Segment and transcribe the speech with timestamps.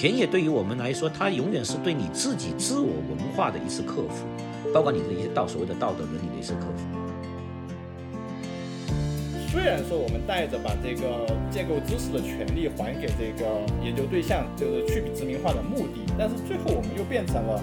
[0.00, 4.24] 田野对于我们来说，它永远是对你自己自我文化的一次克服，
[4.72, 6.86] 包括你的一些道所谓的道德伦理的一次克服。
[9.50, 17.60] 虽然说我们带着把这个建构知识的权利还给这个研究对象，就是去殖民化的目的，但是最后我们又变成了，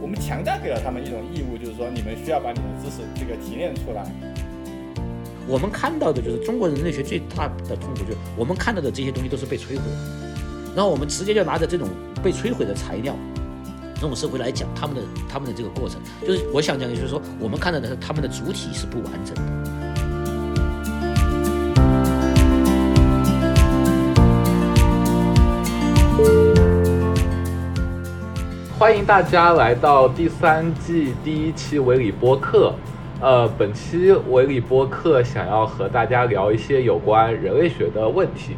[0.00, 4.06] 我们强加给了他们一种义务，就是说你们需要把你的知识这个提炼出来。
[5.48, 10.25] 我们看到的就是中国人类学最大的痛苦，就是我们看到的这些东西都是被摧毁的。
[10.76, 11.88] 然后我们直接就拿着这种
[12.22, 13.16] 被摧毁的材料，
[13.94, 19.42] 这种社会来讲他们的他们的这个过程，就是我想讲的就是说，我们看到的是他们的主体是不完整的。
[28.78, 32.74] 欢迎大家来到第三季第一期维理播客。
[33.22, 38.54] 呃，本期维理播客想要和大家聊一些有关人类学的问题。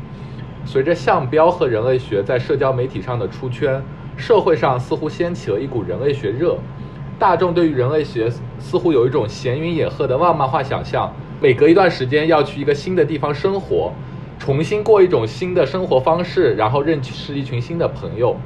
[0.70, 3.82] 随着项标和人类学在社交媒体上的出圈，
[4.18, 6.58] 社会上似乎掀起了一股人类学热。
[7.18, 13.90] 大众对于人类学似乎有一种闲云野鹤的浪漫化想象，每隔一段时间要去一个新的地方生活，
[14.38, 18.36] 重新过一种新的生活方式，然后认识一群新的朋友。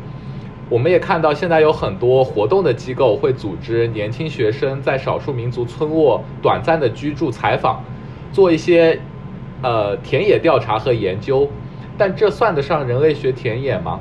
[0.70, 7.82] 我们也看到，现在有很多活动的机构会组织年轻学生在少数民族村落短暂的居住、采访，
[8.30, 9.00] 做一些
[9.60, 11.50] 呃田野调查和研究。
[11.98, 14.00] 但这算得上人类学田野吗？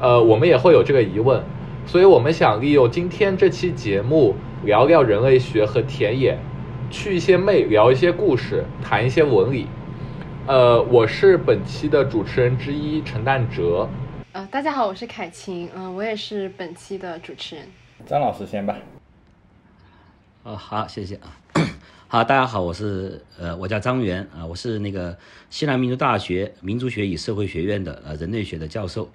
[0.00, 1.42] 呃，我们也会有这个疑问，
[1.86, 6.38] 所以我们想利用今天这期节目聊聊人类学和田野，
[6.90, 9.66] 去一些魅，聊一些故事，谈一些文理。
[10.46, 13.88] 呃，我是本期的主持人之一陈旦哲。
[14.32, 17.66] 呃，大家好，我是凯晴，嗯，我也是本期的主持人。
[18.06, 18.76] 张老师先吧。
[20.42, 21.38] 呃，好，谢谢啊。
[22.12, 25.16] 好，大家好，我是呃，我叫张元啊，我是那个
[25.48, 29.08] 西南民族大学民族学与社会学院的呃人类学的教授，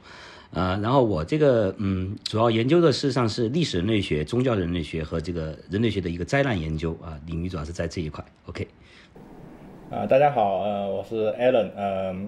[0.51, 8.25] 呃，然后我这个嗯，主要研究的事实上是历史人类学、宗教人类学和这个人类学的一个灾难研究啊，领域主要是在这一块。
[8.47, 8.67] OK。
[9.91, 12.27] 啊，大家好，呃，我是 Allen，嗯，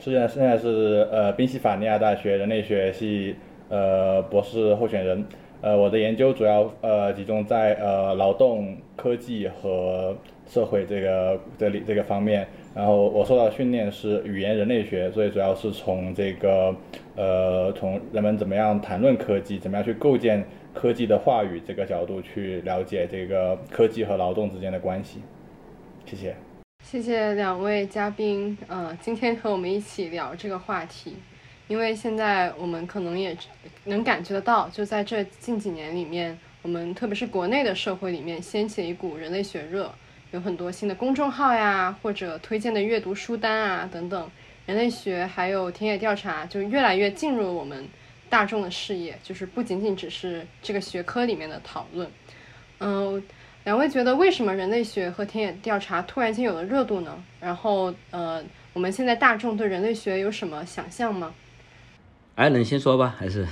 [0.00, 3.36] 现在现在是呃宾夕法尼亚大学人类学系
[3.70, 5.24] 呃博士候选人。
[5.64, 10.14] 呃，我的研究主要呃集中在呃劳动、科技和
[10.46, 12.46] 社会这个这里这个方面。
[12.74, 16.76] 然后我受到训练是语言人类学，所以主要是从这个
[17.16, 20.44] 呃从人们怎么样谈论科技，怎么样去构建
[20.74, 25.22] 科技的话语这个角度去了解这个科技和劳动之间的关系。
[26.04, 26.36] 谢谢。
[26.84, 31.14] 谢谢两位嘉宾，呃，今天和我们一起聊这个话题。
[31.66, 33.36] 因为现在我们可能也
[33.84, 39.90] 能感觉得到，就在这近几年里面，我们特别是国内的社会里面掀起了一股人类学热，
[40.32, 44.30] 有很多新的公众号呀，或者推荐的阅读书单啊等等，
[44.66, 47.86] 人类学还有田野调查就越来越进入了我们
[48.28, 52.10] 大众的视野，就是不仅仅只是这个学科里面的讨论。
[52.80, 53.22] 嗯，
[53.64, 57.22] 两位觉得为什么人类学和田野调查突然间有了热度呢？
[57.40, 58.44] 然后呃，
[58.74, 61.32] 我们现在大众对人类学有什么想象吗？
[62.36, 63.46] 艾伦先说吧，还是？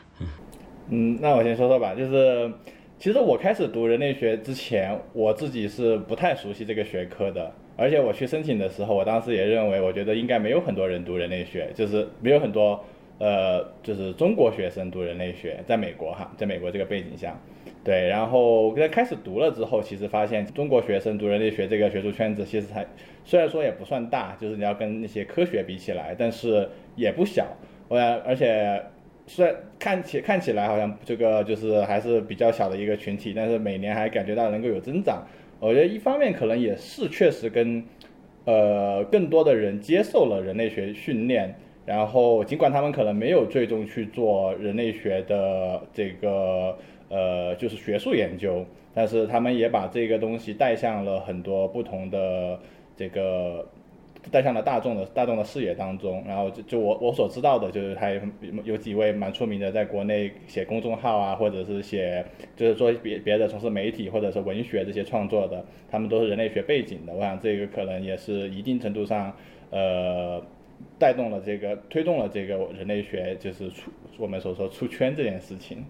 [0.88, 1.94] 嗯，那我先说说吧。
[1.94, 2.50] 就是，
[2.98, 7.52] 其实我开始读人类学之前，我自己是不太熟悉这个学科的。
[7.76, 12.82] 而且我去申请的时候，我当时也认为，我觉得应该没有很多人读人类学，就是没有很多
[13.18, 17.38] 呃，就是中国学生读人类学，在美国哈，在美国这个背景下，
[17.84, 18.08] 对。
[18.08, 22.86] 然后在开始读了之后，其实发现中国学生读人类学这个学术圈子，其实还
[23.26, 26.66] 虽然说也不算大，就是你要跟那些科学比起来，但是
[26.96, 27.46] 也不小。
[27.88, 28.82] 我而且
[29.26, 35.26] 虽然看起看起来好像这个就是还是比较小的一个群体，但是每年还感觉到能够有增长。
[35.58, 37.82] 我觉得一方面可能也是确实跟
[38.44, 41.54] 呃更多的人接受了人类学训练，
[41.86, 46.76] 然后尽管他们可能没有最终去做人类学的这个
[47.08, 52.58] 呃就是学术研究，但是他们也把这个东西带向了很多不同的
[52.96, 53.66] 这个。
[54.30, 58.20] 带向了大众的大众的视野当中，然后就就我我所知道的，就是还有
[58.64, 62.24] 有几位蛮出名的，在国内写公众号啊，或者是写
[62.56, 67.12] 就是说别别的从事媒体或者是文学这些创作的，他们都是人类学背景的。
[67.12, 69.34] 我想这个可能也是一定程度上，
[69.70, 70.42] 呃，
[70.98, 75.84] 带动了这个推动了这个人类学就是出我们所说出圈这件事情，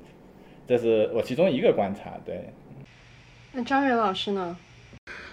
[0.67, 2.19] 这是我其中一个观察。
[2.25, 2.41] 对，
[3.53, 4.57] 那张远老师呢？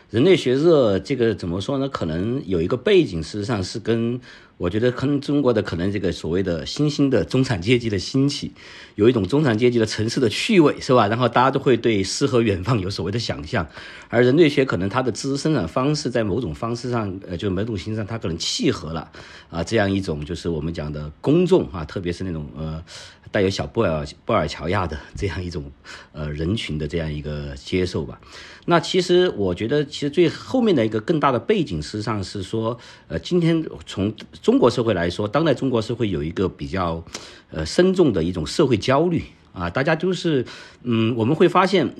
[0.09, 1.89] 人类学热这个怎么说呢？
[1.89, 4.21] 可能有一个背景，事实上是跟
[4.57, 8.53] 我觉得可能中国的可能这个所谓的新兴的中产阶级的兴起，
[8.95, 11.07] 有一种中产阶级的城市的趣味，是吧？
[11.07, 13.67] 然后大家都会对诗和远方有所谓的想象，
[14.07, 19.11] 而人类学可能它的知识生产方式在某种方式上，呃，就某种形式上它可能契合了
[19.49, 22.81] 啊这样一种就是我们讲的公众啊，特别是那种呃。
[23.31, 25.69] 带有小布尔布尔乔亚的这样一种
[26.13, 28.17] 呃人群的这样一个接受吧。
[28.65, 32.77] 那其实我觉得，其实最后面的一个更大的背景，事实上是说，
[33.07, 37.03] 呃，今天从中国社会来说，当代中国社会有一个比较
[37.51, 39.23] 呃深重的一种社会焦虑
[39.53, 40.45] 啊，大家都是
[40.83, 41.93] 嗯，我们会发现。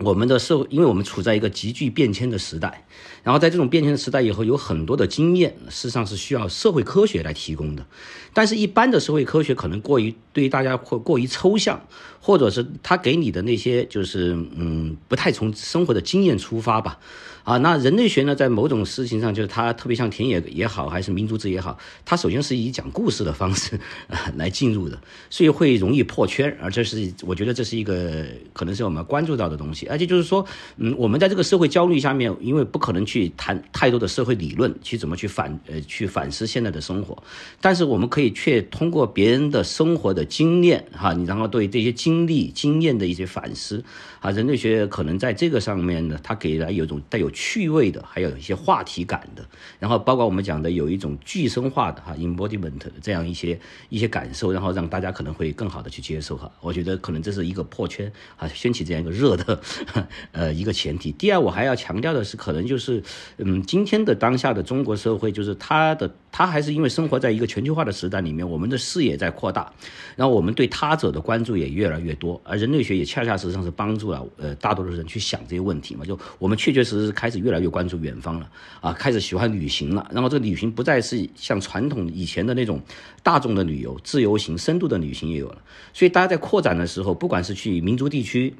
[0.00, 2.84] 我们的社会，因为我们处在一个急剧变迁的时代，
[3.22, 7.86] 然后在这种变迁的时代以后，有很多的经验，事实上是需要社会科学来提供的。
[8.34, 11.80] 但是，一般的社会科学可能过于对大家会过于抽象，
[12.26, 16.98] 或者是他给你的那些就是嗯，不太从生活的经验出发吧。
[17.44, 23.78] 啊，那人类学呢，在某种事情上，就是它特别像田野也好，还是民族志也好，它首先是以讲故事的方式
[24.34, 24.98] 来进入的，
[25.30, 26.58] 所以会容易破圈。
[26.60, 29.86] 而这是我觉得这是一个可能是我们关注到的东西。
[29.86, 30.44] 而且就是说，
[30.78, 37.16] 嗯，我们在这个社会焦虑下面，因为不可能去谈太多的社会理论，去怎么去反呃去反思现在的生活，
[37.60, 43.84] 但是我们可以却通过别人的生活的经验，哈，你然后对这些经经历经验的一些反思，
[44.26, 47.30] 啊，人类学可能在这个上面呢，它给人有种带有。
[47.36, 49.44] 趣味的，还有一些话题感的，
[49.78, 56.50] 然后包括我们讲的有一种具身化的哈 embodiment 这样一些一些感受，然后让大家可能会更好的去接受哈。
[56.62, 59.60] 我觉得可能这是一个破圈啊，掀起这样一个热的
[60.32, 61.12] 呃一个前提。
[61.12, 63.02] 第二，我还要强调的是，可能就是
[63.36, 69.70] 嗯，今天的当下的中国社会，就是它的它还是因为生活在一个全球化的时代里面，我们的视野在扩大，
[70.16, 77.30] 然后我们对他者的关注也越来越多，而人类学也恰恰实际上是帮助了呃大多数人去想这些问题嘛，就我们确确实实开。
[77.30, 78.48] 始越来越关注远方了
[78.80, 80.08] 啊，开始喜欢旅行了。
[80.10, 82.80] 然后这个旅行不再是像传统以前的那种
[83.22, 85.58] 大众的旅游、自由行、深度的旅行也有了。
[85.92, 88.54] 所以大家在扩展的时候，不管是去民族地区，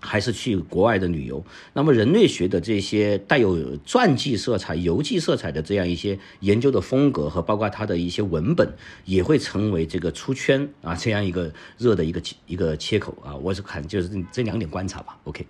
[0.00, 1.44] 还是去国外的旅游，
[1.74, 8.72] 那么人类学的这些带有传记色彩、游记色彩的这样一些研究的风格和包括它的一些文本，
[9.04, 13.36] 也会成为这个出圈啊这样一个热的一个一个切口啊。
[13.36, 15.18] 我是看就是这两点观察吧。
[15.24, 15.46] OK。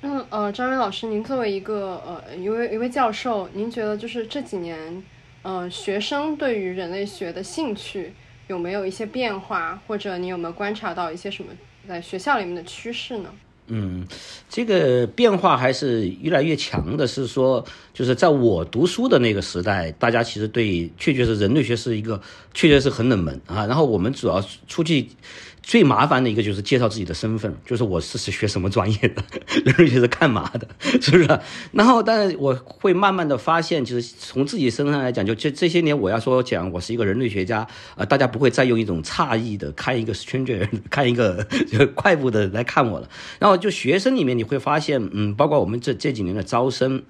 [0.00, 5.02] 那呃，张元老师，您作为一个呃一位一位教授，您觉得就是这几年，
[5.42, 8.12] 呃，学生对于人类学的兴趣
[8.46, 11.50] 有没有一些变化，或者你有没有观察到一些什么
[11.88, 13.30] 在学校里面的趋势呢？
[13.68, 14.06] 嗯，
[14.48, 17.06] 这个变化还是越来越强的。
[17.06, 22.20] 是说，就是在我读书的那个时代，大家其实对确确实人类学是一个
[22.54, 23.66] 确确实很冷门啊。
[23.66, 25.08] 然后我们主要出去。
[25.68, 29.22] 最麻烦的一个就是介绍自己的身份，就是我是是学什么专业的，
[29.66, 30.66] 人类学是干嘛的，
[30.98, 31.40] 是不是？
[31.72, 41.46] 然后，但是我会慢慢的发现，就是从自己身上来讲，就这这些年，我要说讲我是一个人类学家，呃，大家不会再用一种诧异的看一个 stranger， 看一个
[41.94, 43.06] 怪物的来看我了。
[43.38, 47.02] 然后就学生里面你会发现，嗯，包括我们这这几年的招生。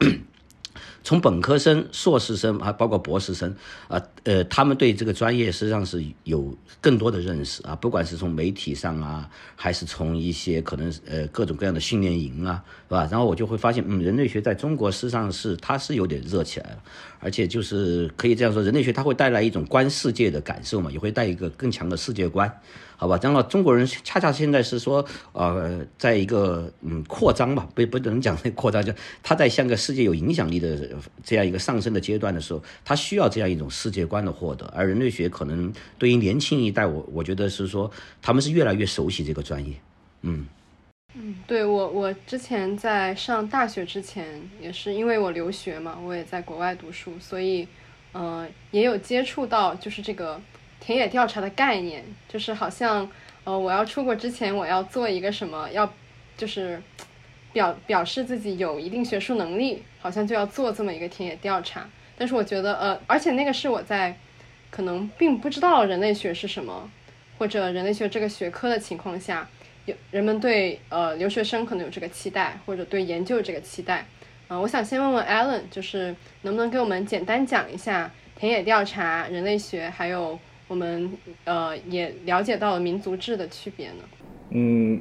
[1.04, 3.54] 从本科生、硕士生啊，包括博士生
[3.88, 13.08] 啊，呃，他们对这个专业实际上是有更多的认识啊，不管是从媒体上啊，还是从一些可能呃各种各样的训练营啊，是吧？
[13.10, 16.82] 然后我就会发现，嗯，人类学在中国实际上是它是有点热起来了，
[17.20, 22.60] 而且就是可以这样说，人类学它会带来一种观世界的感受嘛，也会带一个更强的世界观。
[23.00, 30.90] 好吧，这样的中国人恰恰现在是说，呃，在一个嗯扩张吧，不不能讲那扩张，就他在向个世界有影响力的
[31.22, 34.66] 这样一个上升的阶段的时候，他需要这样一种世界观的获得。
[34.74, 37.88] 而人类学可能对于年轻一代，我我觉得是说，
[38.20, 39.76] 他们是越来越熟悉这个专业。
[40.22, 40.44] 嗯
[41.14, 47.68] 嗯，对我我之前在上大学之前，也是因为我留学嘛，我也在国外读书，所以
[48.12, 50.40] 嗯也有接触到就是这个。
[50.88, 53.06] 田野调查的概念就是好像，
[53.44, 55.92] 呃，我要出国之前，我要做一个什么，要
[56.34, 56.80] 就是
[57.52, 61.86] 表表示自己有一定学术能力，好像就要做这么一个田野调查。
[62.16, 64.16] 但是我觉得，呃，而且那个是我在
[64.70, 66.90] 可能并不知道人类学是什么，
[67.36, 69.46] 或者人类学这个学科的情况下，
[69.84, 74.06] 有人们对呃留学生可能有这个期待，或者对研究这个期待。
[74.48, 80.38] 嗯，我想先问问 Alan，就是能不能给我们简单讲一下田野调查、人类学还有。
[80.68, 81.10] 我们
[81.44, 84.04] 呃也了解到了民族志的区别呢。
[84.50, 85.00] 嗯，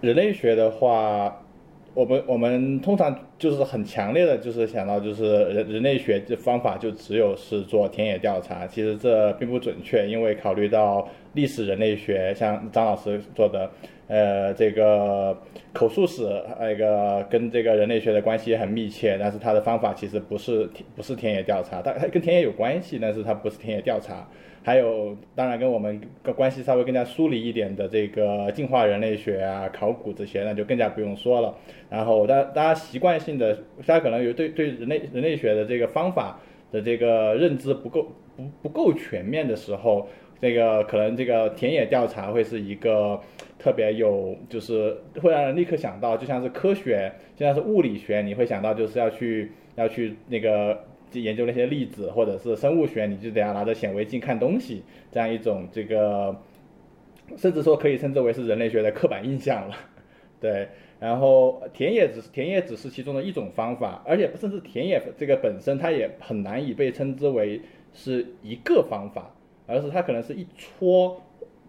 [0.00, 1.44] 人类学的话，
[1.94, 13.70] 我们我们通常就是很强烈的，就是想到就是人人类学这方法就只有是做田野调查，其实这并不准确，因为考虑到历史人类学，像张老师做的。
[14.08, 15.34] 呃，这个
[15.72, 16.28] 口述史
[16.60, 24.28] 那个跟这个人类学的关系也很密切，但是它的方法其实不是不是田野调查，它它跟田野有关系，但是它不是田野调查。
[24.64, 26.00] 还有，当然跟我们
[26.36, 31.52] 关系稍微更加疏离一点的这个进化人类学啊、考古这些，那就更加不用说了。
[31.90, 33.52] 然后，大大家习惯性的，
[33.84, 36.38] 大家可能有对对人类人类学的这个方法
[36.70, 40.06] 的这个认知不够不不够全面的时候，
[40.42, 43.18] 这个可能这个田野调查会是一个
[43.58, 50.84] 特别有，就是会让人立刻想到，就像是科学，就像是物理学，你会想到就是要去要去那个。
[51.14, 56.34] 研究那些粒子，或者是生物学，你就得要拿着显微镜看东西，这样一种这个，
[57.36, 59.76] 甚至说可以称之为是人类学的刻板印象了。
[60.40, 60.66] 对，
[60.98, 67.60] 然后田野只是田野只是其中的一种方法，而且甚至田野这个本身它也很难以被称之为
[67.92, 69.30] 是一个方法，
[69.72, 71.20] 而是它可能是一撮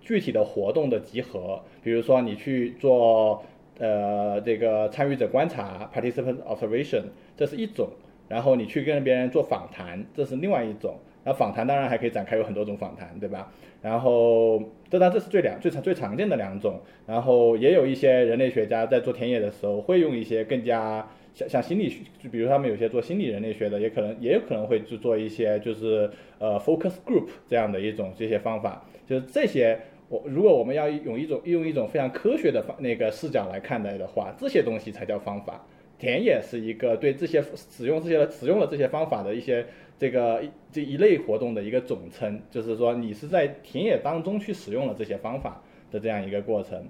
[0.01, 1.61] 具体的活动的集合。
[1.81, 3.43] 比如说你去做
[3.79, 7.03] 呃这个参与者观察 （participant observation），
[7.37, 7.87] 这是一种。
[8.29, 10.95] 然后你去跟别人做访谈，这是另外一种。
[11.25, 13.51] 那访谈当然还可以展开有很多种访谈，对吧？
[13.81, 16.79] 然后这当这是最两最常最常见的两种。
[17.05, 26.09] 然后也有一些人类学家在做田野的时候会用一些更加像像心理学，就比如他们有些做心理人类学的，也可能也有可能会去做一些就是
[26.39, 28.85] 呃 focus group 这样的一种这些方法。
[29.05, 29.77] 就是这些，
[30.09, 35.65] 我如果我们要用一种用一种非常科学的方那个视角来看待的话，这些东西才叫方法。
[35.99, 39.65] 田野是一个对这些使用这些使用了这些方法的一些
[39.97, 45.61] 这个这一类活动的一个总称，就是说你是在田野当中去使用了这些方法
[45.91, 46.85] 的这样一个过程。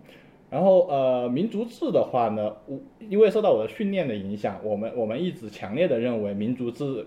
[0.54, 2.80] 然后呃，民族志的话呢，我
[3.10, 7.04] 因为受到我的训练的影响，我们我们一直强烈的认为民族志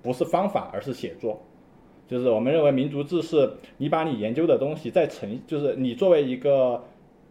[0.00, 1.38] 不是方法，而是写作。
[2.08, 6.82] 就是我们认为民族志是你把你研究的东西再呈，就是你作为一个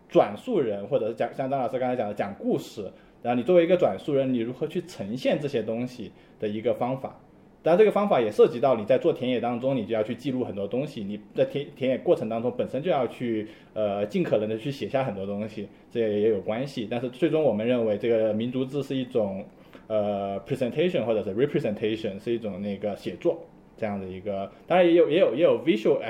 [0.08, 2.84] 转述人，或者是讲像张老师刚才讲的讲故事。
[3.24, 7.20] 然后你作为一个转述人，你如何去呈现这些东西的一个方法？
[7.62, 11.04] 当然，这个方法也涉及到你在做田野当中，你就要去记录很多东西。
[11.04, 16.88] 你在田田野过程当中，本身就要去呃尽可能的去写下很多东西，这也有关系。
[16.90, 19.46] 但是最终我们认为，这个民族志是一种
[19.88, 23.40] 呃 presentation 或者是 representation，是一种那个写作。
[23.78, 26.02] 这样的一个，当然也有也有也有 visual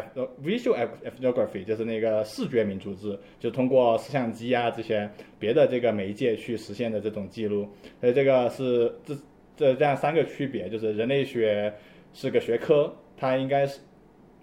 [0.43, 0.75] visual
[1.05, 7.67] ethnography，就是那个视觉民族志，就通过摄像机啊这些别的这个媒介去实现的这种记录。
[8.01, 9.13] 所以这个是这
[9.59, 11.73] 这这样三个区别，就是人类学
[12.13, 13.81] 是个学科，它应该是。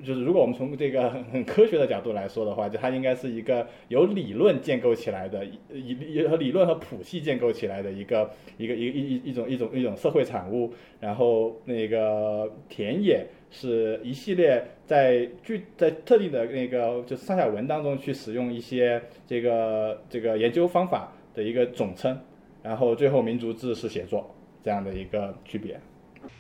[0.05, 5.43] 就是如果我们从这个很很科学的角度来说的话，就它应该是一个由理论建构起来的，
[5.73, 10.71] 以和理论和谱系建构起来的一个一个一一一一种一种一种社会产物。
[11.01, 22.21] 然后那个田野是一系列在具在特定的那个就是上下文当中去使用一些这个这个研究方法的一个总称。
[22.63, 24.31] 然后最后民族志是写作
[24.67, 25.81] 这样的一个区别。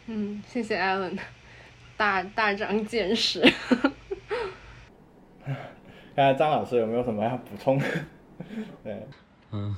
[0.06, 1.16] 嗯，谢谢 Allen。
[1.96, 3.38] 大大长见识，
[5.46, 5.56] 看
[6.16, 7.80] 看张老师有没有什么要补充？
[8.82, 9.06] 对，
[9.52, 9.72] 嗯，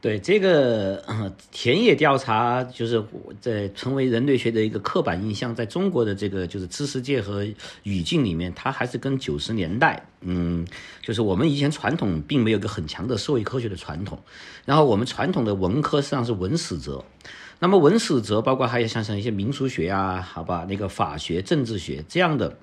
[0.00, 1.02] 对这个
[1.50, 3.02] 田野调查，就是
[3.40, 7.44] 在成为人类学的一个刻板印象，在中国的这个就是知识界和
[7.82, 10.64] 语境里面，它还是跟九十年代，嗯，
[11.02, 14.20] 就是我们以前传统并没有一个很强的社会科学的传统，
[14.64, 17.04] 然后我们传统的文科实际上是文史哲。
[17.58, 22.56] 那么文史哲包括还有像像一些民俗学啊，好吧，那个法学、政治学这样的，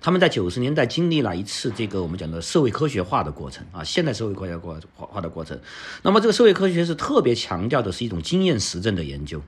[0.00, 5.58] 他们在九十年代经历了一次这个我们讲的社会科学化的过程啊，现代社会科学化化的过程。
[6.02, 9.40] 那么这个社会科学是特别强调的是一种经验实证的研究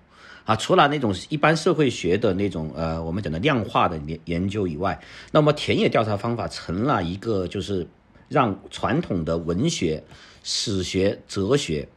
[0.44, 4.98] 啊，除了那种一般社会学的那种呃我们讲的量化的研研究以外，
[5.32, 7.86] 那么田野调查方法成了一个就是
[8.28, 10.02] 让传统的文学、
[10.42, 11.88] 史学、哲学。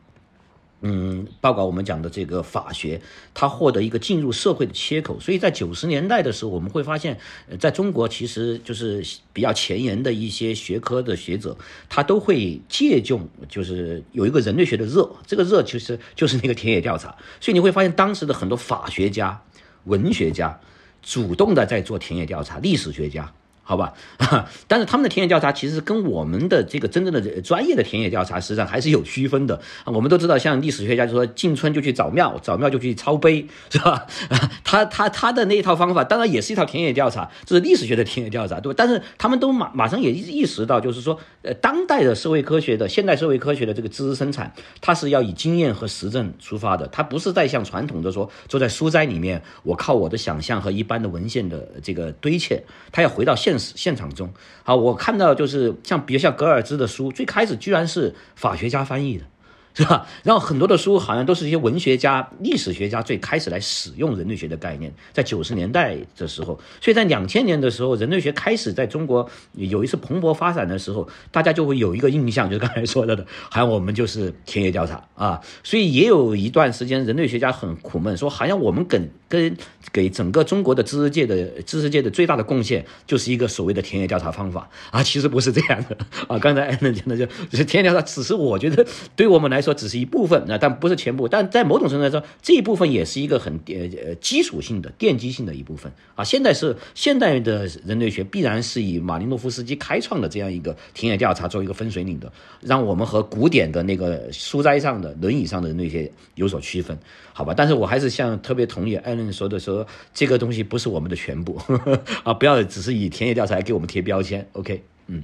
[0.82, 3.02] 嗯，包括我们讲的这个法学，
[3.34, 5.20] 它获得一个进入社会的切口。
[5.20, 7.18] 所以在九十年代的时候，我们会发现，
[7.60, 11.58] 在中国其实就是比较前沿的一些学科的学者，
[11.90, 17.14] 他都会借用，就是有一个人类学的热，这个热其实就是那个田野调查。
[17.42, 19.42] 所以你会发现，当时的很多法学家、
[19.84, 20.58] 文学家
[21.02, 23.34] 主动的在做田野调查，历史学家。
[23.70, 23.94] 好吧，
[24.68, 29.62] 但是他们的田野调查其实跟我们的这个真正的专业的田野调查实际上还是有区分的。
[29.86, 34.08] 我们都知道，像历史学家就说进村就去找庙，找庙就去抄碑， 是吧？
[34.66, 38.76] 他他他的那一套方法当然也是一套田野调查，这是历史学的田野调查，对吧？
[38.76, 52.60] 但是他们都马马上也意识到，就是说，呃，当代的社会科学的现代社会科学的这个知识生产，它是要以经验和实证出发的，它不是在像传统的说坐在书斋里面，我靠我的想象和一般的文献的这个堆砌，
[52.92, 53.59] 它要回到现。
[53.60, 54.34] 现场中。
[54.64, 59.26] 好，我看到就是像比如像格尔兹的书，最开始居然是法学家翻译的。
[59.74, 60.06] 是吧？
[60.24, 75.40] 然后很多的书好像都是一些文学家、历史学家最开始来使用人类学的概念，在九十年代的时候，所以在两千年的时候，人类学开始在中国有一次蓬勃发展的时候，大家就会有一个印象，就是刚才说的的，好像我们就是田野调查啊。
[75.64, 79.56] 所以也有一段时间，人类学家很苦闷，说好像我们跟跟
[79.94, 85.02] 给整个中国的知识界的知识界的最大的贡献，就是一个所谓的田野调查方法啊。
[85.02, 85.98] 其实不是这样的
[86.28, 86.38] 啊。
[86.38, 87.26] 刚才艾伦讲的就
[87.58, 88.86] 是田野调查，只是我觉得
[89.16, 89.69] 对我们来说。
[89.70, 91.28] 说只是一部分那，但不是全部。
[91.28, 96.24] 但在某种程度来说，这一部分也是一个很呃呃基础性的、奠基性的一部分啊。
[96.24, 106.98] 现在是现代的人类学必然是以马林诺夫斯基开创的这样一个田野调查作为一个分水岭的，让我们和古典的那个书斋上的轮椅上的人类学有所区分，
[107.34, 107.54] 好吧？
[107.56, 111.60] 但是我还是像特别同意艾伦说的，说这个东西不是我们的全部
[112.24, 114.48] 啊，不要只是以田野调查来给我们贴标签。
[114.54, 115.24] OK，嗯。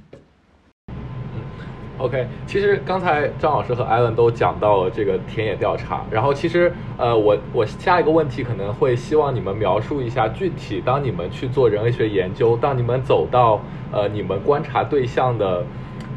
[1.98, 15.64] OK，其实刚才张老师和艾伦都讲到了这个田野调查，然后其实呃，我我下一个问题可能会希望你们描述一下具体，当你们去做人类学研究，当你们走到呃你们观察对象的，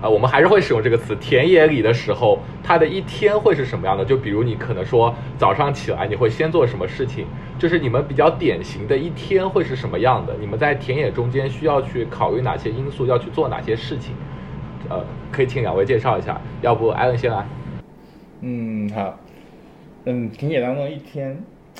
[0.01, 4.03] 呃，我们还是会使用这个词田野里的时候，他的一天会是什么样的？
[4.03, 7.25] 就比如你可能说早上起来你会先做什么事情，
[7.57, 10.35] 就是你们比较典型的一天会是什么样的？
[10.41, 14.13] 你们在田野中间需要去考虑哪些因素，要去做哪些事情？
[14.89, 17.45] 呃，可以请两位介绍一下，要不艾伦先来。
[18.41, 19.19] 嗯，好。
[20.05, 21.37] 嗯，田野当中一天，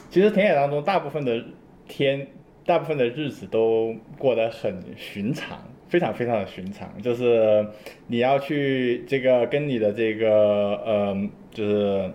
[0.09, 1.43] 其实田野当中大部分的
[1.87, 2.27] 天，
[2.65, 6.87] 大部分的日子都过得很寻常，非常非常的寻常。
[7.01, 7.65] 就是
[8.07, 11.17] 你要去这个跟你的这个呃，
[11.49, 12.11] 就是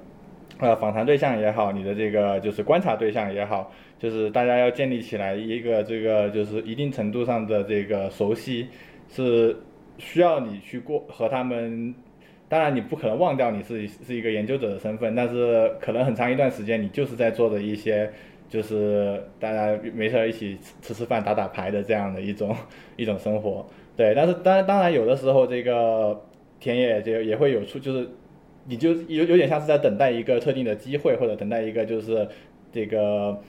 [0.59, 8.69] 呃访谈对象也好，你的这个就是观察对象也好，就是大家要建立起来一个这个就是一定程度上的这个熟悉
[9.09, 9.57] 是。
[9.99, 11.95] 需要你去过和他们，
[12.49, 18.11] 当然你不可能忘掉你是是一个研究者的身份，但是可能很长一段时间你就是在做的一些，
[18.49, 22.55] 就是大家没事一起吃吃饭、打打牌的这样的一种
[22.97, 23.67] 一种生活。
[23.97, 26.21] 对，但是当当然有的时候这个
[26.61, 28.09] 田野就也会有出，就是
[28.67, 32.29] 你就有有点像是在等待一个特定的机会，或者等待一个就是
[32.73, 33.41] 这个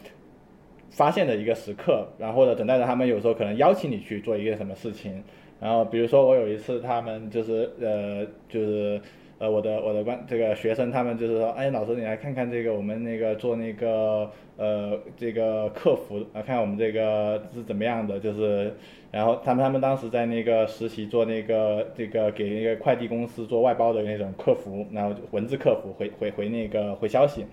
[0.91, 5.23] 发现的一个时刻，然后或者等待着他们有时候可能邀请你去做一个什么事情。
[5.65, 9.01] 然后比如说我有一次，他们就是呃就是
[9.39, 18.75] 呃我的我的关这个学生，他们就是说，哎老师你来看看这个我们那个做那个呃这个客服啊，看我们这个是怎么样的，就是
[19.09, 27.43] 然后他们他们当时在那个实习做那个这个给那个快递公司做外包的那种客服，然后文字客服回回回那个回消息，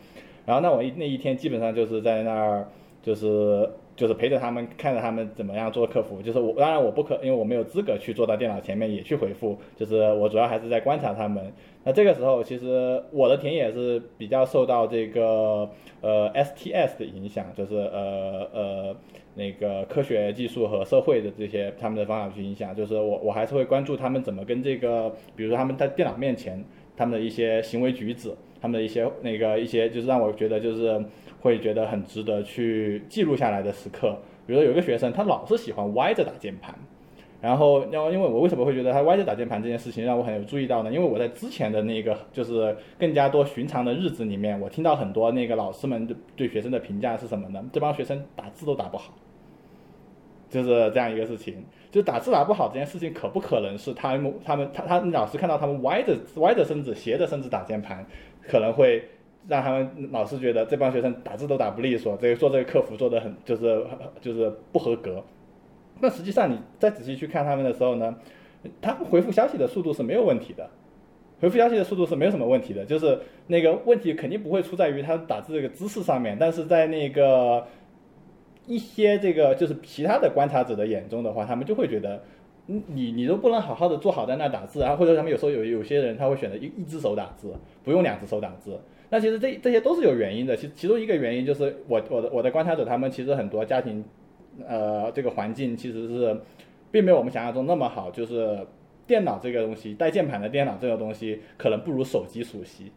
[0.45, 2.69] 然后那我一那一天基本上就是在那儿
[3.03, 3.71] 就是。
[3.95, 6.23] 就是陪着他们，看着他们怎么样做客服。
[6.23, 9.57] 就是我，当然我不可，因为我没有资格去坐到电脑前面也去回复。
[9.77, 11.53] 就是我主要还是在观察他们。
[11.85, 15.69] 那这个时候，其实我的田野是比较受到这个
[16.01, 18.97] 呃 STS 的影响，就是呃呃
[19.35, 22.75] 那个科学技术和社会的这些他们的方法去影响。
[22.75, 26.65] 就是我我还是会关注他们怎么跟这个，比如说他们在电脑面前
[26.97, 31.05] 他们的一些行为举止，他们的一些那个一些，就是让我觉得就是。
[31.43, 36.73] 会觉得很值得去记录下来的时刻，比如说有一个学生，他老是喜欢歪着打键盘，
[37.41, 40.93] 然后，要因为我为什么会觉得他歪着打键盘这件事情让我很有注意到呢？
[40.93, 47.61] 因为我在之前的那个就是更加多寻常的日子里面，我听到很多那个老师们对学生的评价是什么呢？
[47.73, 49.13] 这帮学生打字都打不好，
[50.49, 51.65] 就是这样一个事情。
[51.91, 58.07] 就打字打不好这件事情，可不可能是他们他们他他老师看到他们歪着歪着身子斜着身子打键盘，
[58.41, 59.03] 可能会。
[59.49, 63.85] 让他们老是觉得这帮学生打字都打不利索，这个做这个客服做的很就是
[64.21, 65.23] 就是不合格。
[66.01, 68.17] 那实际上你再仔细去看他们的时候呢，
[68.81, 70.69] 他们回复消息的速度是没有问题的，
[71.41, 77.67] 回复消息的速度是没有什么问题的，就是那个问题肯定不会出在于他打字这个姿势上面，但是在那个
[78.67, 82.23] 一些这个就是其他的观察者的眼中的话，他们就会觉得，
[82.67, 88.81] 你你都不能好好的坐好在那打字啊，或者他们有时候有有些人他会选择一一只手打字，不用两只手打字。
[89.13, 94.03] 那其实这这些都是有原因的，其其中一个原因就是我我的我的观察者他们其实很多家庭，
[94.67, 96.41] 呃，这个环境其实是，
[96.91, 98.59] 并没有我们想象中那么好，就是
[99.07, 102.91] 电脑这个东西带键盘的电脑这个东西可能不如手机熟悉，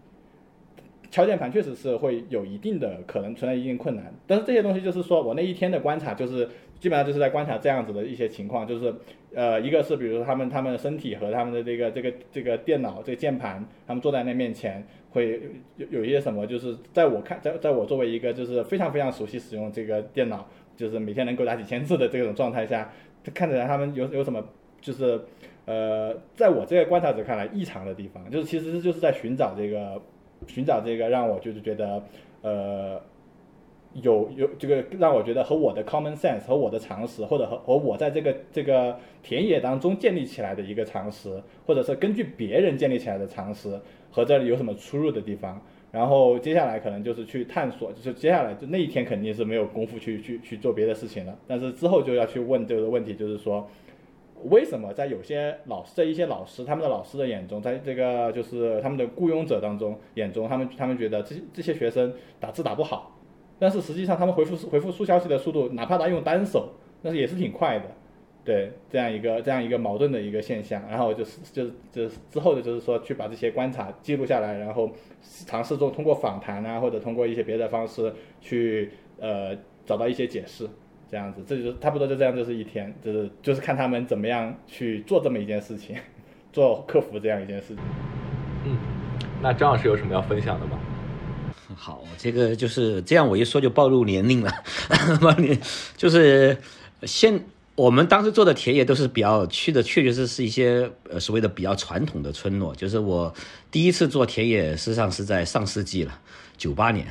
[1.12, 6.48] 敲键盘确实是会有一定的可能存在一定困难，但是这些东西就是说我那一天的观察就是
[6.86, 8.94] 基本上就是在观察这样子的一些情况，就是
[9.34, 14.86] 呃一个是比如说他们他们的身体和他们的这个这个这个电脑这个键盘，他们坐在那面前。
[15.10, 15.42] 会
[15.78, 20.46] 有有一些什么，就是在我看，在在我作为一个就是非常非常熟悉使用这个电脑，
[20.76, 22.92] 就是每天能够打几千字的这种状态下，
[23.34, 24.46] 看起来他们有有什么
[24.82, 25.18] 就是
[25.66, 30.02] 呃，在我这个观察者看来异常的地方，就是其实就是在寻找这个
[30.48, 32.04] 寻找这个让我就是觉得
[32.42, 33.02] 呃。
[34.02, 43.80] 有有这个让我觉得和我的 common sense 和我的常识，或者和和我在这个这个田野当中建立起来的一个常识，或者是根据别人建立起来的常识，
[44.12, 45.62] 和这里有什么出入的地方。
[45.92, 51.34] 然后接下来可能就是去探索，就是接下来就那一天肯定是没有功夫去去去做别的事情了。
[51.48, 53.66] 但是之后就要去问这个问题，就是说，
[54.44, 63.15] 为什么在有些老师，在一些老师他们的老师的眼中，在这个就是他们的雇佣者当中眼中，他们他们觉得这这些学生打字打不好。
[63.58, 66.70] 但是实际上，他们回复回复速消息的速度，哪怕他用单手，
[67.02, 67.86] 那是也是挺快的，
[68.44, 70.82] 对，这样一个这样一个矛盾的一个现象。
[70.90, 74.92] 然后就是就是就是之后的就是说去把这些观察记录下来，然后
[75.46, 80.68] 尝试做通过访谈啊，或者通过一些别的方式去呃找到一些解释，
[81.10, 85.96] 这样子，这就是差不多就这样，就是一天，就是就是看他们怎么样去做这么一件事情，
[86.52, 87.84] 做客服这样一件事情。
[88.66, 88.78] 嗯，
[89.42, 90.78] 那张老师有什么要分享的吗？
[91.76, 94.52] 好，这个就是这样，我一说就暴露年龄了。
[95.96, 96.58] 就是
[97.04, 102.74] 现我们当时做的田野都是比较去的，确确实是一些呃所谓的比较传统的村落。
[102.74, 103.34] 就是我
[103.70, 106.18] 第一次做田野，实际上是在上世纪了，
[106.58, 107.06] 九八年，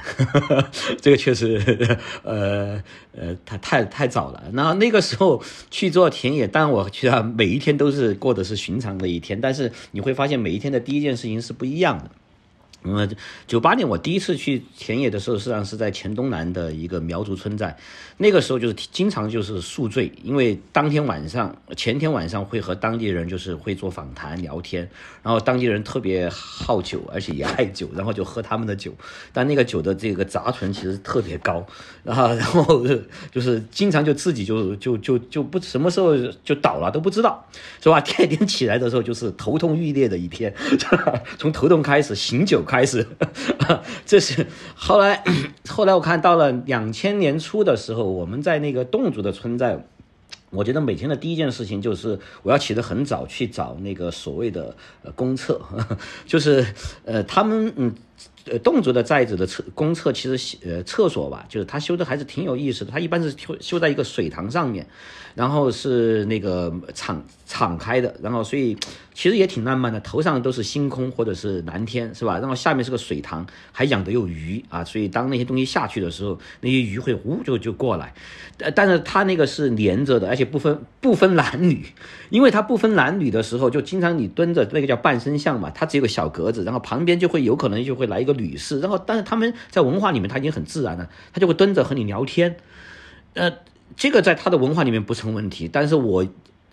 [1.03, 2.83] 这个确实呃
[3.15, 4.45] 呃太太太早了。
[4.53, 12.11] 那那个时候去做田野，当然我觉得每一天都是过的是寻常的一天，但是你会发现每一天的第一件事情是不一样的。
[12.87, 13.09] 嗯，
[13.47, 17.75] 九八年我第一次去田野的时候，实际上是在黔东南的一个苗族村寨。
[18.19, 24.89] 那个时候就是经常就是宿醉，因为当天晚上、前天晚上会和当地人就是会做访谈聊天，
[25.23, 28.93] 然后当地人特别好酒，而且也爱酒，然后就喝他们的酒。
[29.33, 31.67] 但那个酒的这个杂醇其实特别高，
[32.05, 32.85] 然后 然后
[33.33, 37.49] 就是经常就自己就就就就不什么时候就倒了都不知道，
[37.83, 37.99] 是吧？
[38.05, 40.55] 第二天起来的时候就是头痛欲裂的一天，
[41.39, 42.63] 从头痛开始醒酒。
[42.75, 43.07] 开始，
[44.05, 45.23] 这是后来，
[45.69, 49.79] 后来我看到了两千年初的时候，我们在那个侗族的村寨，
[50.51, 55.61] 我觉得每天的第一件事情就是我要起得很早去找那个所谓的呃公厕，
[56.27, 56.67] 就是
[57.05, 57.95] 呃他们嗯。
[58.47, 62.91] 呃，侗族的寨子的厕公厕其实呃厕所吧，就是他修的还是挺有意思的。
[62.91, 64.87] 他一般是修修在一个水塘上面，
[65.35, 68.77] 然后是那个敞敞开的，然后所以
[69.15, 70.01] 其实也挺浪漫的。
[70.01, 72.39] 头上都是星空或者是蓝天，是吧？
[72.39, 78.13] 然后下面是个水塘，还养的有鱼啊，所以当那些东西下去的时候，那些鱼会呜就就过来。
[78.59, 81.87] 呃，但是他那个是连着的，而且不分不分男女，
[82.29, 88.35] 因为他不分男女的时候，就经常你蹲着那个叫半身像嘛，它只有个小格子，然后旁边就会有可能就会来一个。
[88.35, 92.57] 女士，然后但是他们在文化里面他已经很自然了，他就会蹲着和你聊天，
[93.35, 93.59] 呃，
[93.97, 95.71] 这个在他的文化里面不成问题。
[95.73, 96.27] 但是我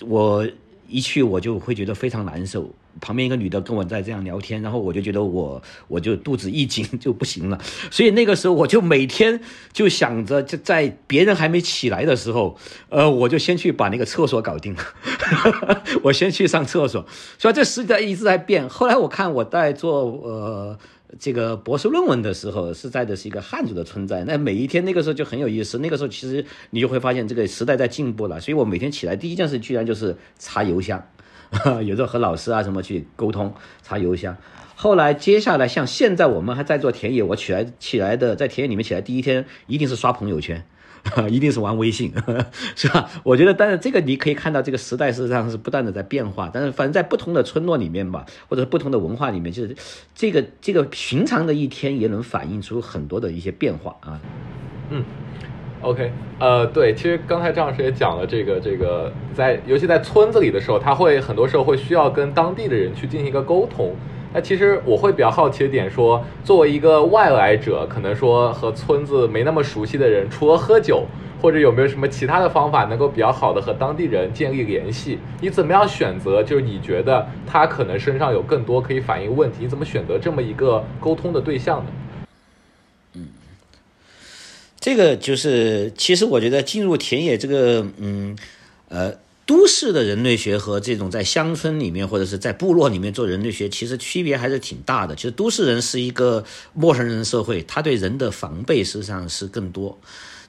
[0.08, 0.48] 我
[0.88, 7.58] 一去我就会觉得非常难受，旁边一个女的跟我在这样聊天，然后我就觉得我我就肚子一紧就不行了。
[7.90, 9.40] 所以那个时候我就每天
[9.72, 12.58] 就想着，就在别人还没起来的时候，
[12.90, 17.06] 呃，我就先去把那个厕所搞定了， 我先去上厕所。
[17.38, 18.68] 所以这时代一直在变。
[18.68, 20.78] 后来我看我在做呃。
[21.20, 25.78] 这个博士论文的时候是在的是一个汉族的存在，那每一天那个时候就很有意思。
[25.80, 31.06] 那个时候其实你就会发现这个时代在进步了，所以我每天起来第一件事居然就是查邮箱，
[31.86, 34.36] 有时候和老师啊什么去沟通查邮箱。
[34.76, 40.66] 后来接下来像现在我们还在做田野，我起来起来的在田野里面起来第一天一定是刷朋友圈。
[41.30, 42.14] 一定是玩微信，
[42.76, 43.10] 是吧？
[43.24, 46.50] 我觉得，但是这个你可以看到，这个时代事实上是不断的在变化。
[46.54, 49.76] 但是，反正在不同的村落里面吧，或者不同的文化里面，就是
[50.14, 54.20] 这个这个寻常的一天也能反映出很多的一些变化啊。
[54.90, 55.04] 嗯
[55.82, 63.96] ，OK，呃，对，其实刚才张老师也讲了，这个这个在尤其在村子里的时候，他会很多时候会需要跟当地的人去进行一个沟通。
[64.34, 71.06] 那其实我会比较好奇的点说，作为一个外来者，可能说和村子没那么熟悉的人，除了喝酒，
[71.42, 75.20] 或者有没有什么其他的方法能够比较好的和当地人建立联系？
[75.42, 76.42] 你怎么样选择？
[76.42, 81.92] 就是你觉得他可能身上有更多可以反映问题，你怎么选择这么一个沟通的对象呢？
[83.16, 83.28] 嗯，
[84.80, 88.38] 这个就是，其实我觉得进入田野这个，嗯，
[88.88, 89.14] 呃。
[89.52, 95.14] 都市的人类学和这种在乡村里面或者是在部落里面做人类学，其实区别还是挺大的。
[95.14, 100.00] 其实都市人是一个陌生人社会，他对人的防备实际上是更多。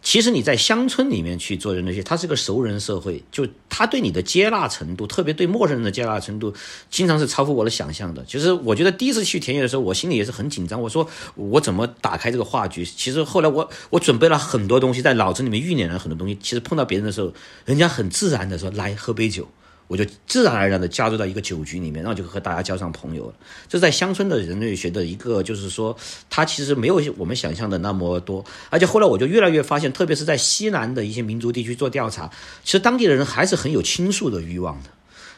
[0.03, 6.53] 其实你在乡村里面去做人类学，它是个熟人社会，就他对你的接纳程度，特别对陌生人的接纳程度，
[6.91, 8.25] 经常是超乎我的想象的。
[8.27, 10.83] 其实我觉得第一次去田野的时候，我心里也是很紧张。
[10.83, 12.85] 我说我怎么打开这个话剧？
[12.85, 16.37] 其实后来我我准备了很多东西，在脑子里面预演了很多东西。
[16.43, 17.33] 其实碰到别人的时候，
[17.65, 19.49] 人家很自然的说来喝杯酒。
[19.89, 23.35] 我就自然而然的加入到一个酒局里面，然后就和大家交上朋友了。
[23.69, 25.97] 这在乡村的人类学的一个，就是说，
[26.31, 28.45] 它其实没有我们想象的那么多。
[28.71, 32.31] 而且后来我就越来越发现，特别是在西南的一些民族地区做调查，
[32.65, 34.89] 其实当地的人还是很有倾诉的欲望的。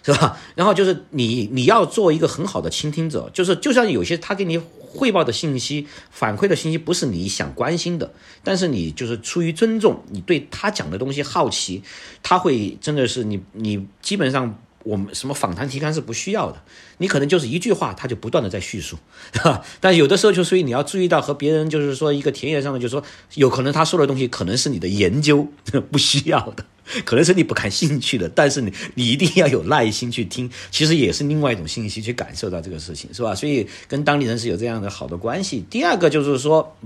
[0.04, 0.38] 是吧？
[0.54, 8.12] 然后就是你，你要做一个很好的倾听者，就是就像有些他给你汇报的信息、反馈的信息不是你想关心的，
[8.42, 11.82] 但是你就是出于尊重，你对他讲的东西好奇，
[12.22, 16.62] 他会真的是你，你基本上我们什么访谈提纲是不需要的，
[16.98, 18.98] 你可能就是一句话，他就不断的在叙述，
[19.32, 19.62] 是吧？
[19.80, 23.02] 但有的时候就所以你要注意到和别人就是说一个田野上的，就是说
[23.36, 25.48] 有可能他说的东西可能是你的研究
[25.90, 26.66] 不需要的。
[27.04, 33.34] 可能是你不感兴趣的，但是你你一定要有耐心去听，其实也是另外一种信息去感受到这个事情，是吧？
[33.34, 35.64] 所以跟当地人是有这样的好的关系。
[35.70, 36.76] 第二个就是说。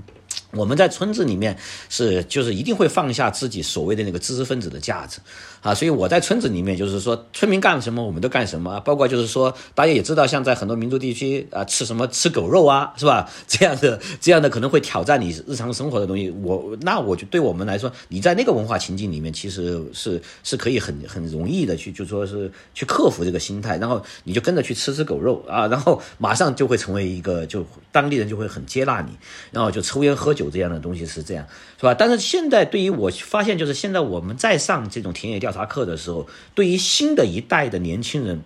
[0.51, 1.55] 我们在村子里面
[1.89, 5.19] 是就是一定会放下自己所谓的那个知识分子的价值
[5.61, 13.29] 啊，所以我在村子里面就是说村民干什么我们都干什么，包括就是说大家也知道，像在很多民族地区啊，吃什么吃狗肉啊，是吧？
[13.47, 16.29] 这样的这样的可能会挑战你日常生活的东西。
[16.29, 29.11] 我那我就对我们来说，你在那个文化情境里面，其实是是可以很很容易的去就说是去克服这个心态，然后你就跟着去吃吃狗肉啊，然后马上就会成为一个就当地人就会很接纳你，
[29.51, 30.49] 然后就抽烟喝酒。
[30.51, 31.45] 这样的东西是这样，
[31.77, 31.93] 是吧？
[31.93, 38.41] 但是现在对于我发现，就是现在我们在上这种田野调查课的时候，对于新的一代的年轻人，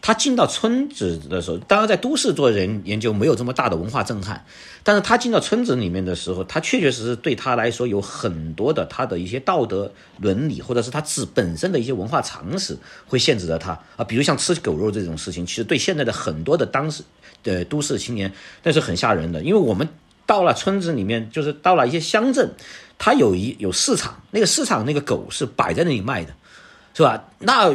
[0.00, 4.44] 他进到村子的时候，当然在都市做人研究没有这么大的文化震撼，
[4.82, 17.02] 但是他进到村子里面的时候，他确确实实对他来说有很多的他的一些道德伦理，或者是他自本身的一些文化常识会限制着他啊，比如像吃狗肉这种事情，其实对现在的很多的当时
[17.42, 19.88] 的都市青年那是很吓人的，因为我们。
[20.28, 22.52] 到了村子里面，就是到了一些乡镇，
[22.98, 26.34] 它有一有市场，那个市场那个狗是摆在那里卖的，
[26.96, 27.28] 是吧？
[27.40, 27.68] 那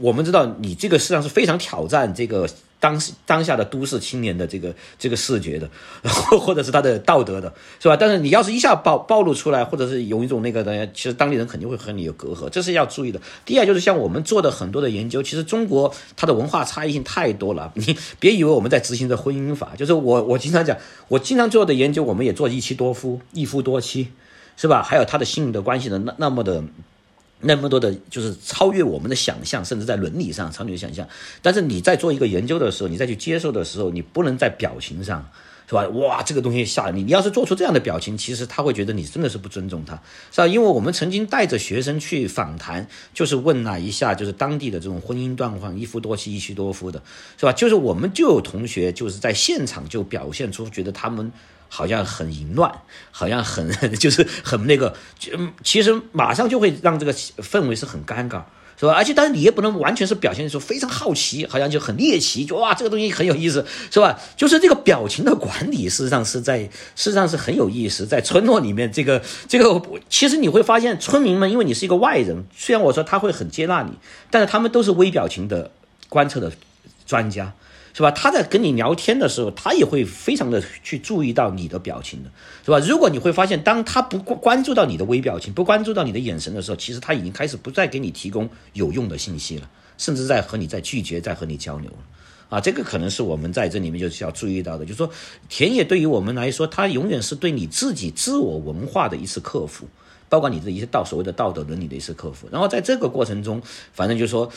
[0.00, 2.48] 我们知道，你这个实际上是非常挑战这个。
[2.80, 5.68] 当当下的都市青年的这个这个视觉的，
[6.04, 7.96] 或 或者是他的道德的，是吧？
[7.96, 13.20] 但是你要是一下暴暴露出来，或者是有一种那个的，其实当地人肯定会和你有隔阂，这是要注意的。
[13.44, 17.68] 第二就是像我们做的很多的研究，其实中国它的文化差异性太多了。
[17.74, 20.76] 你别以为我们在执行着婚姻法，就是我我经常讲，
[21.08, 24.06] 我经常做的研究，我们也做一妻多夫、一夫多妻，
[24.56, 24.84] 是吧？
[24.84, 26.62] 还有他的性的关系的那那么的。
[27.40, 31.06] 那么多的，就是超越我们的想象，甚至在伦理上超越想象。
[31.40, 35.30] 但是你在做一个研究的时候，你再去接受的时候，你不能在表情上，
[35.68, 35.86] 是吧？
[35.90, 37.04] 哇，这个东西吓你！
[37.04, 39.94] 你要是做出这样的表情，其实他会觉得你真的是不尊重他，
[40.32, 40.46] 是吧？
[40.48, 47.00] 因为我们曾经带着学生去访谈，就是问了一下，就是当地的这种婚姻状况，一夫多妻、一妻多夫的，
[47.38, 47.52] 是吧？
[47.52, 51.32] 就是我们就有同学就是在现场就表现出觉得他们。
[51.68, 52.72] 好像很淫乱，
[53.10, 54.94] 好像很 就是很那个，
[55.62, 58.42] 其实马上就会让这个氛围是很尴尬，
[58.78, 58.92] 是吧？
[58.94, 64.18] 而且当然你也不能完全是表现出非常好奇，好像就很猎奇，就哇这个东西很有意思，是吧？
[64.36, 73.92] 就是这个表情的管理，事实上是在事实上是很有意思，在村落里面，这个这个其实你会发现村民们，因为你是一个外人，虽然我说他会很接纳你，
[74.30, 75.70] 但是他们都是微表情的
[76.08, 76.52] 观测的
[77.06, 77.52] 专家。
[77.98, 78.12] 是吧？
[78.12, 82.30] 他在跟你聊天的时候，他也会非常的去注意到你的表情的，
[82.64, 82.78] 是吧？
[82.78, 91.96] 如果你会发现，当他不关注到你的微表情，不关注到你的眼神的时候，其实他已经开始不再给你提供有用的信息了，甚至在和你在拒绝，在和你交流了。
[92.50, 95.10] 啊，这个可能是我们在这里面就是要注意到的，就是说，
[95.48, 99.88] 田野对于我们来说，它永远是对你自己自我文化的一次克服，
[100.28, 102.48] 包括你的一些道所谓的道德伦理的一次克服。
[102.52, 103.60] 然后在这个过程中，
[103.92, 104.48] 反正就是说。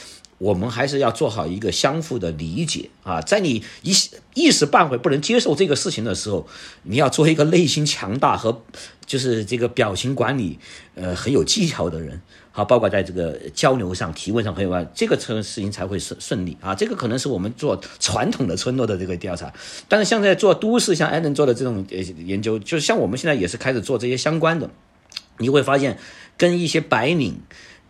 [0.41, 3.93] 我们还是要做好一个相互的理解啊，在你一
[4.33, 6.47] 一时半会不能接受这个事情的时候，
[6.81, 8.63] 你要做一个内心强大和
[9.05, 10.57] 就是这个表情管理
[10.95, 12.19] 呃很有技巧的人，
[12.51, 16.73] 好，包括在这个交流上、提问上很有这个事情才会顺顺利啊。
[16.73, 19.53] 这个可能是我们做传统的村落的这个调查，
[19.87, 24.67] 但是像在做都市，像艾伦做的这种呃研究，就是像我们现在也是开始做这些相关的，
[25.37, 25.99] 你会发现
[26.35, 27.41] 跟一些白领。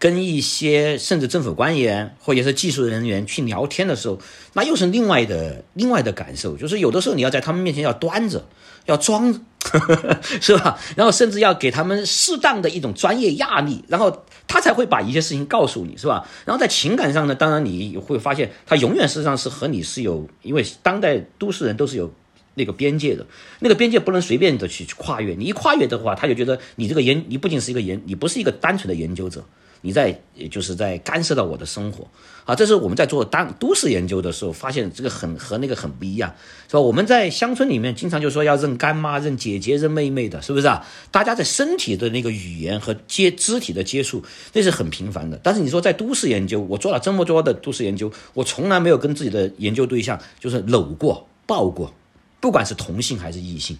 [0.02, 4.20] 跟一些甚至政府官员或者是技术人员去聊天的时候，
[4.54, 6.58] 那又是另外的另外的感受。
[6.58, 8.44] 就是有的时候你要在他们面前要端着，
[8.88, 9.32] 要装，
[10.42, 10.80] 是吧？
[10.96, 16.28] 然后甚至要给他们适当的一种专业压力，然后他才会把一些事情告诉你，是吧？
[16.46, 22.12] 然后在情感上呢，当然你会发现他永远实际上是和你是有，因为当代都市人都是有
[22.56, 23.24] 那个边界的，
[23.60, 25.36] 那个边界不能随便的去跨越。
[25.36, 29.46] 你一跨越的话，他就觉得你这个研，你不仅是一个研，你不是一个单纯的研究者，
[29.82, 32.08] 你在就是在干涉到我的生活
[32.46, 32.56] 啊。
[32.56, 36.34] 这是我们在做当都市研究的时候发现，这个很和那个很不一样，
[36.67, 36.80] 是吧？
[36.80, 40.86] 我们在乡村里面经常就说要认干妈、认姐姐、认妹妹的，是不是啊？
[41.12, 45.39] 大家在身体的那个语言和接肢体的接触，那是很频繁的。
[45.44, 51.94] 但是你说在都市研究，我做了这么多的都市研究，我从来没有跟自己的研究对象就是搂过、抱过。
[52.39, 53.78] 不管是同性还是异性，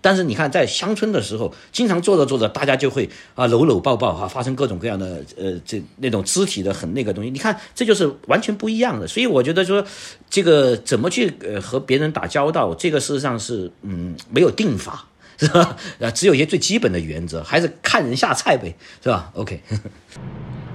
[0.00, 7.30] 但是你看，在乡村的时候，经常做着做着，大家就会啊搂搂抱抱哈，发生各种各样的呃这那种肢体的很那个东西。
[7.30, 9.06] 你看，这就是完全不一样的。
[9.06, 9.84] 所以我觉得说，
[10.30, 15.76] 这个怎么去呃和别人打交道，这个事实上是嗯没有定法，是吧？
[16.00, 19.60] 啊，只有一些最基本的原则，还是看人下菜呗，是吧？OK。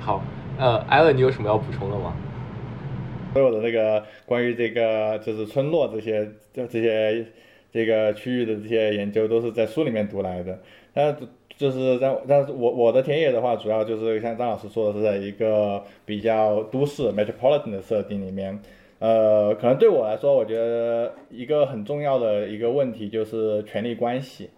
[0.01, 0.23] 好，
[0.57, 2.13] 呃，艾文，你有什么要补充的吗？
[3.33, 7.25] 所有的那个关于这个就是村落这些就这些
[7.71, 10.59] 这个区域的这些研究都是在书里面读来的。
[10.93, 11.15] 那
[11.57, 18.59] 就是在但是我我的田野的话，主要就是像张老师说的是在一个比较都市 metropolitan 的设定里面。
[18.99, 24.49] 呃，可能对我来说，我觉得一个很重要的一个问题就是权力关系，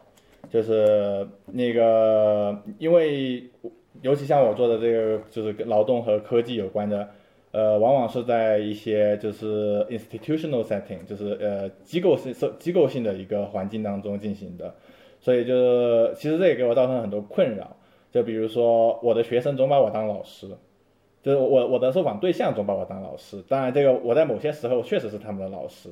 [0.50, 3.44] 就是那个因为
[4.02, 7.08] 尤其像我做的这个就是跟劳动和科技有关的。
[7.54, 14.74] 呃，往往是在一些就是 institutional setting，就是呃机构性、机构性的一个环境当中进行的，
[15.20, 17.78] 所以就是其实这也给我造成很多困扰。
[18.12, 20.48] 就比如说我的学生总把我当老师，
[21.22, 23.44] 就是我我的受访对象总把我当老师。
[23.48, 25.90] 当然，这个我在某些时候确实是他们的老师，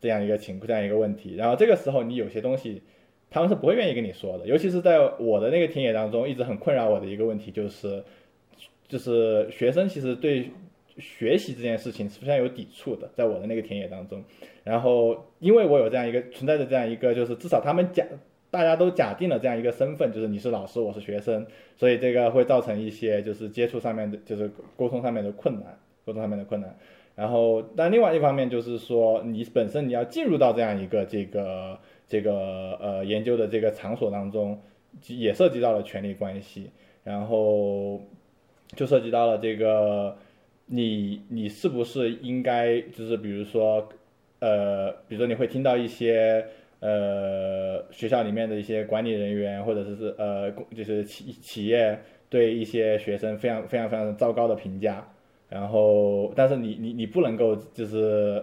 [0.00, 1.34] 这样一个情况这样一个问题。
[1.36, 2.82] 然后这个时候你有些东西
[3.28, 8.02] 他们是不会愿意跟你说的，尤其是在我的那个田野当中，一直很困扰我的一个问题就是，
[8.88, 10.48] 就是学生其实对。
[10.98, 14.22] 学习这件事情是非常有抵触的，在我的那个田野当中，
[14.62, 18.04] 然后因为我有这样一个存在的这样一个，就是至少他们假
[18.50, 21.44] 大家都假定了这样一个身份，就是你是老师，我是学生，
[21.76, 25.76] 所以这个会造成一些就是接触上面的，就是沟通上面的困难，
[26.06, 26.76] 沟通上面的困难。
[27.16, 31.76] 然后但另外一方面就是说，你本身你要进入到这样一个这个
[32.08, 34.60] 这个呃研究的这个场所当中，
[35.08, 36.70] 也涉及到了权力关系，
[37.02, 38.00] 然后
[38.76, 40.16] 就涉及到了这个。
[40.66, 43.86] 你你是不是应该就是比如说，
[44.38, 46.44] 呃，比如说你会听到一些
[46.80, 52.00] 呃学校里面的一些管理人员或者是是呃就是企企业
[52.30, 55.06] 对一些学生非常非常非常糟糕的评价，
[55.50, 58.42] 然后但是你你你不能够就是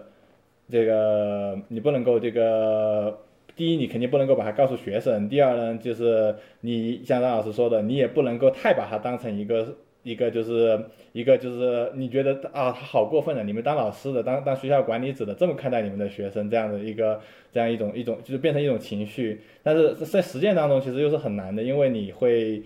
[0.70, 3.20] 这个你不能够这个
[3.56, 9.76] 第一你肯定不能够把它告诉学生，第二呢就是你像张老师说的，你也不能够太把它当成一个。
[10.04, 10.80] 一个就是
[11.14, 17.22] 一个就是你觉得啊，他好过分的，你们当老师的，当当学校管理者的这么看待你们的学生，这样的一个
[17.54, 22.64] 这样一种一种就是变成一种情绪，但是在实践当中其实又是很难的，因为你会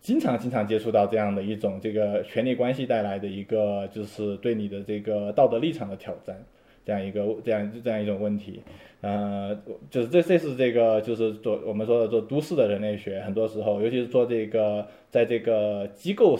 [0.00, 6.36] 经常经常接触到这样的一种这个权力关系带来的一个就是对你的这个道德立场的挑战，
[6.84, 8.60] 这样一个这样这样一种问题，
[9.02, 9.56] 呃，
[9.88, 16.36] 就是这这是这个就是做我们说的做都市的人类学，很多时候尤其是做这个在这个机构。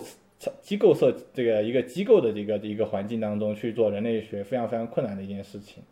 [0.60, 5.82] 机构设这个一个机构的这个一个环境当中去做人类学，非常非常困难的一件事情。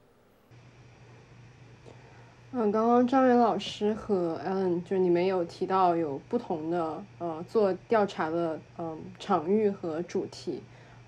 [2.52, 10.60] 嗯，刚刚张元老师和 Allen 就你们有提到有不同的呃做调查的嗯场域和主题，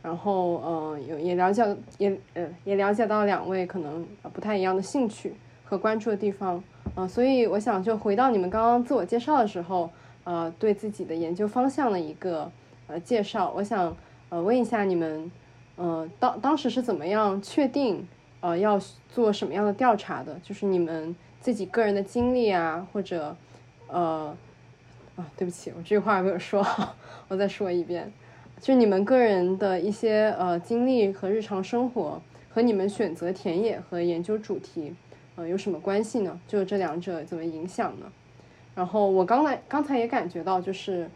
[0.02, 5.32] 然后嗯有也了解也呃也了解到两位可能不太一样的兴趣
[5.64, 6.62] 和关注的地方
[6.94, 9.90] 嗯，所以我想就回到你们刚刚自我介绍的时候
[10.22, 12.50] 呃对自己的研究方向的一个。
[13.00, 13.96] 介绍，我想
[14.28, 15.30] 呃问一下你们，
[15.76, 18.06] 呃当当时是怎么样确定
[18.40, 20.38] 呃要做什么样的调查的？
[20.42, 23.36] 就是你们自己个人的经历啊，或者
[23.88, 24.34] 呃
[25.16, 26.94] 啊，对不起，我这句话没有说好，
[27.28, 28.12] 我再说一遍，
[28.60, 34.94] 就你们个人的一些呃经历和日常生活和你们选择田野和研究主题
[35.36, 36.40] 呃有什么关系呢？
[36.46, 38.06] 就这两者怎么影响呢？
[38.74, 41.10] 然后我刚才刚才也感觉到就是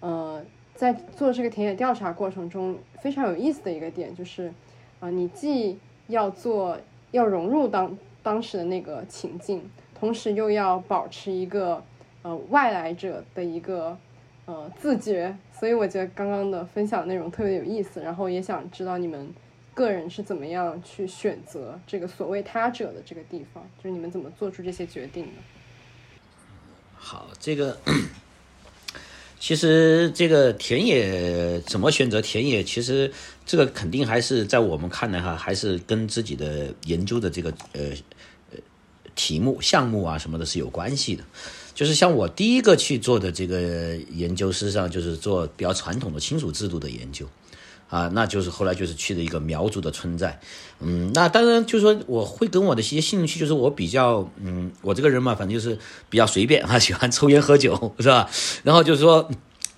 [0.00, 0.42] 呃。
[0.78, 4.52] 在做这个田野调查过程中，非常有意思的一个点就是，
[5.00, 6.78] 啊，你既要做
[7.10, 11.82] 要融入当当时的那个情境，同时又要保持一个
[12.22, 13.98] 呃外来者的一个
[14.46, 18.00] 呃自觉，所以我觉得刚刚的分享内容特别有意思。
[18.00, 19.34] 然后也想知道你们
[19.74, 25.32] 个人是怎么样去选择这个所谓他者的这个地方，就是你们怎么做出这些决定的？
[26.94, 27.76] 好，这个。
[29.40, 33.10] 其实这个田野怎么选择田野，其实
[33.46, 37.90] 这个肯定还是在我们看来哈，还是跟自己的研究的这个呃
[38.50, 38.58] 呃
[39.14, 41.24] 题目、项目啊什么的是有关系的。
[41.74, 47.24] 就是像我第一个去做的这个研究，事实上就是做比较传统的亲属制度的研究。
[47.88, 50.38] 啊，那就是后来就是去的一个苗族的村寨，
[50.80, 55.78] 嗯，那当然就是说我会跟我的一些兴趣，就是我比较，嗯，我这个人嘛，反正就是
[56.08, 58.28] 比较随便啊， 喜欢抽烟喝酒，是吧？
[58.62, 59.28] 然后就是说。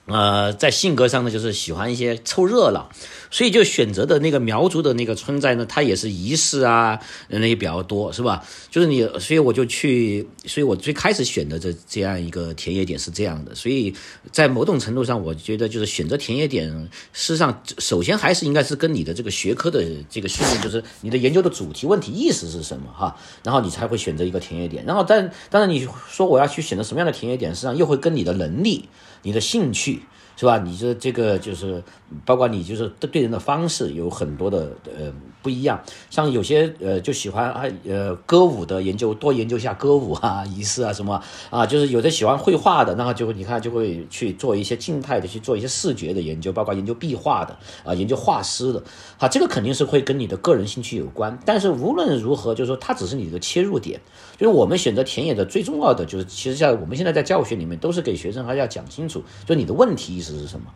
[0.07, 2.91] 呃，在性格上呢，就是喜欢一些凑热闹，
[3.31, 8.45] 所以就选择的那个苗族的那个村寨呢，它也是仪式啊，人也比较多，是吧？
[8.71, 13.95] 就是你，所以我就去，所以我最开始选的这这样一个田野点是这样的，所以
[14.33, 16.69] 在某种程度上，我觉得就是选择田野点，
[17.13, 28.89] 事实上首先还是应该是跟你的这个学科的这个训练，就是你的研究的主题问题意识是什么哈，然后你才会选择一个田野点，然后但当然你说我要去选择什么样的田野点，实际上又会跟你的能力。
[29.23, 30.01] 你的兴趣
[30.35, 30.57] 是吧？
[30.57, 31.83] 你这这个就是
[32.25, 35.81] 包括你就是对人的方式有很多的呃不一样。
[36.11, 48.83] 像有些呃就喜欢啊呃歌舞的研究，多研究一下歌舞啊 仪式啊什么啊，就是有的喜欢绘画的，那就会你看就会去做一些静态的去做一些视觉的研究，包括研究壁画的啊研究画师的。
[49.17, 51.39] 好，这个肯定是会跟你的个人兴趣有关。
[51.45, 54.01] 但是无论如何，就是说它只是你的切入点。
[54.37, 60.67] 就是我们选择田野的最重要的就是，其实像我们现在在教学里面都是给学生还要讲清楚，就你的问题意识是什么。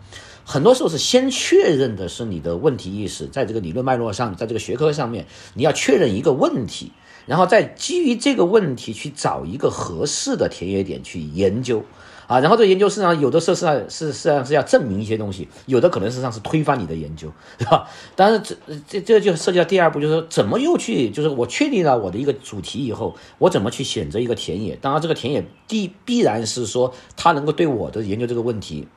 [0.44, 6.92] 很多时候是先确认的是你的问题意识，在这个理论脉络上，在这个学科上面，你要确认一个问题，
[7.26, 11.82] 然后再基于这个问题去找一个合适的田野点去研究。
[12.26, 17.30] 啊，然后这研究实际上有的时候是是实际上是要证明一些东西，有的可能实际上是推翻你的研究，
[17.60, 17.86] 是吧？
[18.16, 18.56] 当然这
[18.88, 24.74] 这这就涉及到第二步，就是说怎么又去，就是我确定了我的一个主题以后，我怎么去选择一个田野？
[24.76, 28.88] 当然这个田野必必然是说它能够对我的研究这个问题。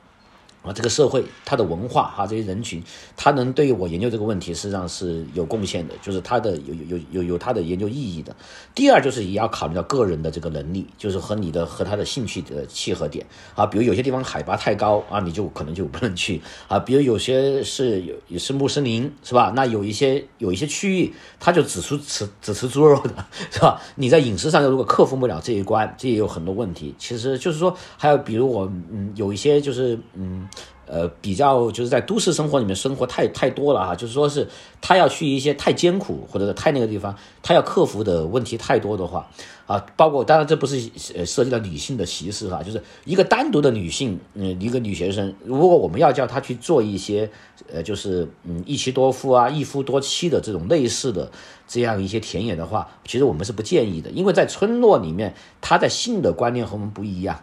[0.62, 2.82] 啊，这个社会它的文化哈，这些人群，
[3.16, 8.34] 它能对我研究这个问题实际上是有贡献的，就是它的有有有有有它的研究意义的。
[8.74, 13.64] 第二就是也要考虑到个人的这个能力，就是和你的和他的兴趣的契合点啊。
[13.64, 16.78] 比如有些地方海拔太高啊，你就可能就不能去啊。
[16.80, 19.52] 比如有些是有也是穆斯林是吧？
[19.54, 23.80] 那有一些有一些区域，他就只吃吃只吃猪肉的是吧？
[23.94, 26.94] 你在饮食上如果克服不了这一关，这也有很多问题。
[26.98, 30.46] 其实就是说，还有比如我嗯有一些就是嗯。
[30.90, 34.48] 呃，比较就是在都市生活里面生活太太多了哈，就是说是
[34.80, 39.28] 他要去一些太艰苦或者是太那个地方，他要克服的问题太多的话，
[39.66, 47.30] 啊，包括当然这不是呃涉及到女性的歧视哈，就是一个单独的女性，嗯，一个女学生，如果我们要叫她去做一些
[47.70, 51.30] 呃，就是嗯一妻多夫啊，一夫多妻的这种类似的
[51.66, 57.38] 这样一些田野的话，其实我们是不建议的，因为在村落里面，她的性的观念和我们不一样。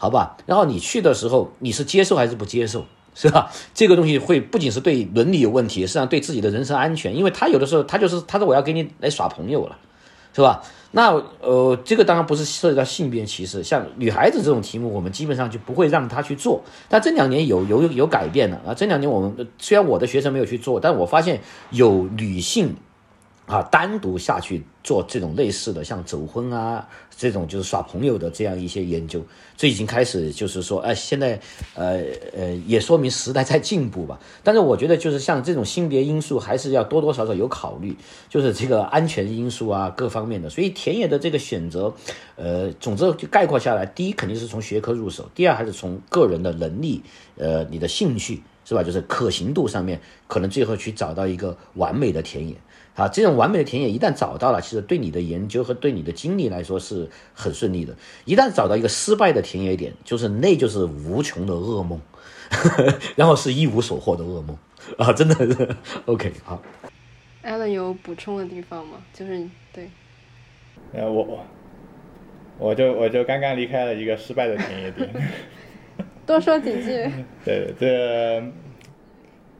[0.00, 3.50] 好吧，然后你去的时候，你是接受还是不接受，是吧？
[3.74, 9.76] 这个东西会不仅是对伦理有问题，实际上对自己的人身安全，因为他有的时候他就是他说我要给你来耍朋友了，
[10.32, 10.62] 是吧？
[10.92, 16.62] 那呃，这个当然不是涉及到性别歧视，像女孩子这种题目，我们基本上就不会让她去做。
[16.88, 21.40] 但这两年有有有改变了啊，这两年我们虽然我的学生没有去做，但我发现
[21.70, 22.76] 有女性。
[23.46, 26.86] 啊，单独下去做这种类似的，像走婚啊
[27.18, 29.20] 这种就是耍朋友的这样一些研究，
[29.56, 31.40] 这已经开始就是说，哎，现在
[31.74, 32.00] 呃
[32.32, 34.20] 呃也说明时代在进步吧。
[34.44, 37.96] 但是我觉得就是像这种性别因素还是要多多少少有考虑，
[38.28, 40.48] 就是这个安全因素啊各方面的。
[40.48, 41.92] 所以田野的这个选择，
[42.36, 47.02] 呃，总之就概括下来，第一肯定是从学科入手，第二还是从个人的能力，
[47.36, 48.84] 呃，你的兴趣是吧？
[48.84, 52.54] 就是可行度上面，可能最后去找到一个完美的田野。
[52.98, 57.94] 啊，这种完美的田野一旦找到了，其实对你的研究和对你的经历来说是很顺利的。
[58.24, 62.00] 一旦找到一个失败的田野点，就是那就是无穷的噩梦，
[62.50, 64.58] 呵 呵然后是一无所获的噩梦
[64.98, 65.12] 啊！
[65.12, 65.68] 真的是
[66.06, 66.60] OK 好。
[67.44, 68.98] Allen 有补充的地方吗？
[69.14, 69.88] 就是对，
[70.92, 71.46] 呃，我
[72.58, 75.08] 我就我就刚刚离开了一个失败的田野点，
[76.26, 77.08] 多说几句。
[77.44, 78.40] 对，这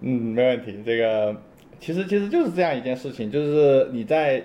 [0.01, 1.41] 嗯没问题，这个。
[1.81, 4.43] 其实其实就是这样一件事情，就是你在，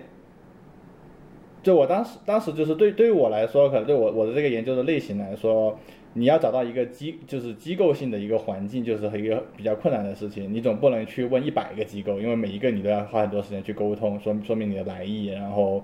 [1.63, 5.77] 就我当时当时就是对对于我来说，可能对我我的这个研究的类型来说，
[6.13, 10.53] 你要找到一个机就是机构性的一个环境，就是一个比较困难的事情。
[10.53, 15.25] 你总不能去问一百个机构，因为每一个你都要花很多时间去沟通，说说明你的来意。
[15.25, 15.84] 然后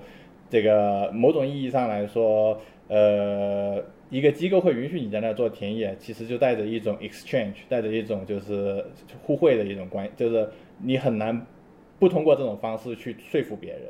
[0.49, 8.85] 这个某种意义上来说，呃，一个机构会允许你在那做田野，其实就带着一种 exchange，带着一种就是
[9.23, 10.47] 互惠的一种关，就是。
[10.81, 11.45] 你很难
[11.99, 13.81] 不通过这种方式去说服别人，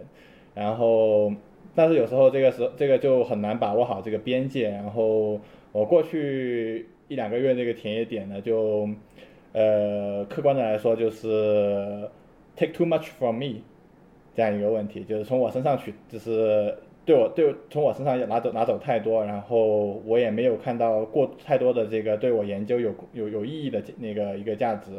[0.55, 1.31] 然后，
[1.75, 4.69] 但是有时候这个时这个就很难把握好这个边界。
[4.69, 5.39] 然后
[5.71, 8.89] 我过去一两个月那个田野点呢，就
[9.53, 12.09] 呃客观的来说就是
[12.55, 13.61] take too much from me
[14.33, 16.75] 这样一个问题，就是从我身上取，就是
[17.05, 24.91] 对我对从我身上拿走拿走太多，然后我也没有看到过太多的这个对我研究有有有意义的那个一个价值。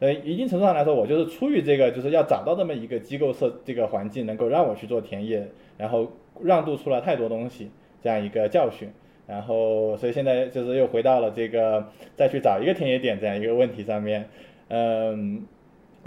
[0.00, 6.10] 呃，一定程度上来说，我就是出于这个，就是要找到这么一个机构设这个环境，能够让我去做田野，然后
[6.42, 7.70] 让渡出了太多东西
[8.02, 8.90] 这样一个教训，
[9.26, 11.86] 然后所以现在就是又回到了这个
[12.16, 14.28] 再去找一个田野点这样一个问题上面。
[14.68, 15.46] 嗯，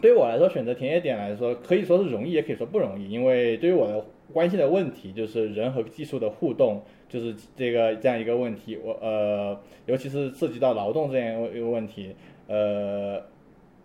[0.02, 8.78] 对于我来说，选择田野点来说，可以说是容易，也可以说不容易，因为对于我的关心的问题就是人和技术的互动，就是这个这样一个问题。
[8.84, 12.14] 我呃，尤其是涉及到劳动这样一个问题，
[12.48, 13.24] 呃。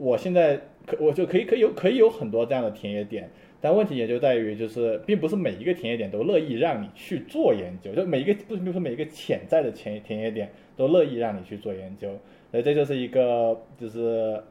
[0.02, 3.30] 我现在可我就可以可以有可以有很多这样的田野点，
[3.60, 12.08] 但问题也就在于就是并不是每一个田野点都乐意让你去做研究，就每一个不比如说每一个潜在的田田野点都乐意让你去做研究，
[12.50, 14.42] 所以这就是一个就是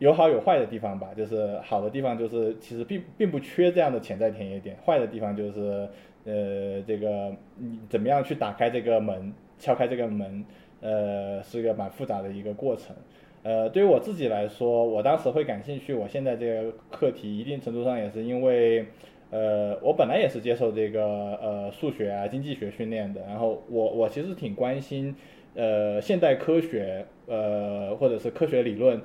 [0.00, 1.10] 有好有坏的地方吧。
[1.16, 5.88] 就是好的地方就是其实并并不缺这样的潜在田野点，坏的地方就是
[6.24, 10.44] 呃这个你怎么样去打开这个门，敲开这个门，
[10.80, 12.96] 呃是个蛮复杂的一个过程。
[13.44, 15.94] 呃，对于我自己来说，我当时会感兴趣。
[15.94, 18.84] 我现在这个课题，一定程度上也是因为，
[19.30, 21.04] 呃，我本来也是接受这个
[21.36, 23.22] 呃数学啊、经济学训练的。
[23.22, 25.14] 然后我我其实挺关心，
[25.54, 29.00] 呃，现代科学，呃，或者是科学理论，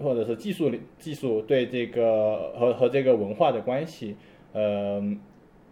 [0.00, 4.16] 或者是技术技术对这个和和这个文化的关系。
[4.52, 5.02] 呃，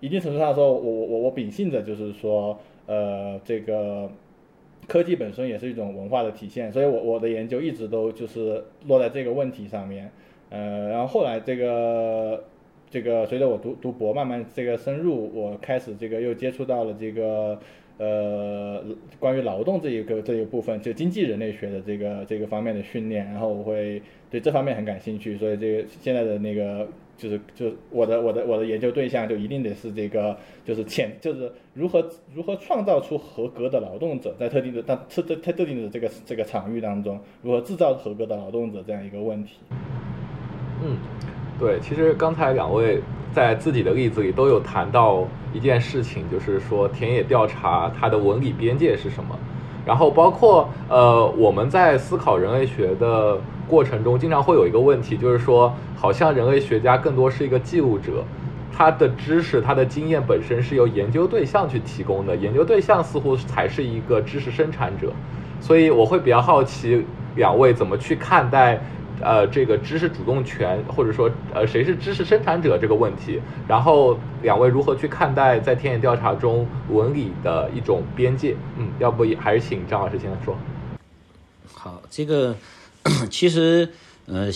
[0.00, 4.10] 一定程度上说，我我我我秉性着就是说，呃，这个。
[4.86, 10.10] 科技本身也是一种文化的体现，所以我我的研究一直都就是落在这个问题上面，
[10.50, 12.44] 呃，然后后来这个
[12.90, 17.58] 这个随着我读读博慢慢这个深入，我开始这个又接触到了这个。
[17.98, 18.82] 呃，
[19.20, 24.02] 关于劳动这一个这一部分，就经济人类学的这个这个方面的训练，然后我会
[24.32, 32.04] 对这方面很感兴趣，所以这个现在的那个就是就我的我的我的研究对象就一定得是这个就是潜就是如何
[32.34, 39.60] 如何创造出合格的劳动者，在特定的当特特特定的这个这个场域当中，如何制造合格的劳动者这样一个问题。
[40.82, 40.96] 嗯，
[41.60, 43.00] 对，其实刚才两位。
[43.34, 49.34] 在自己的例子里都有谈到一件事情，就是说田野调查它的文理边界是什么，
[49.84, 58.24] 然后包括呃我们在思考人类学的过程中，经常会有一个问题，就是说好像人类学家更多是一个记录者，
[58.76, 65.12] 他的知识、他的经验本身是由研究对象去提供的，研究对象似乎才是一个知识生产者，
[65.60, 67.04] 所以我会比较好奇
[67.34, 68.80] 两位怎么去看待。
[69.22, 78.56] 呃，这个知识主动权，或者说，呃，谁是知识生产者这个问题，然后两位如何去看待在田野调查中文理的一种边界？
[78.76, 80.56] 嗯，要不也还是请张老师先说。
[81.72, 82.56] 好，这个
[83.30, 83.88] 其实，
[84.26, 84.50] 呃，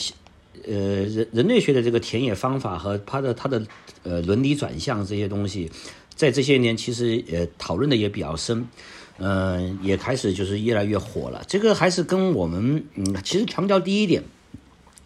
[0.66, 3.62] 呃，人人类学的这个田野方法和它的它的
[4.02, 5.70] 呃伦理转向这些东西，
[6.14, 8.66] 在这些年其实呃讨论的也比较深。
[9.18, 11.42] 嗯，也开始就是越来越火了。
[11.48, 14.22] 这个还是跟我们嗯，其实强调第一点。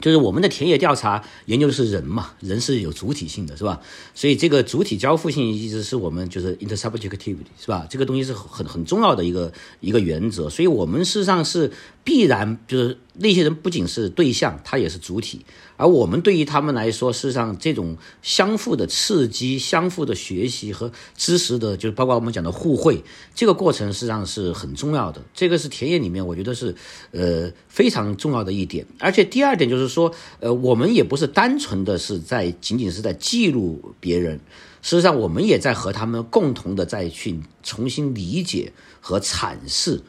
[0.01, 3.81] 就是我们的田野调查研究的是人嘛，人是有主体性的，是吧？
[4.15, 7.87] 所以这个主体交付性一直是我们就是 intersubjectivity，是吧？
[7.89, 10.49] 这个东西是很很重要的一个一个原则。
[10.49, 11.71] 所以我们事实上是
[12.03, 15.45] 必然就是那些人不仅是对象，他也是主体。
[15.77, 23.03] 而我们对于他们来说，事实上这种相互的刺激、相互的学习和知识的，就是包括我们讲的互惠，
[23.35, 25.23] 这个过程实际上是很重要的。
[25.35, 26.75] 这个是田野里面我觉得是
[27.13, 28.87] 呃非常重要的一点。
[28.99, 34.39] 而且第二点就是说，呃，我们也不是单纯的是在仅仅是在记录别人，
[34.83, 40.03] 事实上我们也在和他们共同的再去重新理解和阐释。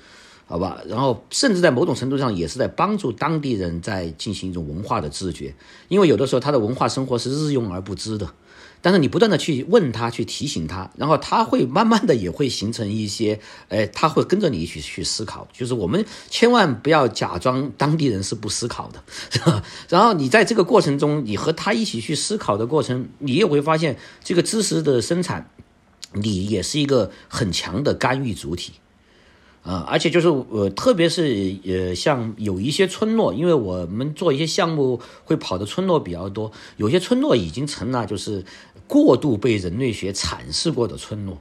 [0.51, 5.55] 好吧，然后甚至在某种程度上也是在帮助当地人在进行一种文化的自觉，
[5.87, 8.29] 因为有的时候他的文化生活是日用而不知的，
[8.81, 13.39] 但是你不断的去问他，去提醒他，然后他会慢慢的也会形成一些，
[13.69, 15.47] 哎，他会跟着你一起去思考。
[15.53, 25.49] 就是我们千万不要假装当地人是不思考的， 然后你在这个过程中，你和他一起去思考的过程，你也会发现这个知识的生产，
[26.11, 28.73] 你也是一个很强的干预主体。
[29.63, 38.43] 啊，而且就是我，特别是呃，像有一些村落，因为我们做一些项目会跑的村落比较多，有些村落已经成了就是
[38.87, 41.37] 过度被人类学阐释过的村落。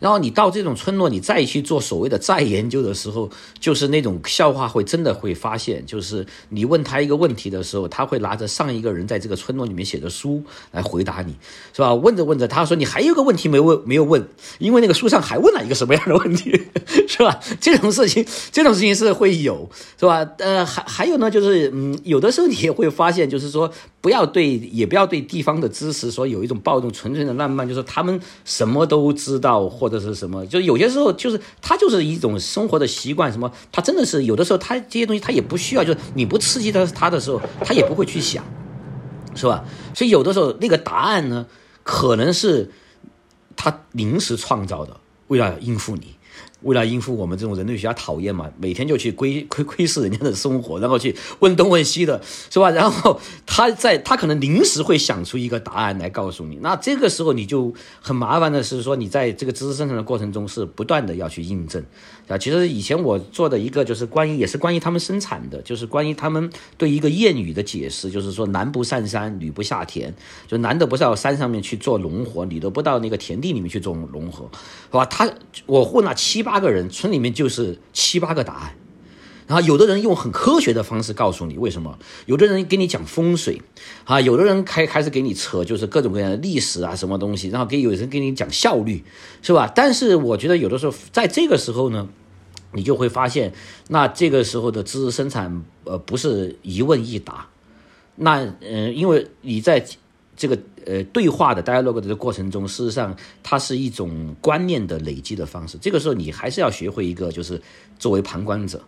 [0.00, 3.30] 然后你到这种村落，你再去做所谓的再研究的时候，
[3.60, 10.42] 就是那种笑话会真的会发现，就是你问他一个问题的时候，他会拿着上一个人在这个村落里面写的书
[10.72, 11.36] 来回答你，
[11.74, 11.94] 是吧？
[11.94, 14.26] 问着问着，他说你还有个问题没问，没有问，
[14.58, 16.50] 因为那个书上还问了一个什么样的问题，
[17.06, 17.38] 是吧？
[17.60, 20.26] 这种事情，这种事情是会有，是吧？
[20.38, 23.70] 呃，还还有呢，就是嗯，有的时候你也会发现，就是说
[24.00, 29.89] 不要对，也不要对地方的知识说有一种抱动纯粹的浪漫，就是他们什么都知道或。
[29.90, 38.44] 或者是什么，就有些时候就是他就是一种生活的习惯，什么他真的是有的时候他这些东西他也不需要，就是你不刺激他他的时候，他也不会去想，
[39.34, 39.64] 是吧？
[39.92, 41.46] 所以有的时候那个答案呢，
[41.82, 42.70] 可能是
[43.56, 46.14] 他临时创造的，为了应付你。
[46.62, 52.70] 为了应付我们这种人类学家讨厌嘛，每天就去窥 窥窥视人家的生活，然后去问东问西的，是吧？
[52.72, 61.82] 然后他在他可能临时会想出一个答案来告诉你，那这个时候你就很麻烦的是说，你在这个知识生产的过程中是不断的要去印证
[62.34, 62.38] 啊。
[62.38, 70.12] 其实以前我做的一个就是关于也是关于他们生产的，就是关于他们对一个谚语的解释，就是说男不上山，女不下田，
[70.48, 74.50] 就男的不到山上面去做农活，女的不到那个田地里面去做农活，
[74.90, 75.06] 是吧？
[75.06, 75.32] 他
[75.66, 76.40] 我问了七。
[76.42, 78.74] 八个人，村里面就是七八个答案，
[79.50, 83.60] 然后有的人用很科学的方式告诉你为什么，有的人给你讲风水，
[84.04, 89.02] 啊，有的人开开始给你扯就是各种各样的历史啊什么东西，然后给有人给你讲效率，
[89.42, 89.68] 是吧？
[89.74, 92.08] 但是我觉得有的时候在这个时候呢，
[92.74, 93.52] 你就会发现，
[93.88, 97.48] 那这个时候的知识生产，呃，不是一问一答，
[98.14, 99.84] 那嗯，因为你在。
[100.36, 105.76] 这个呃对话的 dialogue 的过程中，事实上它是一种观念的累积的方式。
[105.76, 107.60] 这个时候你还是要学会一个，就是
[107.98, 108.82] 作为旁观者，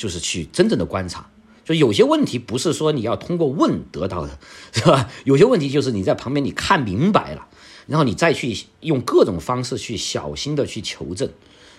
[0.00, 1.28] 就是去真正的观察。
[1.62, 4.38] 就有些问题不是说你要通过问得到的，
[4.72, 5.10] 是吧？
[5.24, 7.46] 有些问题就是你在旁边你看明白了，
[7.86, 11.28] 然后你再去用各种方式去小心的去求证。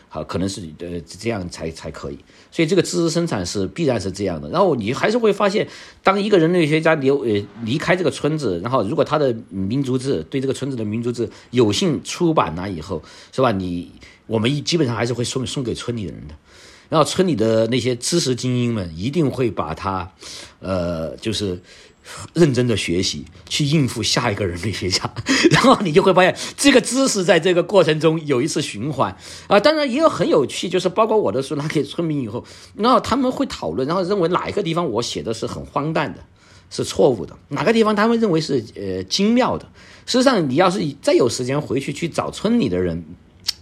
[0.07, 2.19] 好，可能是呃这样才才可以，
[2.51, 4.49] 所以这个知识生产是必然是这样的。
[4.49, 5.67] 然后你还是会发现，
[6.03, 13.01] 当一个人类学家留呃离开这个村子，然后如果他的民族志对这个村子的民族志有幸出版了以后，
[13.31, 13.53] 是吧？
[13.53, 13.89] 你
[14.27, 16.35] 我们一基本上还是会送送给村里人的，
[16.91, 20.11] 然后村里的那些知识精英们一定会把他，
[20.59, 21.59] 呃，就是。
[22.33, 25.09] 认真的学习，去应付下一个人类学家，
[25.51, 29.15] 然后你就会发现这个知识在这个过程中有一次循环
[29.47, 29.57] 啊。
[29.59, 32.43] 当然也有很有趣，就是包括我的书拿给村民以后，
[32.75, 36.19] 然后他们会讨论，然后认为哪一个地方我写的是很荒诞的，
[36.69, 39.65] 是错误的，哪个地方他们认为是呃精妙的。
[40.05, 43.05] 事实上，你要是再有时间回去去找村里的人。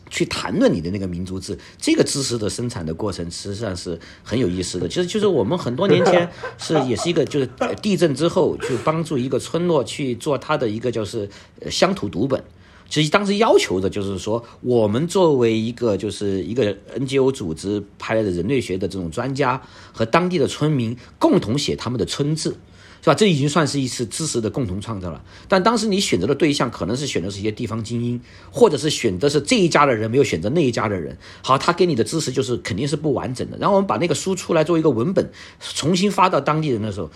[0.09, 4.87] 去谈论你的那个民族志，这个知识的生产的过程，实际上是很有意思的。
[4.87, 7.49] 其实就是我们很多年前 是也是一个，就是
[7.81, 11.29] 地震之后去帮助一个村落去做它的一个就是
[11.69, 12.43] 乡土读本。
[12.89, 22.55] 其实当时要求的就是说，我们作为一个就是一个 NGO 组织派来的人类学的这种专家和当地的村民共同写他们的村志。
[23.01, 23.15] 是吧？
[23.15, 25.23] 这已经算是一次知识的共同创造了。
[25.47, 28.19] 但当时你选择的对象可能是选择是一些地方精英，
[28.51, 31.17] 或者是选择是这一家的人没有选择那一家的人。
[31.41, 33.57] 好，他给你的知识就是肯定是不完整的。
[33.57, 37.09] 然后我们把那个书出来作为一个文本，重新发到当地人的时候。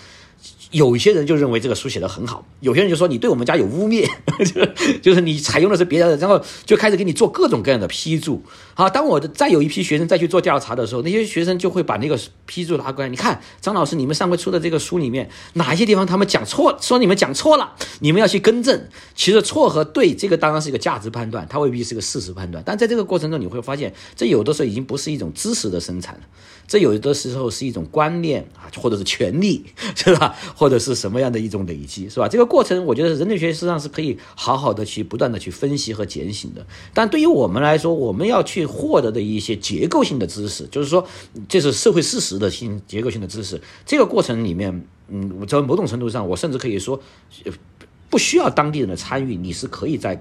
[0.73, 4.05] 有些人就认为这个书写的很好，有些人就说你对我们家有污蔑，
[5.01, 8.41] 就是你采用的是别人的，然后就开始给你做各种各样的批注。
[8.73, 18.87] 好，当我的再有一批学生再去做调查的时候，那些学生就会把那个批注拿过来，你看张老师，你们上回出的这个书里面哪一些地方他们讲错，说你们讲错了，你们要去更正。
[19.13, 22.63] 其实错和对这个当然是一个价值判断，它未必是个事实判断。
[22.65, 26.21] 但在这个过程中，你会发现这有的时候已经不是一种知识的生产了。
[26.67, 30.35] 这有的时候是一种观念啊，或者是权利， 是吧？
[30.55, 32.27] 或者是什么样的一种累积，是吧？
[32.27, 36.65] 这个过程，我觉得人类学实际上是可以好好的去不断的去分析和检醒的。
[36.93, 41.05] 但对于我们来说，我们要去获得的一些结构性的知识，就是说，
[41.47, 43.61] 这是社会事实的性结构性的知识。
[43.85, 46.99] 这个过程里面，嗯，在某种程度上，我甚至可以说，
[48.09, 50.19] 不需要当地人的参与，你是可以在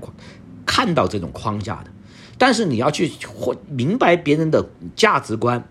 [0.66, 1.90] 看到这种框架的。
[2.36, 5.68] 但是你要去或明白别人的价值观。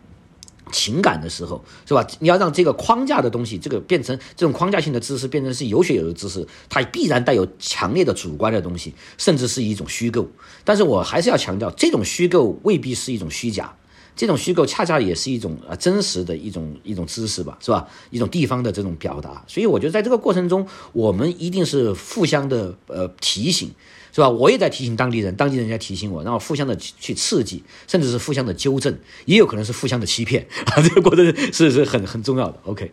[0.71, 2.05] 情感的时候，是吧？
[2.19, 10.27] 你要让这个框架的东西，这个变成这种框架性的知识，变成是有血有肉知识，它必然带有强烈的主观的东西，甚至是一种虚构。
[10.63, 13.73] 但是我还是要强调，这种虚构未必是一种虚假，
[14.15, 17.87] 这种虚构恰恰也是一种呃真实的一种一种知识吧，是吧？
[18.09, 19.43] 一种地方的这种表达。
[19.47, 23.71] 所以我觉得在这个过程中，我们一定是互相的呃提醒。
[24.11, 24.29] 是吧？
[24.29, 30.81] 我也在提醒当地人，当地人在提醒我，然后互相的去刺激，甚至是互相的纠正，也有可能是互相的欺骗啊！
[30.83, 32.59] 这个过程是是很很重要的。
[32.65, 32.91] OK，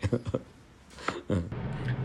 [1.27, 1.43] 嗯，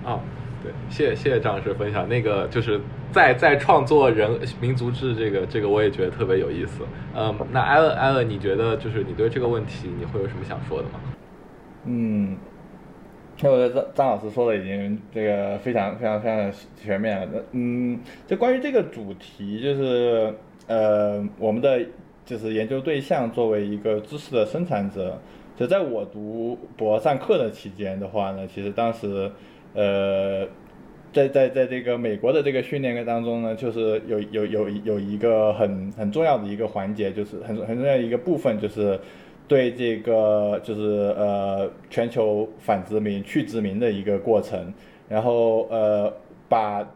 [0.04, 0.20] 啊，
[0.62, 2.08] 对，谢谢谢谢张老师分享。
[2.08, 2.80] 那个就是
[3.12, 6.82] 在在创作人民族志这个这个，我也觉得特别有意思。
[7.14, 11.00] 嗯，那艾伦艾伦，你觉得就是你对这个问题，你会有什么想说的吗？
[11.86, 12.36] 嗯，
[13.40, 17.42] 那我觉得张张老师说的已经这个非常非常非常全面了。
[17.52, 20.34] 嗯，就关于这个主题，就是
[20.66, 21.80] 呃，我们的
[22.24, 25.18] 就是研究对象作为一个知识的生产者，
[25.56, 29.30] 就在我读博上课的期间的话呢，其实当时。
[29.76, 30.46] 呃，
[31.12, 38.96] 在在在这个美国的这个训练当中呢，就是有有有有一个很很重要的一个环节，就是很很重要的一个部分，就是
[39.46, 44.72] 对这个就是呃全球反殖民去殖民的一个过程，
[45.08, 46.12] 然后呃
[46.48, 46.86] 把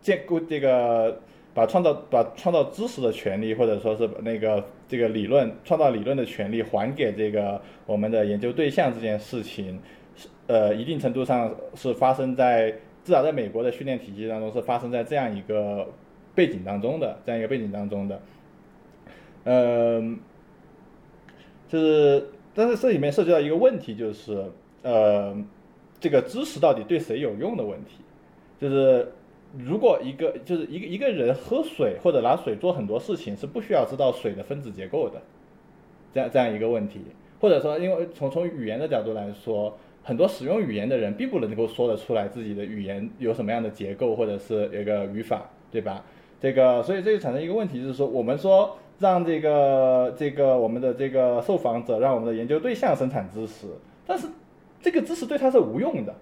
[0.00, 1.20] 建构这个
[1.52, 9.78] 把创造把创造知识的权利，或者说是那个这个理论创造理论的权利还给这个我们的研究对象这件事情。
[10.16, 12.70] 是呃，一定程度上是发生在
[13.04, 15.86] 至少在美国的训练体系当中是发生在这样一个
[16.34, 18.20] 背景当中的，这样一个背景当中的。
[19.44, 20.18] 嗯，
[21.68, 24.44] 就是但是这里面涉及到一个问题，就是
[24.82, 25.36] 呃，
[26.00, 27.98] 这个知识到底对谁有用的问题。
[28.60, 29.12] 就是
[29.56, 35.22] 如果一个就是一个一个人喝水或者拿水做很多事情是不需要知道水的分子结构的，
[36.12, 37.00] 这样这样一个问题，
[37.38, 39.76] 或者说因为从从语言的角度来说。
[40.04, 46.02] 很多使用语言的人并不能够说得出来自己的语言有什么样的结构或者是一个语法，对吧？
[46.40, 53.66] 这个，所以这就产生一个问题，就是说，我们说让这个这个我们的这个受访者，让我们的研究对象生产知识，
[54.06, 54.26] 但是
[54.80, 56.14] 这个知识对他是无用的，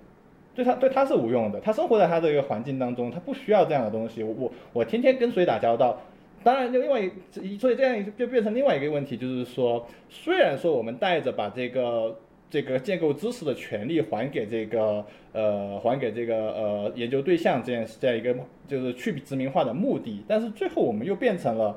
[0.54, 4.22] 对他对他是无用的，他生活在他这个环境当中，他不需要这样的东西。
[4.22, 6.00] 我我我天天跟谁打交道，
[6.42, 7.10] 当然就另外一，
[7.58, 12.16] 所以这样就变成另外一个问题，就是说，虽然说我们带着把这个。
[12.48, 18.32] 这个建构知识的权利还给这个呃，还给这个呃研究对象这样这样一个
[18.68, 21.76] 就是去殖民化的目的，但是最后我们又变成了，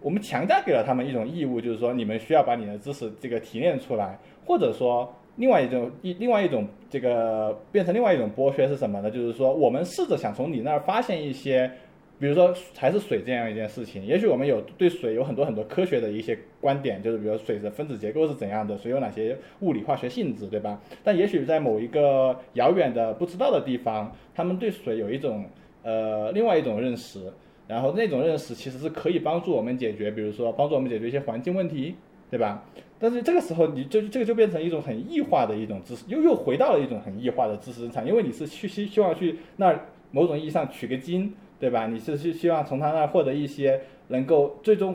[0.00, 9.10] 我们强加给了他们一种义务，就是说你们需要把你的知识这个提炼出来，或者说另外一种一另外一种这个变成另外一种剥削是什么呢？
[9.10, 11.70] 就是说我们试着想从你那儿发现一些。
[12.18, 20.80] 比如说还是水这样一件事情，也许我们有对水有很多很多科学的一些观点，就是比如水的分子结构是怎样的，水有哪些物理化学性质，对吧？
[21.04, 25.44] 但也许在某一个遥远的不知道的地方，他们对水有一种
[25.82, 27.30] 呃另外一种认识，
[27.66, 31.94] 然后那种认识其实是可以帮助我们解决，比如说帮助我们解决一些环境问题，
[32.30, 32.62] 对吧？
[32.98, 39.78] 但是这个时候你就这个就变成一种很异化的一种知识，又又回到了一种很异化的知识生产，因为你是去希希望去那
[40.10, 41.32] 某种意义上取个经。
[41.58, 41.86] 对吧？
[41.86, 44.94] 你是希希望从他那获得一些能够最终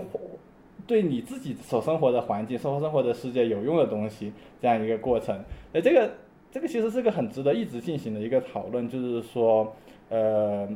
[0.86, 5.36] 对你自己所生活的环境、生活生活的世界有用的东西，这样一个过程。
[5.74, 6.12] 呃，这个
[6.52, 9.76] 这个其实是个很值得一直进行的一个讨论，就是说，
[10.10, 10.70] 呃，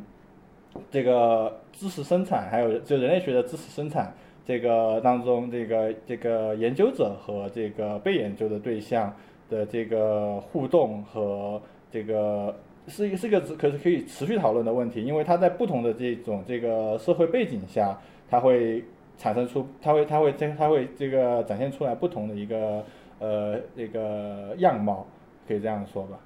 [0.92, 4.14] 这个知识生产，还有就人类学的知识生产
[4.46, 9.14] 这个当中，这个这个研究者和这个被研究的对象
[9.50, 11.62] 的这个互动和
[11.92, 12.56] 这个。
[12.88, 18.00] 是一是一个可是可以持续讨论的问题，因为它在不同的这种这个社会背景下，
[18.30, 18.86] 它会
[19.18, 22.86] 产生出，它会它会它会这个展现出来不同的一个
[23.18, 25.08] 呃这个样貌，
[25.48, 26.20] 可以这样说吧。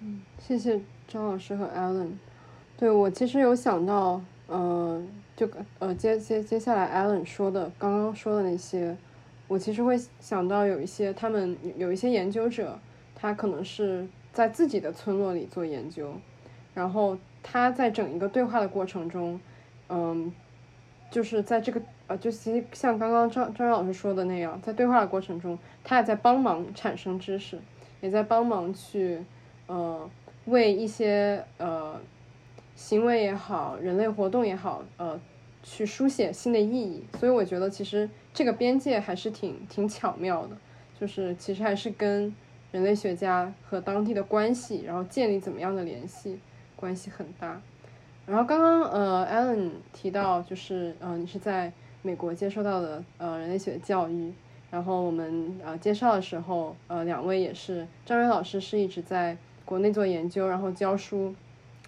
[0.00, 2.10] 嗯，谢谢张老师和 Allen。
[2.76, 5.02] 对我其实有想到，呃，
[5.34, 5.48] 就
[5.80, 8.96] 呃接接接下来 Allen 说的刚刚说的那些，
[9.48, 12.78] 我其实会想到有一些他们有一些研究者。
[13.20, 16.14] 他可能是在自己的村落里做研究，
[16.72, 19.40] 然后他在整一个对话的过程中，
[19.88, 20.32] 嗯，
[21.10, 27.58] 就是在这个呃，就其实像刚刚张张老师说的那样，在对话的过程中，他也在帮忙产生知识，
[28.00, 29.20] 也在帮忙去
[29.66, 30.08] 呃
[30.50, 32.00] 为一些呃
[32.76, 35.20] 行为也好，人类活动也好，呃
[35.62, 37.04] 去书写新的意义。
[37.18, 40.56] 所以我觉得其实这个边界还是挺挺巧妙的，
[41.00, 42.34] 就是其实还是跟。
[42.70, 46.38] 人类学家和当地的关系，然后建立怎么样的联系，
[46.76, 47.58] 关系很大。
[48.26, 51.72] 然后刚刚呃，Allen 提到就是呃，你是在
[52.02, 54.30] 美国接受到的呃人类学教育。
[54.70, 59.34] 然后我们呃介绍的时候，呃，两位也是，张伟老师是一直在
[59.68, 61.34] 国内做研究，然后教书，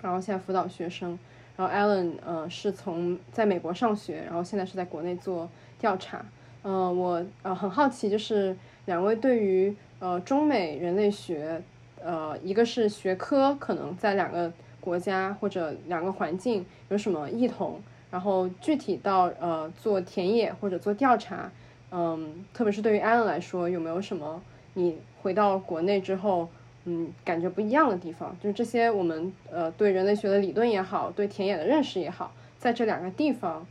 [0.02, 1.18] 然后现在辅导学生。
[1.56, 6.22] 然后 Allen 呃是从在美国上学，然后现在是在国内做调查。
[6.62, 8.54] 嗯，我呃很好奇，就是
[8.84, 9.74] 两位对于。
[10.02, 11.62] 呃，中美人类学，
[12.02, 14.50] 呃，一个是学科可能在两个
[14.80, 17.78] 国家或者两个环境有什么异同，
[18.10, 21.52] 然后具体到呃做田野或者做调查，
[21.90, 24.40] 嗯，特别是对于安恩来说，有没有什么
[24.72, 26.48] 你回到国内之后，
[26.93, 28.36] 嗯感觉不一样的地方？
[28.41, 33.64] 就是这些我们呃对人类学的理论也好，对田野的认识也好，在这两个地方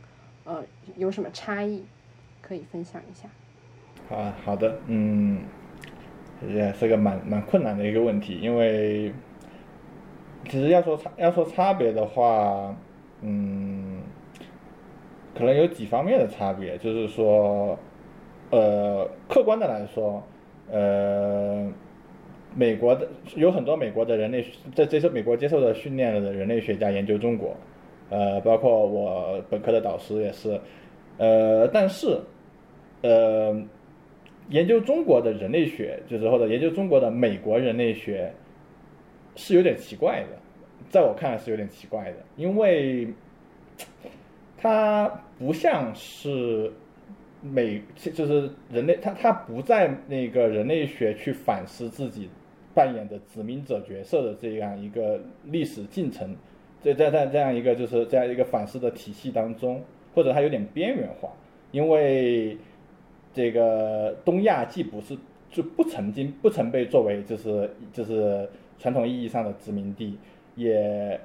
[0.44, 0.64] 呃
[0.96, 1.84] 有什么差异，
[2.40, 3.28] 可以分享一下。
[4.08, 5.42] 啊，好的，嗯，
[6.48, 9.12] 也是个蛮蛮困难的一个问题，因为
[10.48, 12.74] 其实要说差要说差别的话，
[13.20, 14.00] 嗯，
[15.36, 17.78] 可能有几方面的差别，就是说，
[18.50, 20.22] 呃，客观的来说，
[20.70, 21.70] 呃，
[22.54, 24.44] 美国的有很多美国的人类
[24.74, 27.56] 在接受美国接受的训练的人类学家研究中国，
[28.08, 30.60] 呃，包括我本科的导师也是，
[31.18, 32.18] 呃，但是，
[33.02, 33.62] 呃。
[34.48, 38.34] 研究中国的人类学，就是或者研究中国的美国人类学，
[39.36, 40.36] 是有点奇怪的，
[40.88, 43.06] 在我看来是有点奇怪的，因为
[44.58, 46.72] 它不像是
[47.40, 52.28] 美，就是人类，它它不在那个人类学去反思自己
[52.74, 56.36] 扮演的殖民者角色的这样一个历史进程，
[56.80, 59.82] 在在在这样一个就是这样一个反思的体系当中，
[60.14, 61.30] 或者它有点边缘化，
[61.72, 62.56] 因为。
[63.32, 65.16] 这个东亚既不是
[65.52, 70.18] 就不曾经不曾被作为就是就是传统意义上的殖民地，
[70.56, 71.20] 也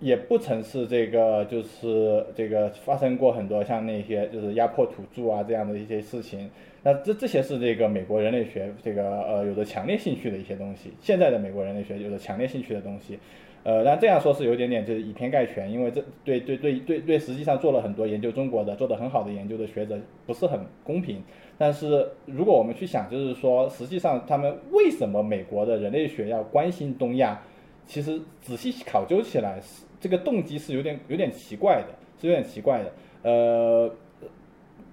[0.00, 6.50] 也不曾是这个就是这个发生过很多像那些就是压迫土著啊这样的一些事情。
[6.88, 10.90] 那这这些是这个美国人类学这个呃有着强烈兴趣的一些东西。
[11.02, 13.18] 现在的美国人类学有着强烈兴趣的东西。
[13.62, 21.22] 呃，但这样说是有点点就是以偏概全，因为这对对对对对，实际上做了很多研究中国的、做得很好的研究的学者不是很公平。
[21.58, 27.38] 但是如果我们去想，就是说，实际上他们为什么美国的人类学要关心东亚？
[27.84, 32.92] 其实仔细考究起来，是这个动机是有点有点奇怪的，是有点奇怪的。
[33.22, 33.90] 呃，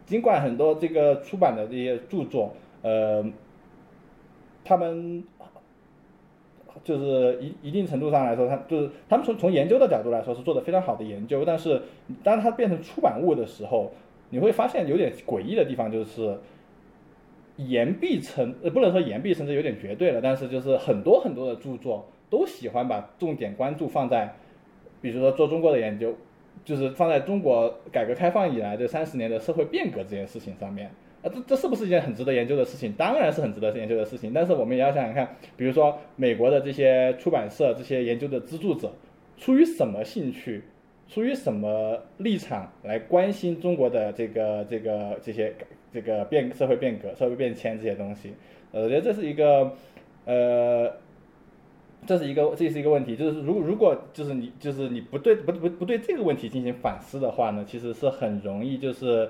[0.05, 3.25] 尽管很多这个出版的这些著作，呃，
[4.63, 5.23] 他们。
[6.83, 11.81] 就是一一定程度上来说，他就是他们从从研究的角度来说是做的非常好的研究，但是
[12.21, 13.91] 当它变成出版物的时候，
[14.29, 16.37] 你会发现有点诡异的地方，就是
[17.55, 24.35] 言必称呃不能说言必称这有点绝对了，但是就是很多很多的著作都喜欢把重点关注放在，
[25.01, 26.13] 比如说做中国的研究，
[26.65, 30.87] 就是放在中国改革开放以来这三十年的社会变革这件事情上面。
[31.21, 32.91] 啊这这是不是一件很值得研究的事情？
[32.93, 34.31] 当然是很值得研究的事情。
[34.33, 38.91] 但是我们也要想想看，比如说美国的这些出版社、这些研究的资助者，
[39.37, 40.61] 出于什么兴趣，
[41.07, 45.53] 出于什么立场来关心中国的这个这个这些
[45.91, 48.33] 这个变社会变革、社会变迁这些东西？
[48.71, 49.71] 呃，我觉得这是一个，
[50.25, 50.91] 呃，
[52.05, 53.15] 这是一个这是一个问题。
[53.15, 59.29] 就是如如果就是你就是你不对不不不对这个问题进行反思的话呢，其实是很容易就是。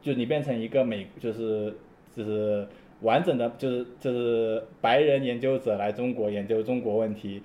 [0.00, 1.74] 就你变成一个美，就是
[2.14, 2.64] 就是
[3.00, 7.42] 完整的，就是就是白人研究者来中国研究中国问题，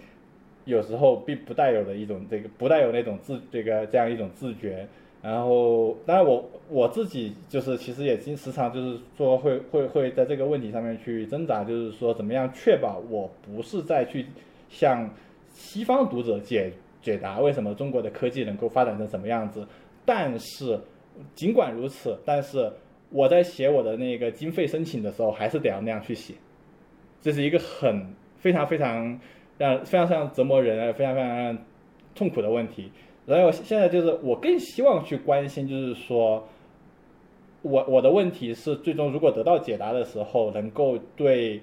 [0.65, 4.87] 有时候并不带有的一种这个不带有那种自这个这样一种自觉。
[5.23, 14.27] 然后，当然我我自己就是其实也经时常就是说会会会在这个问题上面去挣扎，就是说怎么样确保我不是在去
[14.73, 15.09] 向
[15.53, 19.65] 西方读者解解答为什么中国的科技能够发展成什么样子，
[20.03, 20.77] 但是。
[21.35, 22.73] 尽管如此，但是
[23.11, 26.33] 我在写我的那个经费申请的时候，还是得要那样去写。
[27.21, 28.03] 这是一个很
[28.35, 29.19] 非常非常
[29.59, 31.55] 让非常非常折磨人、非常非常
[32.15, 32.91] 痛苦的问题。
[33.27, 36.43] 然后现在就是我更希望去关心，就是说，
[37.61, 41.61] 我我的问题是最终如果得到解答的时候，能够对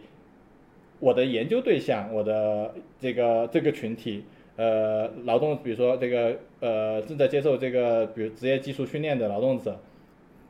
[1.00, 4.22] 我的研究对象、我的这个这个群体。
[4.56, 9.80] 呃，劳动，比如说这个呃，正在接受这个比如职业技术训练的劳动者，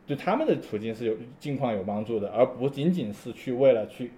[0.04, 4.10] 对他们的处境是有境况有帮助的，而不仅仅是去为了去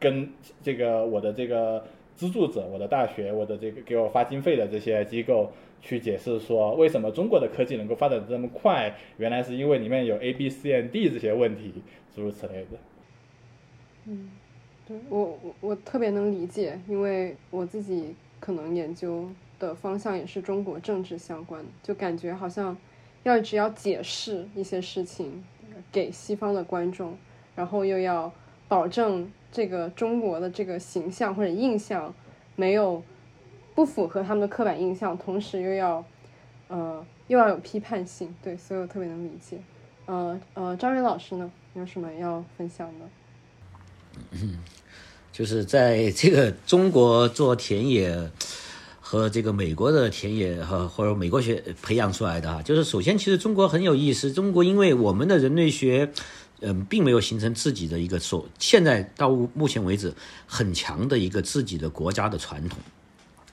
[0.00, 0.26] 跟
[0.62, 11.74] 这个我的这个资助者、我的大学、我的这个给我发经费的这些机构去解释说，为什么中国的科技能够发展这么快，原来是因为里面有 A、B、C、N、D 这些问题，
[12.14, 12.78] 诸如此类的。
[14.06, 14.30] 嗯，
[14.86, 18.14] 对我我我特别能理解，因为我自己。
[18.40, 19.26] 可能研究
[19.58, 22.76] 的方向也是中国政治相关的，就感觉好像
[23.22, 25.42] 要只要解释一些事情
[25.90, 27.16] 给西方的观众，
[27.56, 28.30] 然后又要
[28.68, 32.14] 保证这个中国的这个形象或者印象
[32.54, 33.02] 没有
[33.74, 36.04] 不符合他们的刻板印象，同时又要
[36.68, 39.56] 呃又要有批判性，对，所以我特别能理解。
[40.04, 43.06] 呃呃，张元老师呢，有什么要分享的？
[44.34, 44.58] 嗯
[45.32, 48.30] 就是在这个中国做田野
[49.00, 56.12] 和这个美国的田野和或者美国学培养出来的哈，就是首先其实中国很有意思，中国因为我们的人类学。
[56.60, 60.10] 嗯，并没有形成自己的一个所现在到目前为止
[60.46, 62.78] 很强的一个自己的国家的传统。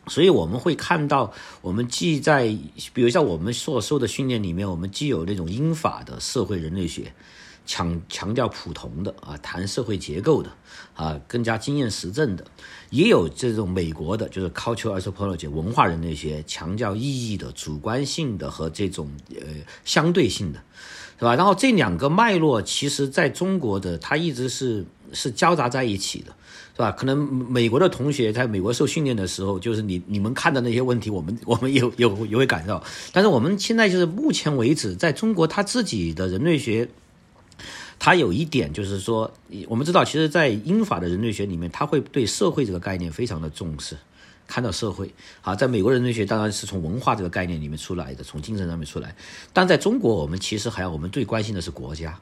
[0.08, 2.46] 所以我们会看到，我们既在，
[2.94, 7.12] 比如像我们所受的训练里面，我们既有那种英法的社会人类学，
[7.66, 10.50] 强强调普通的啊，谈社会结构的
[10.96, 12.46] 啊，更加经验实证的，
[12.90, 19.42] 也有这种美国的，就是 cultural anthropology 文化人类学，强调意义的、主观性的和这种呃
[19.86, 20.60] 相对性的，
[21.20, 21.36] 是吧？
[21.36, 26.36] 然后这两个脉络，其实在中国的它一直是是交杂在一起的。
[26.74, 26.90] 是吧？
[26.90, 32.82] 可能美国的同学在美国受训练的时候，就是你你们看的那些问题，我们 我们有有也会感到。
[33.12, 36.88] 但是我们现在就是目前为止，在中国他自己的人类学，
[38.04, 39.32] 他有一点就是说，
[39.68, 43.96] 我们知道，其实，在英法的人类学里面，他会对社会这个概念非常的重视，
[44.48, 45.14] 看到社会。
[45.42, 49.16] 啊，在美国人类学当然是从文化这个概念里面出来的，从精神上面出来。
[49.54, 52.20] 但在中国，我们其实还要我们最关心的是国家。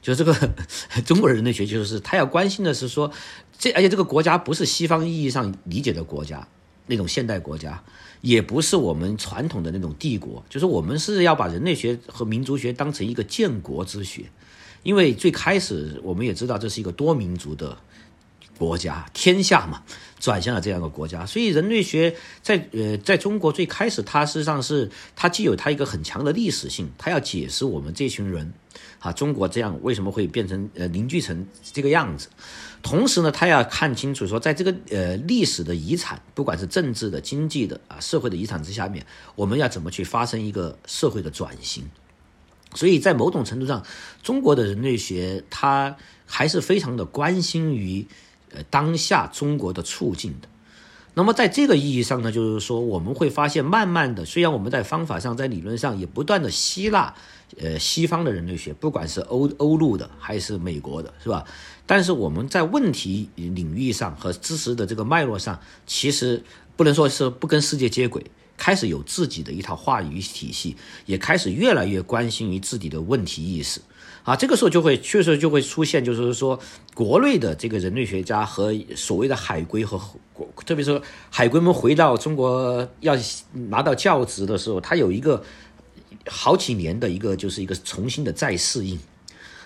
[0.00, 0.34] 就这个
[1.04, 3.12] 中国人类学，就是他要关心的是说，
[3.58, 6.48] 这而且这个国家不是西方意义上理解的国家，
[6.86, 7.84] 那种现代国家，
[8.22, 14.24] 也不是我们传统的那种帝国，就是我们是要把人类学和民族学当成一个建国之学，
[14.84, 17.76] 因为最开始我们也知道这是一个多民族的
[18.56, 19.82] 国家，天下嘛，
[20.20, 28.52] 转向了这样一个国家，所以人类学在呃在中国最开始，它事实上是它既有它一个很强的历史性，它要解释我们这群人。
[28.98, 32.28] 啊，中国这样为什么会变成呃凝聚成这个样子？
[32.82, 39.04] 同时呢，他要看清楚说，在这个呃历史的遗产，不管是政治的、经济的啊、社会的遗产之下面，
[39.36, 41.84] 我们要怎么去发生一个社会的转型？
[42.74, 43.82] 所以在某种程度上，
[44.22, 45.96] 中国的人类学它
[46.26, 48.06] 还是非常的关心于
[48.52, 50.48] 呃当下中国的处境的。
[51.16, 57.14] 那么在这个意义上呢，就是说我们会发现，慢慢的，虽然我们在方法上、在理论上也不断的吸纳。
[57.60, 61.44] 呃，西方的人类学，不管是欧欧陆的还是美国的，是吧？
[61.86, 66.42] 但是我们在问题领域上和知识的这个脉络上，其实
[66.74, 68.24] 不能说是不跟世界接轨，
[68.56, 70.76] 开始有自己的一套话语体系，
[71.06, 73.80] 也开始越来越关心于自己的问题意识。
[74.22, 76.58] 啊，这个时候就会确实就会出现，就是说
[76.94, 80.00] 国内的这个人类学家和所谓的海归和
[80.32, 81.00] 国，特别是
[81.30, 83.14] 海归们回到中国要
[83.68, 85.42] 拿到教职的时候，他有一个。
[86.26, 88.98] 好几年的一个就是一个重新的再适应，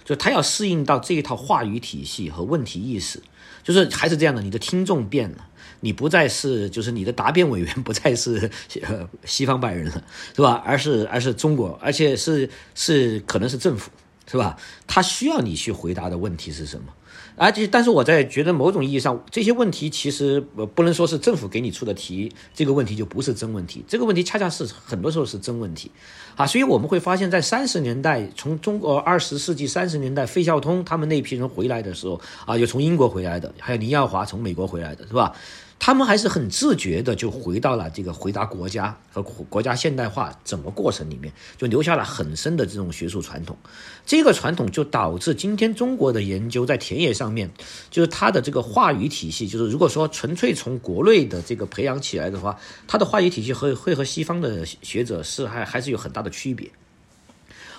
[0.05, 3.22] 就他要适应到这一套话语体系和问题意识，
[3.62, 5.47] 就是还是这样的，你的听众变了，
[5.81, 8.51] 你不再是就是你的答辩委员不再是
[9.24, 10.05] 西方白人了，
[10.35, 10.62] 是吧？
[10.64, 13.91] 而是而是中国，而且是是可能是政府，
[14.31, 14.57] 是吧？
[14.87, 16.93] 他需要你去回答的问题是什么？
[17.41, 23.85] 而且，但是我在觉得某种意义上，这些问题其实呃不能说是政府给你出的题，这个问题就不是真问题。
[23.87, 25.89] 这个问题恰恰是很多时候是真问题，
[26.35, 35.33] 啊，所以我们会发现，在三十年代，从中国二十世纪三十年代，费孝通他们那批人回来的时候，啊，有从英国回来的，还有林耀华从美国回来的，是吧？
[35.81, 43.57] 他们还是很自觉的，就回到了这个回答国家和国家现代化整个过程里面，就留下了很深的这种学术传统。
[44.05, 47.51] 这个传统就导致今天中国的研究在田野上面，
[47.91, 52.59] 就是它的这个话语体系，就是如果说纯粹从国内的这个培养起来的话，
[52.89, 56.68] 它的话语体系会会和西方的学者是还还是有很大的区别，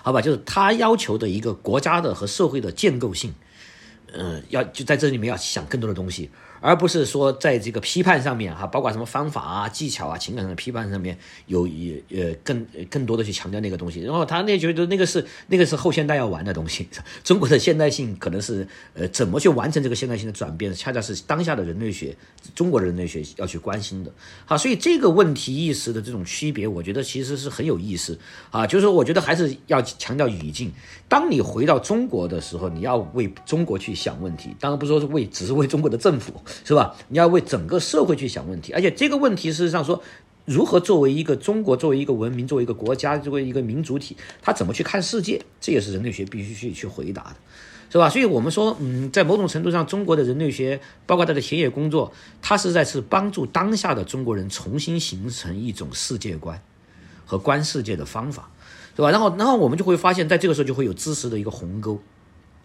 [0.02, 0.22] 好吧？
[0.22, 3.34] 就是他要求的一个国家的和社会的建构性，
[4.14, 6.30] 嗯，要就在这里面要想更多的东西。
[6.62, 14.02] 而不是说在这个批判上面哈，包括什么方法啊、技巧啊、情感上的批判上面有也呃更更多的去强调那个东西。
[14.02, 16.88] 然后他那觉得那个是那个是后现代要玩的东西，
[17.24, 22.16] 中国的现代性可能是呃怎么去完成这个现代性的转变，恰恰是当下的人类学、
[22.54, 24.12] 中国人类学要去关心的。
[24.46, 28.18] 好，所以这个问题意识的这种区别，我觉得其实是很有意思
[28.52, 28.68] 啊。
[28.68, 30.72] 就是我觉得还是要强调语境。
[31.08, 36.34] 当你回到中国的时候，你要为中国去想问题，当然不是说为只是为中国的政府。
[36.64, 36.96] 是吧？
[37.10, 40.02] 你要为整个社会去想问题，而且这个问题事实上说，
[40.46, 47.36] 如何作为一个中国，作为一个文明，作为一个国家，作为一个民主体，他怎么去看世界，这也是人类学必须去去回答的，
[47.92, 48.10] 是吧？
[48.10, 56.60] 所以我们说，嗯，在某种程度上，中国的人类学，包括它的田野工作，它实在是帮助当下的中国人重新形成一种世界观
[57.26, 58.50] 和观世界的方法，
[58.96, 59.12] 是吧？
[59.12, 62.00] 然后，然后我们就会发现，在这个时候就会有知识的一个鸿沟。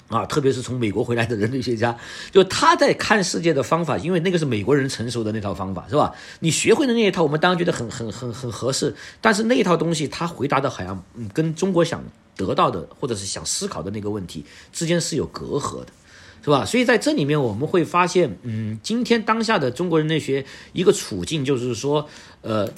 [0.08, 1.96] 啊，特别是从美国回来的人类学家，
[2.30, 6.12] 就他在看世界的方法，因为那个是美国人成熟的那套方法，是吧？
[6.40, 11.02] 你学会的那一套，我们当然觉得很很很很合适，但是那一套东西，他回答的好像
[11.32, 12.04] 跟中国想
[12.36, 15.86] 得到的或者是想思考的那个问题之间是有隔阂的，
[16.44, 16.64] 是吧？
[16.66, 20.44] 所以在这里面我们会发现，嗯，今天当下的中国人类学
[20.74, 22.06] 一个处境就是说，
[22.42, 22.68] 呃，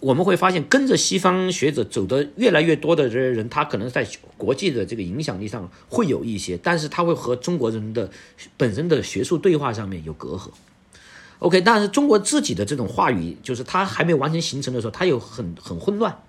[0.00, 8.10] 我们会发现，跟着西方学者走的越来越多的这些人，他可能在国际的这个影响力上会有一些，但是他会和中国人的
[8.56, 10.50] 本身的学术对话上面有隔阂。
[11.40, 16.20] OK，但是中国自己的这种话语，就是它还没完全形成的时候，它有很很混乱，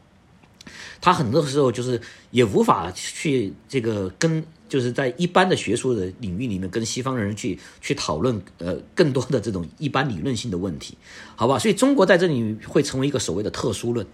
[1.01, 2.01] 它很多时候就是
[2.31, 4.43] 也无法去这个跟。
[4.69, 10.95] 就是在一般的学术的领域里面，跟西方人去去讨论，呃，更多的这种一般理论性的问题，
[11.35, 11.57] 好吧？
[11.57, 14.05] 所以中国在这里会成为一个所谓的特殊论，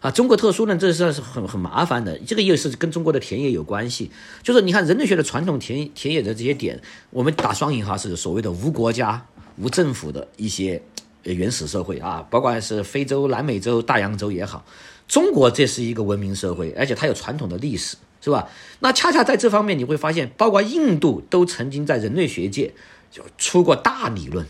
[0.00, 4.10] 啊，中国特殊论这是是很很麻烦的，这个又是跟中国的田野有关系。
[4.42, 6.80] 就是你看人类学的传统田田野的这些点，
[7.10, 9.26] 我们打双引号是所谓的无国家、
[9.56, 10.82] 无政府的一些
[11.22, 14.64] 原始社会啊，不管是非洲、南美洲、大洋洲也好，
[15.08, 17.96] 中国这是一个文明社会，而且它有传统的历史。
[18.24, 18.48] 是吧？
[18.80, 22.72] 那恰恰在这方面，你会发现，包括印度都曾经在人类学界
[23.10, 24.46] 就出过大理论，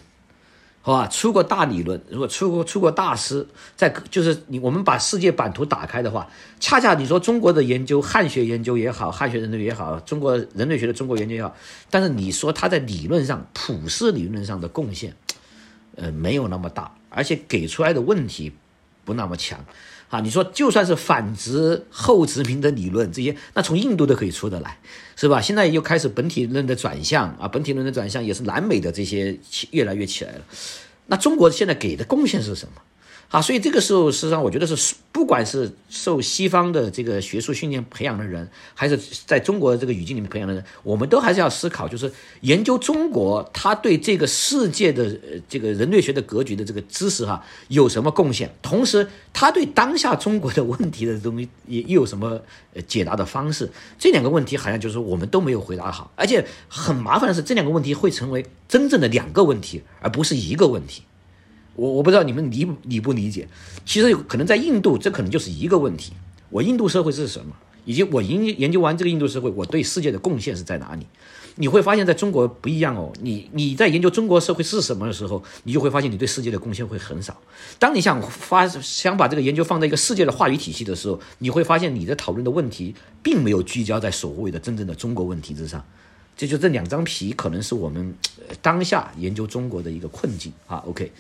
[0.81, 1.09] 好吧？
[1.09, 3.45] 出过大理论，如果出过出过大师，
[3.75, 6.29] 在就是你我们把世界版图打开的话，
[6.61, 11.53] 恰恰你说中国的研究，汉学研究也好，汉学人类也好，中国人类学的中国研究也好，
[11.91, 15.17] 但是你说他在理论上普世理论上的贡献，
[15.97, 18.53] 呃，没有那么大，而且给出来的问题
[19.05, 19.65] 不那么强。
[20.09, 24.79] 啊，你说就算是反殖后殖民的理论这些，那从印度都可以出得来，
[25.17, 25.41] 是吧？
[25.41, 29.39] 现在又开始本体论的转向啊，本体论的转向也是南美的这些
[29.71, 30.41] 越来越起来了。
[31.07, 32.81] 那中国现在给的贡献是什么？
[33.35, 42.13] 啊，所以这个时候，实际上我觉得是，不管是受西方的这个学术训练培养的人，还是在中国这个语境里面培养的人，我们都还是要思考，就是
[42.43, 45.19] 研究中国，他对这个世界的
[45.49, 48.55] 这个人类学的格局的这个知识哈，有什么贡献？
[48.63, 52.41] 同时，他对当下中国的问题的东西也又有什么
[52.87, 53.69] 解答的方式？
[53.99, 61.03] 这两个问题好像就是我们都没有回答好，而且很麻烦的是，这两个问题会成为真正的两个问题，而不是一个问题。
[61.77, 63.49] 我我不知道你们理理不理解，
[63.85, 66.13] 其实可能在印度，这可能就是一个问题。
[66.51, 67.55] 我印度社会是什么，
[67.85, 71.07] 以及我研研究完这个印度社会，我对世界的贡献是在哪里？
[71.57, 73.13] 你会发现在中国不一样哦。
[73.21, 77.37] 你你在研究中国社会是什么的时候，你就会发现你对世界的贡献会很少。
[77.79, 85.85] 当你想发想把这个研究放在一个世界的话语体系的时候，你会发现你的讨论的问题并没有聚焦在所谓的真正的中国问题之上。
[86.37, 88.13] 这就这两张皮，可能是我们
[88.61, 90.83] 当下研究中国的一个困境啊。
[90.85, 91.13] OK，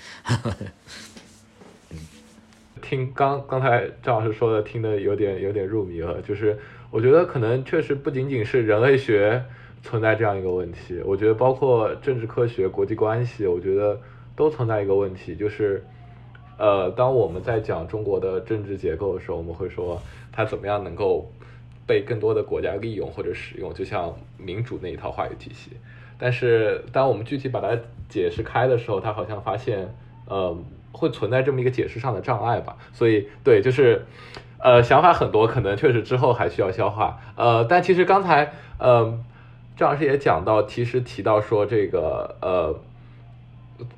[2.83, 6.21] 听刚刚才张老师说的，听得有点有点入迷了。
[6.23, 6.59] 就是
[6.91, 9.45] 我觉得可能确实不仅仅是人类学
[9.85, 14.01] 存在这样一个问题，我觉得包括政治科学、国际关系，我觉得
[14.35, 15.85] 都存在一个问题，就是
[16.59, 20.03] 呃，当我们在讲中国的政治结构的时候，我们会说
[20.33, 21.31] 它怎么样能够。
[21.87, 25.71] 被更多的国家利用或者使用，就像民主那一套话语体系。
[26.17, 27.77] 但是，当我们具体把它
[28.09, 29.95] 解释开的时候，他好像发现，
[30.27, 30.57] 呃，
[30.93, 32.77] 会存在这么一个解释上的障碍吧。
[32.93, 34.07] 所以，对，就是，
[34.59, 37.21] 呃，想法很多，可能确实之后还需要消化。
[37.37, 39.19] 呃，但其实刚才，呃，
[39.77, 42.81] 张老师也讲到，其实提到说这个，呃，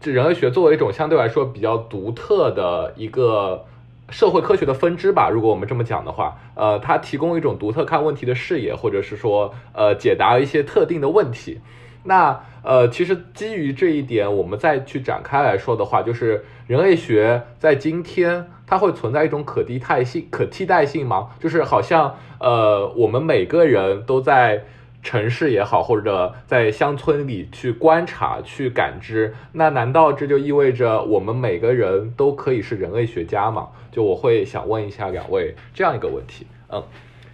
[0.00, 3.64] 这人类学作为一种相对来说比较独特的一个。
[4.08, 11.60] 社会科学的分支吧，如果我们这么讲的话，呃，它提供一种独特看问题的视野，或者是说，呃，解答一些特定的问题。
[12.04, 21.30] 那，呃，其实基于这一点，我们再去展开来说的话，就是人类学在今天它会存在一种可替代性、可替代性吗？
[21.40, 24.64] 就是好像，呃，我们每个人都在。
[25.06, 33.68] 城市也好，或者在乡村里去观察、去感知，那难道这就意味着我们每个人都可以是人类学家吗？
[33.92, 36.44] 就我会想问一下两位这样一个问题。
[36.68, 36.82] 嗯，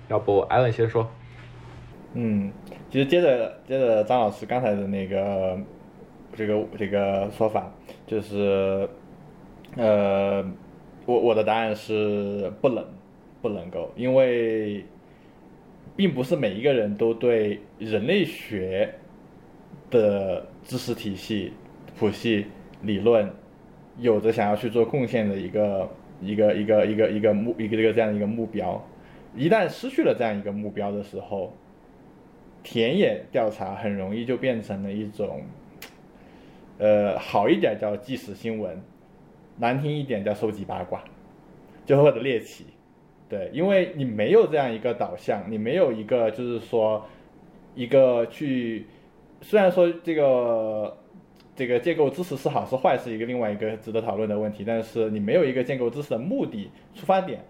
[0.08, 1.08] 要不艾伦先说。
[2.12, 2.52] 嗯，
[2.90, 5.58] 其实接着接着张老师刚才的那个
[6.36, 7.72] 这个这个说法，
[8.06, 8.86] 就是
[9.78, 10.44] 呃，
[11.06, 12.84] 我我的答案是不能
[13.40, 14.84] 不能够，因为。
[15.94, 18.94] 并不是每一个人都对人类学
[19.90, 21.52] 的知识体系、
[21.98, 22.46] 谱系
[22.82, 23.30] 理论
[23.98, 25.90] 有着想要去做贡献的一个
[26.20, 28.82] 一个一个一个一个目一个这个这样一个目标。
[29.34, 31.52] 一旦失去了这样一个目标的时候，
[32.62, 35.42] 田野调查很容易就变成了一种，
[36.78, 38.80] 呃，好一点叫纪实新闻，
[39.58, 41.02] 难听一点叫收集八卦，
[41.86, 42.66] 就或者猎奇。
[43.32, 47.02] 对，因为你没有这样一个导向，你没有一个就是说，
[47.74, 48.84] 一个去，
[49.40, 50.94] 虽然说这个
[51.56, 57.42] 这个建构知识是好是坏是一个另外一个值得讨论的问题，但是你没有一个建构知识的目的出发点，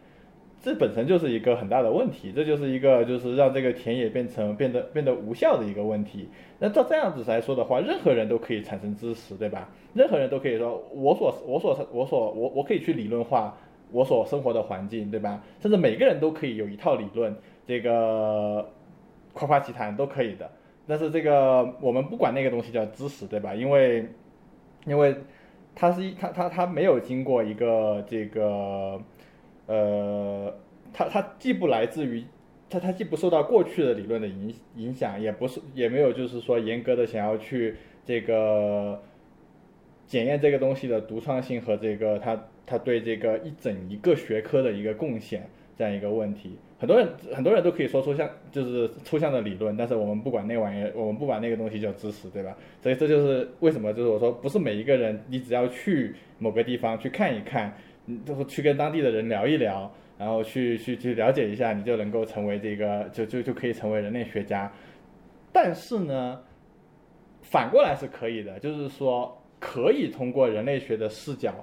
[0.61, 6.29] 这本身就是一个很大的问题，这就是一个就是让这个田野变成变得变得无效的一个问题。
[6.61, 9.69] 那照这样子来说的话，任何人都可以产生知识，对吧？
[9.95, 13.59] 任何人都可以说，我所我所我所我我可以去理论化。
[13.93, 15.43] 我所生活的环境，对吧？
[15.61, 17.37] 甚至每个人都可以有一套理论，
[17.67, 18.69] 这个
[19.33, 20.51] 夸夸其谈都可以的。
[20.87, 23.55] 但是这个我们不管那个东西叫知识，对吧？
[23.55, 24.09] 因为
[24.87, 25.15] 因为
[25.75, 29.01] 它是一它它它没有经过一个这个
[29.67, 30.53] 呃，
[30.93, 32.25] 它它既不来自于
[32.69, 39.01] 它它既不受到过去的理论的影影响，也不是也没有就是说严格的想要去这个
[40.07, 45.47] 检验这个东西的独创性和这个它他对这个一整一个学科的一个贡献
[45.77, 46.57] 这样一个问题。
[46.79, 52.57] 很多人很多人都可以说出像就是抽象的理论，但是我们不管那玩意儿，我们不把那个东西叫知识，对吧？
[52.81, 57.73] 所以这就是为什么就是我说不是每一个人，你只要去某个地方去看一看，
[58.07, 64.73] 你都去跟当地的人聊一聊，然后去去去了解一下，你就能够成为这个就就就可以成为人类学家。
[65.53, 66.41] 但是呢，
[67.43, 71.55] 反过来是可以的，就是说可以通过人类学的视角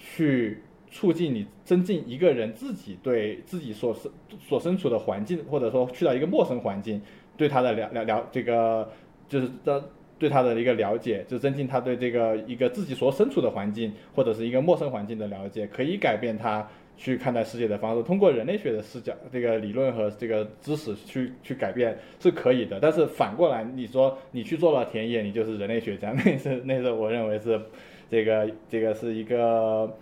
[0.00, 0.62] 去。
[0.92, 4.10] 促进你增进一个人自己对自己所身
[4.40, 7.00] 所身处的环境，或者说去到一个陌生环境，
[7.36, 8.90] 对他的了了了这个
[9.28, 18.02] 就是的对他的一个了解，就增进他对这个一个自己所身处的环境或者是一个陌生环境的了解，可以改变他去看待世界的方式。
[18.02, 22.80] 通过人类学的视角，这个理论和这个知识去去改变是可以的。
[22.80, 27.60] 但是反过来，你说你去做了田野，你就是人类学家， 那是那是我认为是
[28.10, 29.96] 这个这个是一个。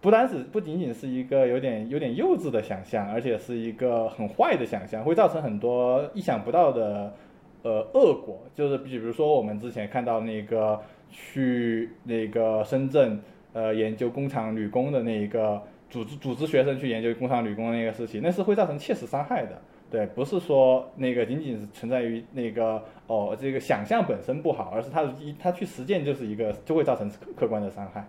[0.00, 7.14] 不单是不仅仅是一个有点有点幼稚的想象，而且是一个很坏的想象，会造成很多意想不到的
[7.62, 8.40] 呃恶果。
[8.52, 13.20] 就是比如说我们之前看到那个去那个深圳
[13.52, 19.56] 呃研究工厂女工的那一个组织组织学生去研究工厂女工那个事情，那是会造成切实伤害的。
[19.88, 22.82] 对，不是说那个仅仅是存在于那个
[23.12, 25.04] 哦这个想象本身不好，而是他
[25.38, 28.08] 他去实践就是一个就会造成客观的伤害。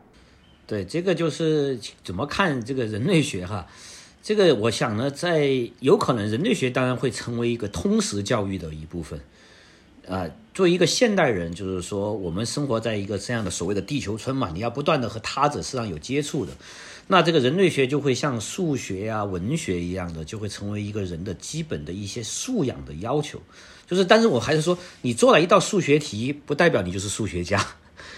[0.65, 3.67] 对，这个就是怎么看这个人类学哈，
[4.21, 9.19] 这个我想呢，在有可能人类学当然会成为一个通识教育的一部分，
[10.07, 16.53] 啊，作为一个现代人，就是说我们生活在一个这样的所谓的地球村嘛，你要不断的和他者实际上有接触的，
[17.07, 23.41] 那这个人类学就会像数学呀、文学一样的，就会成为一个人的基本的一些素养的要求，
[23.93, 27.65] 就是，但是我还是说，你做了一道数学题，不代表你就是数学家。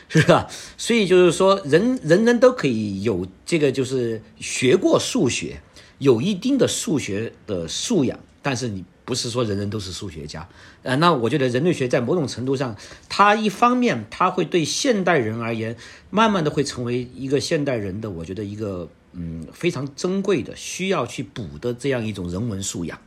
[0.08, 0.48] 是吧？
[0.78, 5.60] 所以就是说，人人人都可以有这个，就是学过数学，
[5.98, 8.20] 有一定的数学的素养。
[8.44, 10.48] 但是你不是说人人都是数学家，
[10.84, 12.76] 呃，那我觉得人类学在某种程度上，
[13.10, 15.76] 它一方面它会对现代人而言，
[16.12, 23.00] 慢慢的会成为一个现代人的，我觉得一个嗯非常珍贵的需要去补的这样一种人文素养。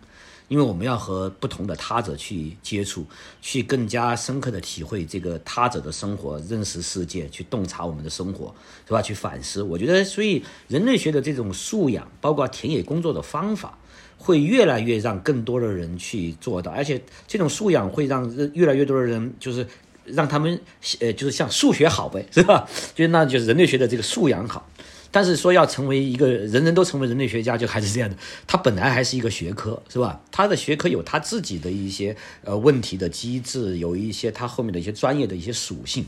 [0.49, 3.07] 因为我们要和不同的他者去接触，
[3.41, 8.55] 去更加深刻的体会这个他者的生活，认识世界，去洞察我们的生活，
[8.87, 9.03] 是吧？
[9.03, 9.62] 去反思。
[9.62, 13.79] 我觉得，所以人类学的这种素养，包括田野工作的方法，
[14.16, 19.66] 会越来越让更多的人去做到，而且这种素养会让越来越多的人，就是
[20.07, 20.59] 让他们，
[21.01, 22.66] 呃，就是像数学好呗，是吧？
[22.95, 24.66] 就那就是人类学的这个素养好。
[25.10, 28.16] 但是说要成为一个人人都成为人类学家，就还是这样的。
[28.47, 30.20] 它本来还是一个学科，是吧？
[30.30, 36.05] 它的学科有它自己的一些呃问题的机制，有一些它后面的一些专业的一些属性。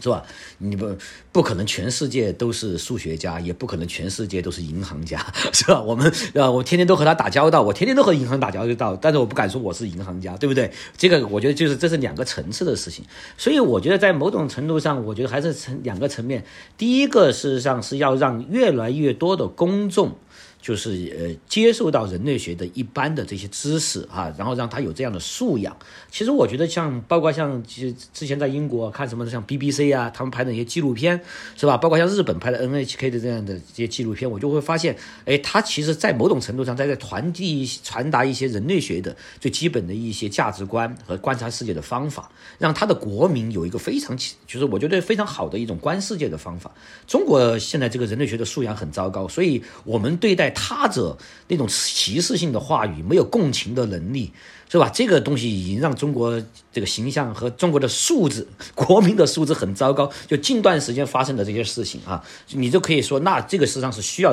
[0.00, 0.22] 是吧？
[0.58, 0.96] 你不
[1.30, 5.80] 不可能全世界都是数学家，也不可能全世界都是银行家， 是吧？
[5.80, 10.70] 我们啊，我天天都和他打交道，我天天都和银行打交道，但是我不敢说我是银行家，对不对？
[10.96, 13.04] 这个我觉得就是这是两个层次的事情。
[13.38, 16.44] 所以我觉得在某种程度上，我觉得还是层两个层面。
[16.76, 20.16] 第一个事实上是要让越来越多的公众。
[20.64, 25.76] 就是呃，接受到人类学的一般的这些知识啊，然后让他有这样的素养。
[26.10, 31.20] 其实我觉得像包括像其实之前在英国看什么像 BBC 啊，他们拍的一些纪录片，
[31.54, 31.76] 是吧？
[31.76, 34.96] 包括像日本拍的 NHK 的这样的这些纪录片，我就会发现，
[35.26, 44.16] 哎，他其实在某种程度上在在传递传达一些人类学的最基本的一些价值观和观察世界的方法，让他的国民有一个非常
[44.46, 46.72] 就是我觉得非常好的一种观世界的方法。
[47.06, 50.53] 中国现在这个人类学的素养很糟糕，所以我们对待。
[50.54, 51.18] 他者
[51.48, 54.32] 那种歧视性的话语，没有共情的能力，
[54.70, 54.88] 是吧？
[54.88, 60.10] 这个东西已经让中国这个形象和中国的素质、国民的素质很糟糕。
[60.26, 64.32] 就近段时间发生的这些事情啊，你就可以说，那这个实际上是需要，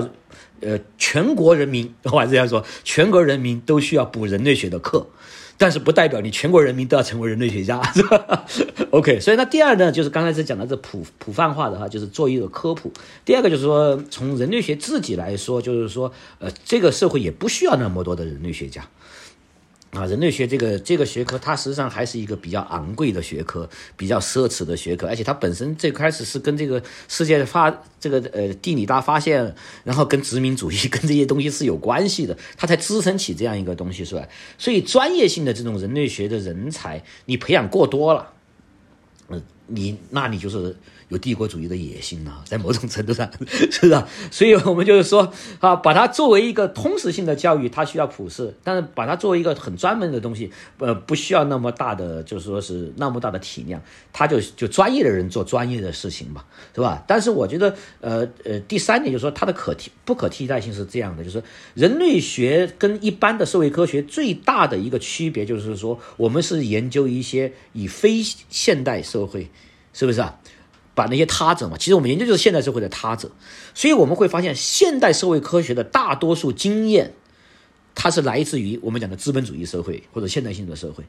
[0.62, 5.06] 呃，全国人民，我还是这样说，全国人民都需要补人类学的课。
[5.62, 8.44] 但是不代表你全国人民都要成为人类学家，是 吧
[8.90, 12.92] ？OK，所以那第二呢，就是刚才是讲的这普普泛化的哈，就是做一个科普。
[13.24, 18.84] 第二个就是说，从人类学自己来说，就是说，呃，这个社会也不需要那么多的人类学家。
[19.92, 27.70] 啊，人类学这个这个学科，它实际上还是一个比较昂贵的学科，比较奢侈的学科，而且它本身最开始是跟这个世界发
[28.00, 29.54] 这个呃地理大发现，
[29.84, 34.26] 然后跟殖民主义 跟这些东西是有关系的，它才支撑起这样一个东西是吧？
[34.58, 38.32] 所以专业性的这种人类学的人才，你培养过多了，
[39.28, 40.74] 嗯，你那你就是。
[41.12, 43.30] 有帝国主义的野心呢， 在某种程度上，
[43.70, 44.04] 是不是？
[44.32, 53.82] 所以我们就是说啊，把它作为一个通识性的教育，它需要普世；但是把它作为一个很专门的东西，呃，不需要那么大的，就是说是那么大的体量，
[54.14, 56.44] 它就就专业的人做专业的事情嘛，
[56.74, 57.04] 是吧？
[57.06, 61.44] 但是我觉得，呃呃，第三点就是说，它的可替不可替代性是这样的，就是
[61.74, 69.50] 人类学跟一般的社会科学最大的一个区别，就是说我们是研究一些以非现代社会，
[69.94, 70.40] 是不是啊？
[70.94, 73.32] 把那些他者嘛，其实我们研究就是现代社会的他者，
[73.74, 77.14] 所以我们会发现现代社会科学的大多数经验，
[77.96, 81.04] 它是来自于我们讲的资本主义社会或者现代性的社会。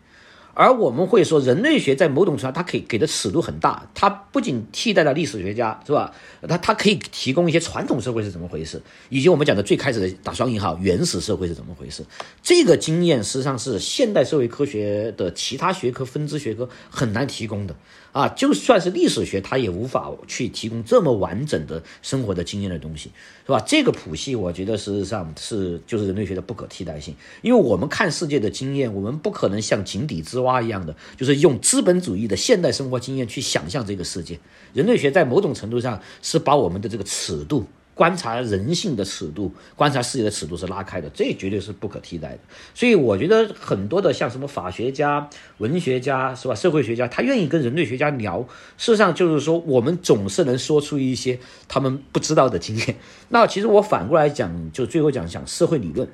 [0.55, 3.89] 而我们会说，人类学在某种程度上，它可以给的尺度很大。
[3.95, 6.13] 它不仅替代了历史学家，是吧？
[6.47, 12.05] 它它可以提供一些传统社会是怎么回事，以及我们讲的最开始的打双引号原始社会是怎么回事。
[12.43, 17.75] 这个经验实际上是现代社会科学的其他学科分支学科很难提供的
[18.13, 18.29] 啊！
[18.29, 23.11] 就算是历史学，它也无法去提供这么完整的生活的经验的东西，
[23.47, 23.59] 是吧？
[23.67, 34.39] 这个谱系，我觉得事实上是就是人类学的不可替代性，因为我们看世界的经验，我们不可能像井底之蛙一样的，就是用资本主义的现代生活经验去想象这个世界。
[34.75, 37.65] 人类学在某种程度上是把我们的这个尺度，
[37.95, 42.39] 观察人性的尺度，观察世界的尺度是拉开的，这绝对是不可替代的。
[42.75, 45.29] 所以我觉得很多的像什么法学家、
[45.59, 48.41] 文学家是吧，社会学家，他愿意跟人类学家聊，
[48.79, 51.39] 事实上就是说，我们总是能说出一些
[51.69, 52.97] 他们不知道的经验。
[53.29, 56.09] 那其实我反过来讲，就最后讲讲社会理论，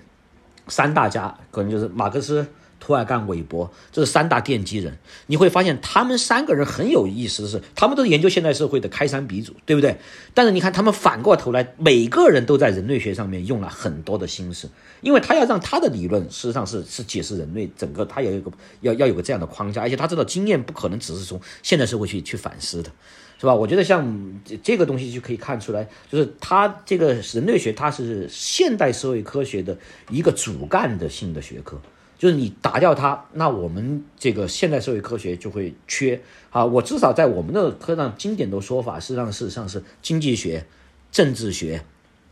[0.67, 2.47] 三大家可能就是马克思。
[2.89, 4.97] 涂尔干、韦伯，这是三大奠基人。
[5.27, 9.99] 你会发现，他们三个人很有意思的是，他们都是研究现代社会的开山鼻祖，对不对？
[10.33, 14.71] 但是你看，他们反过头来，每个人都在人类学上面用了很多的心思，
[15.03, 18.51] 因为他要让他的理论，事实上是是解释人类整个，他有一个
[18.81, 22.91] 要要有个这样的框架，而且他知道经验不可能只是从现代社会去去反思的，
[23.39, 23.55] 是吧？
[23.55, 29.77] 我觉得像这个东西就可以看出来，就是他这个人类学，它是现代社会科学的
[30.09, 31.79] 一个主干的性的学科。
[32.19, 36.21] 就是你打掉它，那我们这个现代社会科学就会缺
[36.51, 36.65] 啊！
[36.65, 40.67] 我至少在我们的课上经典的说法，实际上事实上是经济学、
[41.13, 41.81] 政治学、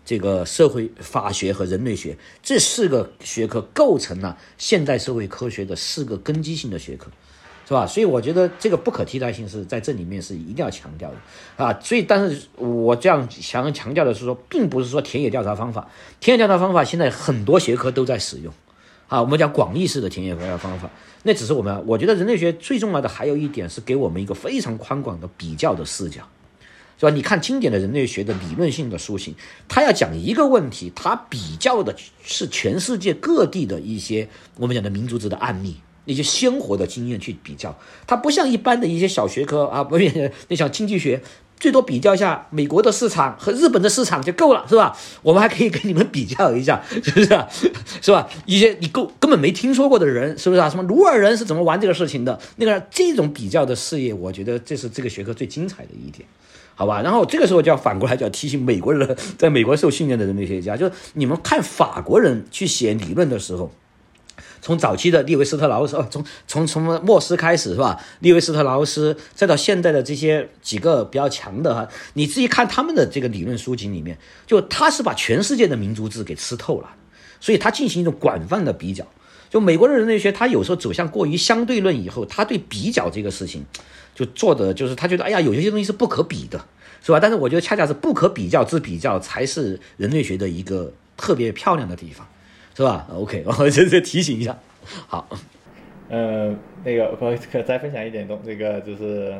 [0.05, 7.07] 这个社会法学和人类学这四个学科构成了现代社会科学的四个根基性的学科，
[7.65, 7.87] 是吧？
[7.87, 11.79] 所以我觉得这个不可替代性是在这里面是一定要强调的啊！
[11.81, 15.89] 所以，但是我这样想强调的是说，并不是说田野调查方法，
[16.19, 18.53] 田野调查方法现在很多学科都在使用。
[19.09, 20.91] 啊，我们讲广义式的田野调查方法，
[21.23, 21.85] 那只是我们。
[21.87, 26.23] 我觉得人类学最重要的还有一点是给我们一个非常宽广的比较的视角，
[26.99, 27.11] 是吧？
[27.11, 29.35] 你看经典的人类学的理论性的书信，
[29.69, 37.79] 他要讲一个问题，他比较的是全世界各地的一些我们讲的民族志的案例，一些鲜活的经验去比较。
[38.09, 39.97] 它不像一般的一些小学科啊，不，
[40.49, 41.23] 那像经济学。
[41.59, 44.97] 最多比较一下美国的市场和日本的市场就够了，是吧？
[45.23, 47.45] 我们还可以跟你们比较一下， 是不是？
[48.03, 48.29] 是吧？
[48.45, 50.69] 一些你够根本没听说过的人，是不是啊？
[50.69, 52.39] 什么鲁尔人是怎么玩这个事情的？
[52.57, 56.29] 那个这种比较的事业，我觉得这是这个学科最精彩的一点，
[56.75, 57.01] 好吧？
[57.03, 63.73] 然后这个时候就要反过来就要提醒美国人，在美国受训练的人类学家，就是你们看法国人去写理论的时候。
[64.67, 68.03] 从早期的利维斯特劳斯，哦，从从从莫斯开始是吧？
[68.19, 76.91] 利维斯特劳斯，再到现在的这些几个比较强的哈，你自己看他们的这个理论书籍里面，就他是把全世界的民族志给吃透了，
[77.39, 79.07] 所以他进行一种广泛的比较。
[79.49, 83.65] 就美国的人类学，他有时候走向过于相对论以后，他对比较这个事情，
[84.17, 86.59] 就做的就是他觉得，哎呀，有些东西是不可比的，
[87.05, 87.21] 是吧？
[87.21, 92.27] 但是我觉得恰恰是不可比较之比较，才是人类学的一个特别漂亮的地方。
[92.77, 94.55] 是吧？OK， 我这这提醒一下。
[95.09, 95.27] 好，
[96.11, 96.55] 嗯，
[96.85, 99.35] 那个我可再分享一点东，这个就是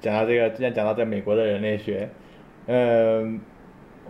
[0.00, 2.08] 讲到这个，既然讲到在美国的人类学，
[2.66, 3.40] 嗯，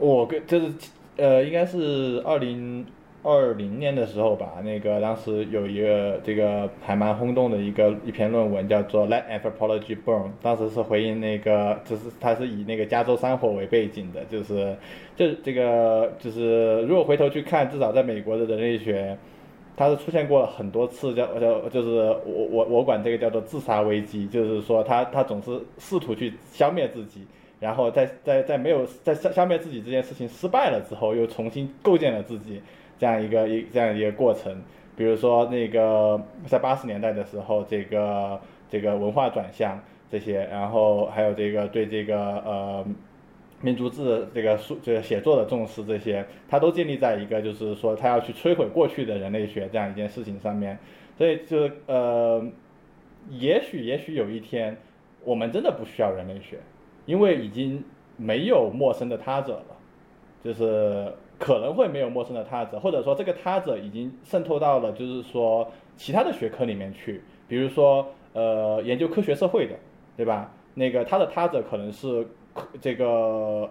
[0.00, 0.72] 我跟就是
[1.18, 2.86] 呃，应该是二零。
[3.24, 10.24] 二零年的时候吧，那个当时有一个这个还蛮轰动的一个一篇论文，叫做《Let Anthropology Burn》。
[10.42, 14.76] 当时是回应那个，就是它是以那个加州山火为背景的，就是
[15.42, 19.16] 这个就是如果回头去看，至少在美国的人类学，
[19.76, 21.88] 它是出现过很多次，叫叫就是
[22.24, 27.26] 我我我管这个叫做自杀危机，就是说他他总是试图去消灭自己，
[27.60, 32.60] 然后在在在没有在消消灭自己这件事情失败了之后，又重新构建了自己。
[32.98, 34.62] 这样一个一这样一个过程，
[34.94, 38.40] 比如说那个在八十年代的时候，这个
[38.70, 39.76] 这个文化转向
[40.08, 42.86] 这些，然后还有这个对这个呃
[43.62, 50.78] 民族志这个书这个写作的重视这些，它都建立在一个就是说他要去摧毁过去的人类学这样一件事情上面，
[51.16, 52.44] 所以就呃，
[53.30, 54.76] 也许也许有一天
[55.24, 56.58] 我们真的不需要人类学，
[57.06, 57.82] 因为已经
[58.18, 59.76] 没有陌生的他者了，
[60.44, 61.10] 就是。
[61.38, 69.74] 可能会没有陌生的他者，或者说这个他者已经渗透到了，就是说其他的学科里面去，比如说呃研究科学社会的，
[70.16, 70.54] 对吧？
[70.74, 72.24] 那个他的他者可能是
[72.80, 73.06] 这个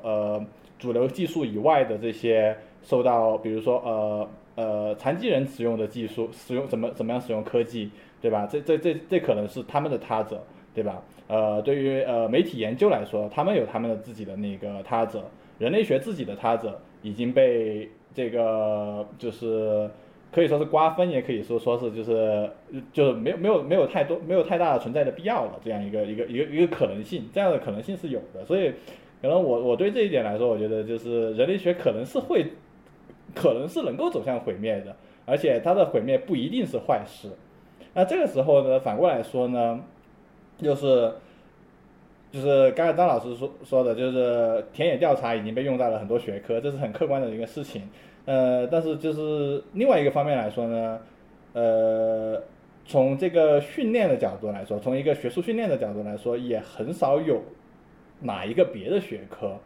[0.04, 0.46] 呃
[0.80, 7.90] 主流技术以外的这些受到，比如说呃呃残疾人使用的技术，使用怎么怎么样使用科技，
[8.22, 8.48] 对吧？
[8.52, 10.44] 这这这这可能是他们的他者，
[10.74, 11.02] 对吧？
[11.28, 15.24] 呃，对于呃媒体研究来说，他们有他们的自己的那个他者，
[15.58, 16.80] 人类学自己的他者。
[17.04, 19.90] 已经被这个就是
[20.32, 22.50] 可以说是瓜分，也可以说说是就是
[22.94, 28.46] 就是没有没有没有太多没有太大的存在的必要了，这样一个一个一个一个可能性，这样的可能性是有的。
[28.46, 28.72] 所以
[29.22, 32.46] 可能我我对这一点来说，我觉得就是人类学可能是会
[33.36, 34.96] 可能是能够走向毁灭的，
[35.26, 37.30] 而且它的毁灭不一定是坏事。
[37.94, 39.80] 那这个时候呢，反过来说呢，
[40.58, 41.12] 就是。
[42.32, 47.82] 就是刚才张老师说说的，就是田野调查已经被用在了很多学科，这是很客观的一个事情。
[48.26, 51.00] 呃，但是就是另外一个方面来说呢，
[51.54, 52.42] 呃，
[52.86, 57.42] 从这个训练的角度来说，从一个学术训练的角度来说，也很少有
[58.22, 59.58] 哪一个别的学科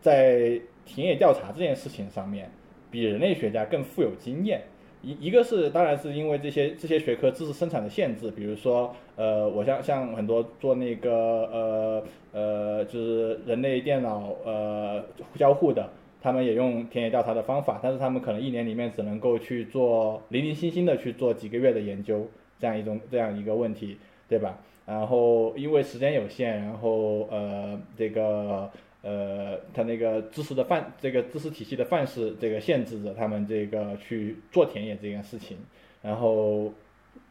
[0.00, 2.50] 在田野调查这件事情上面
[2.90, 4.62] 比人类学家更富有经验。
[5.02, 12.02] 一一个是，当然是因为这些这些学科知识生产的限制，比如说，呃，我像像很多做那个呃
[12.32, 15.04] 呃，就是人类电脑呃
[15.36, 15.88] 交互的，
[16.26, 22.26] 他们也用田野调查的方法，但是他们可能一年里面只能够去做零零星星的去做几个月的研究，
[22.58, 23.96] 这样一种这样一个问题，
[24.28, 24.58] 对吧？
[24.84, 28.68] 然后因为时间有限，然后呃这个。
[29.02, 35.56] 呃，他那个知识的范，这个知识体系的范式，这个限制着他们这个去做田野这件事情。
[36.02, 36.72] 然后，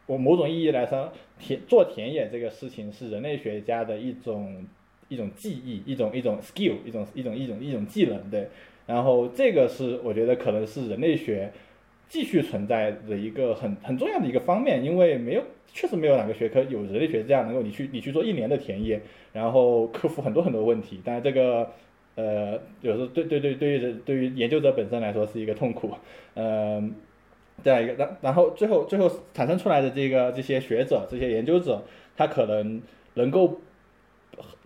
[0.06, 4.64] 我某种意义来说，田做田野这个事情是人类学家的一种
[5.10, 8.48] 一种技艺，一种一种 skill，一种一种一种一种技能，对。
[8.86, 11.52] 然后这个是我觉得可能是人类学
[12.08, 15.42] 继续存在的一个很很重要的一个方面，因为没有。
[15.72, 18.98] 确实没有哪个学科有人类学这样能够你去你去做一年的田野，
[19.34, 21.02] 然后克服很多很多问题。
[21.04, 21.70] 但是这个，
[22.16, 25.90] 呃，有时候对对对对于对于研究者本身来说是一个痛苦，
[26.32, 26.94] 嗯，
[27.62, 31.82] 这样一个，然然后最后最后产生出来的这个这些学者这些研究者，
[32.16, 32.80] 他可能
[33.14, 33.60] 能够。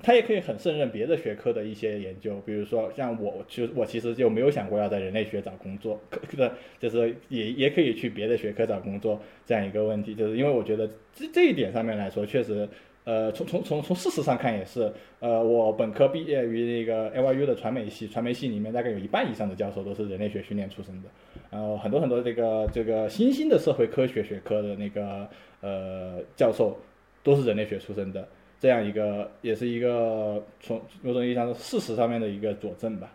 [0.02, 12.66] 他也可以很胜任别的学科的一些研究，比如说像我，其实我其实就没有想过要在人类学找工作，可可就是也也可以去别的学科找工作这样一个问题，就是因为我觉得这这一点上面来说，确实，
[13.04, 21.08] 呃，从从从从事实上看也是，呃，我本科毕业于那个 NYU 的传媒系，传媒系里面大概有一半以上的教授都是人类学训练出身的，
[21.50, 25.28] 然后很多很多这个这个新兴的社会科学学科的那个
[25.60, 26.80] 呃教授
[27.22, 28.26] 都是人类学出身的。
[28.60, 33.10] 这样一个也是一个从某种意义上的事实上面的一个佐证吧。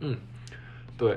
[0.00, 0.16] 嗯，
[0.98, 1.16] 对，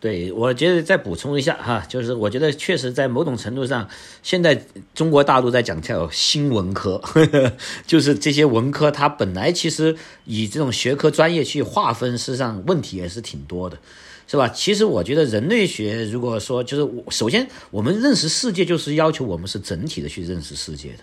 [0.00, 3.88] 对，我觉得再补充一下哈，就是我觉得确实在某种程度上，
[4.22, 4.64] 现在
[4.94, 7.52] 中国大陆在讲叫新文科呵呵，
[7.86, 9.94] 就是这些文科它本来其实
[10.24, 13.76] 以这种学科专业去划分，事实上问题也是挺多的，
[14.26, 14.48] 是吧？
[14.48, 20.98] 其实我觉得人类学如果说就是我首先我们认识世界，就是要求我们是整体的去认识世界的。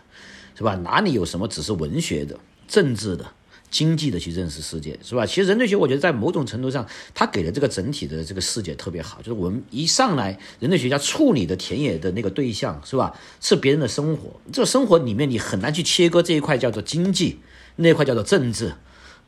[0.60, 0.76] 是吧？
[0.84, 2.38] 哪里有什么只是文学的、
[2.68, 3.26] 政治的、
[3.72, 5.26] 经济的去认识世界，是吧？
[5.26, 9.19] 其实人类学，我觉得在某种程度上，它给的这个整体的这个世界特别好。
[9.19, 13.18] 就是我们一上来，人类学家处理的田野的那个对象，是吧？
[13.40, 14.38] 是别人的生活。
[14.52, 17.40] 这个生活里面，你很难去切割这一块叫做经济，
[17.77, 18.73] 那块叫做政治。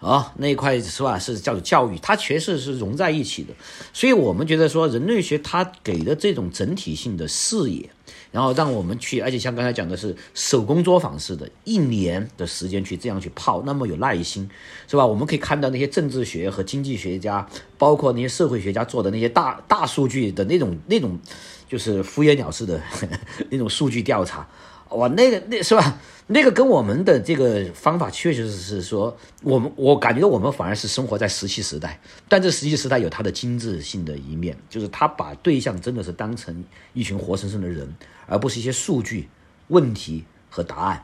[0.02, 1.18] 啊，那一块是吧？
[1.18, 3.54] 是叫做教育，它确实是融在一起的。
[3.94, 7.88] 所以我们觉得说，人类学它给的这种整体性的视野，
[8.32, 14.50] 然后让我们去，而且像刚才讲的是手工作坊式的，一年的时间去这样去泡，那么有耐心，
[14.88, 15.06] 是吧？
[15.06, 17.46] 我们可以看到那些政治学和经济学家，
[17.78, 21.20] 包括那些社会学家做的那些大大数据的那种那种，
[21.68, 22.82] 就是敷衍了事的
[23.52, 24.48] 那种数据调查。
[24.92, 26.00] 哇，那个那是吧？
[26.28, 32.00] 那个跟我们的这个方法确确实是说，我们我感觉我们反而是生活在石器时代，
[32.30, 36.64] 但这石器时代有它的精致性的一面，就是他把对象真的是当成
[36.94, 37.94] 一群活生生的人，
[38.28, 39.28] 而不是一些数据、
[39.68, 41.04] 问题和答案，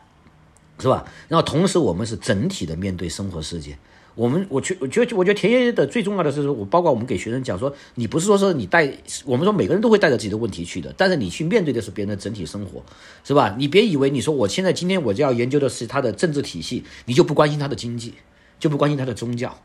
[0.80, 1.04] 是吧？
[1.28, 3.78] 然后同时我们是整体的面对生活世界，
[4.18, 8.92] 我们我觉我觉得我觉得田野的最重要的是，我包括我们给学生讲说，你不是说说你带，
[9.26, 12.82] 我们说每个人都会带着自己的问题去的，但是你去面对的是别人的整体生活，
[13.24, 13.56] 是吧？
[13.60, 18.16] 你别以为你说我现在今天我就要研究的是他的政治体系，你就不关心他的经济，
[18.60, 19.56] 就不关心他的宗教，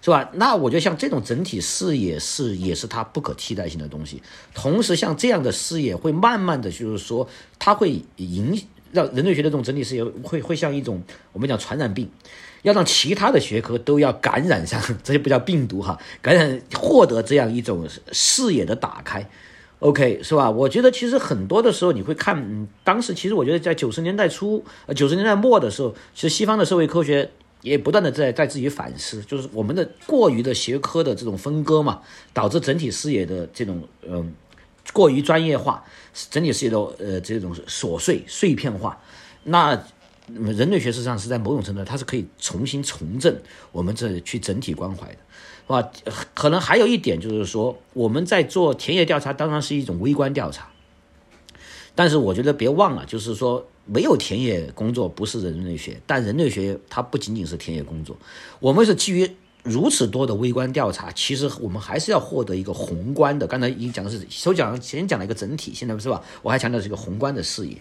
[0.00, 0.30] 是吧？
[0.32, 4.22] 那我觉得像这种整体视野是也是它不可替代性的东西。
[4.54, 7.28] 同时，像这样的视野会慢慢的就是说，
[7.58, 8.58] 它会影
[8.90, 11.02] 让人类学的这种整体视野会会像一种
[11.34, 12.08] 我们讲传染病。
[12.62, 19.24] 要让其他的学科都要感染上，这就不叫病毒哈， 感染获得这样一种视野的打开
[19.78, 20.50] ，OK 是吧？
[20.50, 27.30] 我觉得其实很多的时候你会看，嗯当时其实我觉得在九十年代初、呃九十年代末的时候，其实西方的社会科学
[27.62, 32.00] 也不断的在在自己反思，就是我们的过于的学科的这种分割嘛，
[32.32, 34.34] 导致整体视野的这种嗯
[34.92, 35.84] 过于专业化，
[36.30, 39.00] 整体视野的呃这种琐碎碎片化，
[39.44, 39.80] 那。
[40.34, 43.40] 人类学实际上是在某种程度，它是可以重新重振
[43.72, 45.18] 我们这去整体关怀的，
[45.66, 45.90] 是吧？
[46.34, 50.70] 可能还有一点就是说，我们在做田野调查，当然是一种微观调查，
[51.94, 58.16] 但是我觉得别忘了，就是说没有田野工作不是人类学，但人类学它不仅仅是田野工作，
[58.60, 59.30] 我们是基于
[59.64, 63.46] 如此多的微观调查，其实我们还是要获得一个宏观的。
[63.46, 66.22] 刚才已经讲的是首讲先讲了一个整体，现在是吧？
[66.42, 67.76] 我还强调是一个宏观的视野。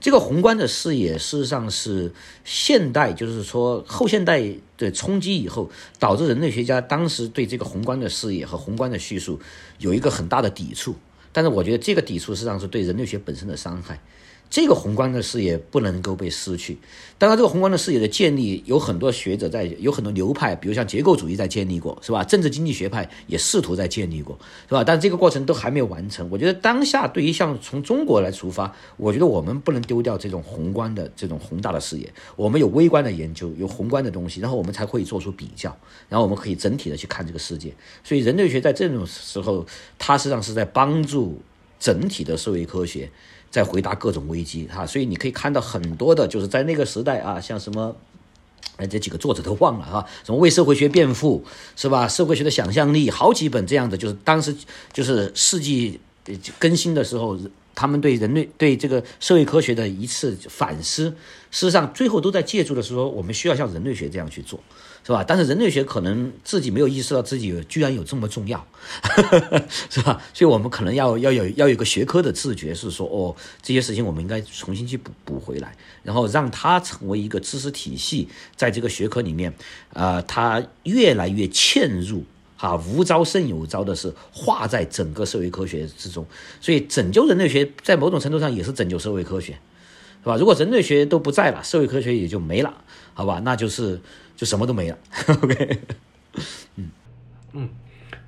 [0.00, 2.12] 这个宏观的视野，事实上是
[2.44, 4.42] 现代，就是说后现代
[4.76, 9.40] 的冲击以后，导致人类学家当时对这个宏观的视野和宏观的叙述
[9.78, 10.94] 有一个很大的抵触。
[11.32, 14.00] 但是我觉得这个抵触实际上是对人类学本身的伤害。
[14.50, 16.78] 这个宏观的视野不能够被失去。
[17.18, 22.22] 当然，这个宏观的视野的建立，有很多学者在，有很多流派，比如像结构主义在建立过，是吧？
[22.22, 24.38] 政治经济学派也试图在建立过，
[24.68, 24.84] 是吧？
[24.84, 26.28] 但这个过程都还没有完成。
[26.30, 32.08] 我觉得当下对于像从中国来出发，我觉得我们不能丢掉这种宏观的这种宏大的视野。
[32.36, 35.76] 我们有微观的研究，有宏观的东西，然后我们才会做出比较，
[36.08, 37.74] 然后我们可以整体的去看这个世界。
[38.04, 39.66] 所以人类学在这种时候，
[39.98, 41.42] 它实际上是在帮助
[41.80, 43.10] 整体的社会科学。
[43.58, 47.96] 在回答各种危机哈，所以你可以看到很多的，就是在那个时代啊，像什么，
[48.76, 51.44] 哎，这几个作者都忘了哈，什么为社会学辩护
[51.74, 52.06] 是吧？
[52.06, 54.56] 社会学的想象力，好几本这样的，就是当时
[54.92, 55.98] 就是世纪
[56.58, 57.38] 更新的时候，
[57.74, 61.04] 他们对人类对这个社会科学的一次反思，
[61.50, 64.60] 事实上最后都在借助的是说，我们需要像人类学这样去做。
[65.04, 65.24] 是吧？
[65.26, 68.66] 但是人类学可能自己没有意识到自己居然有这么重要，
[69.88, 70.20] 是吧？
[70.34, 79.54] 所以我们可能要要有要有个学科的自觉，是说哦，这些事情我们应该重新去补补回来，然后让它成为一个知识体系，在这个学科里面，
[79.94, 82.22] 啊，它越来越嵌入，
[82.58, 86.26] 哈，无招胜有招的是化在整个社会科学之中。
[86.60, 89.54] 所以拯救人类学在某种程度上也是拯救社会科学，
[90.22, 90.36] 是吧？
[90.36, 92.74] 如果人类学都不在了，社会科学也就没了，
[93.14, 93.40] 好吧？
[93.42, 93.98] 那就是。
[94.38, 94.96] 就什么都没了。
[95.42, 95.78] OK，
[96.76, 96.90] 嗯
[97.54, 97.68] 嗯，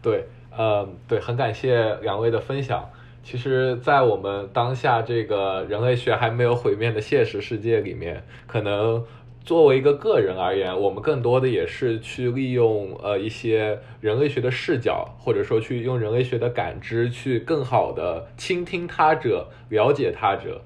[0.02, 2.90] 对，呃，对，很感谢两位的分享。
[3.22, 9.04] 其实，在我们当下这个人类学还没有毁灭的现实世界里面，可能
[9.44, 20.60] 作为一个个人而言，我们更多的也是去利用呃一些人类学的视角，或者说去用人类学的感知，去更好的倾听他者，了解他者。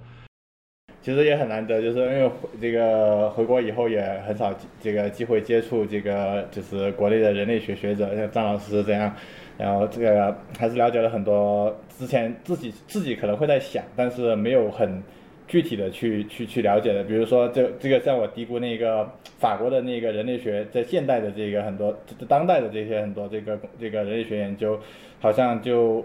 [1.00, 2.30] 其实也很难得，就是因为
[2.60, 9.14] 这个回国以后也很少这个机会接触这个就是国内的人类学学者，像张老师这样，
[9.58, 15.02] 然后这个还是了解了很多之前自己自己可能会在想，但是没有很
[15.46, 19.08] 具体的去去去了解的，比如说这这个像我低估那个
[19.38, 21.96] 法国的那个人类学在现代的这个很多
[22.28, 24.78] 当代的这些很多这个这个人类学研究，
[25.20, 26.04] 好像就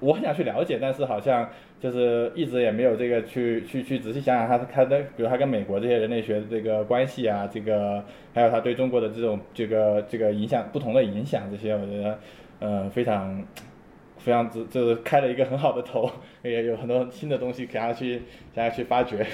[0.00, 1.48] 我很想去了解，但是好像。
[1.80, 8.02] 就是一直也没有这个去去去仔细想想他他的，比如他跟美国这些人类学的这个关系啊，这个
[8.34, 12.18] 还有他对中国的这种这个这个影响不同的影响这些，我觉得
[12.58, 13.40] 呃非常
[14.18, 16.10] 非常就就是开了一个很好的头，
[16.42, 18.22] 也有很多新的东西想要去
[18.54, 19.26] 想要去发掘。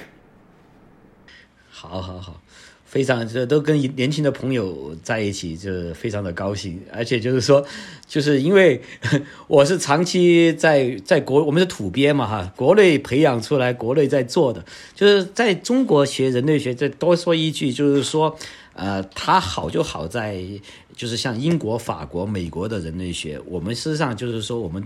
[1.71, 2.41] 好好好。
[2.85, 6.81] 非常这都跟年轻的朋友在一起，就非常的高兴。
[6.93, 7.67] 而且就是说，
[8.07, 8.81] 就是因为
[9.49, 16.73] 我是长期在在国，我们是土鳖嘛哈，国内培养出来，国内在做的，就是在中国学人类学。
[16.73, 18.39] 再多说一句，就是说，
[18.75, 20.43] 呃，它好就好在，
[20.95, 24.83] 就是像英国、法国、美国的人类学，我们事实上就是说，我们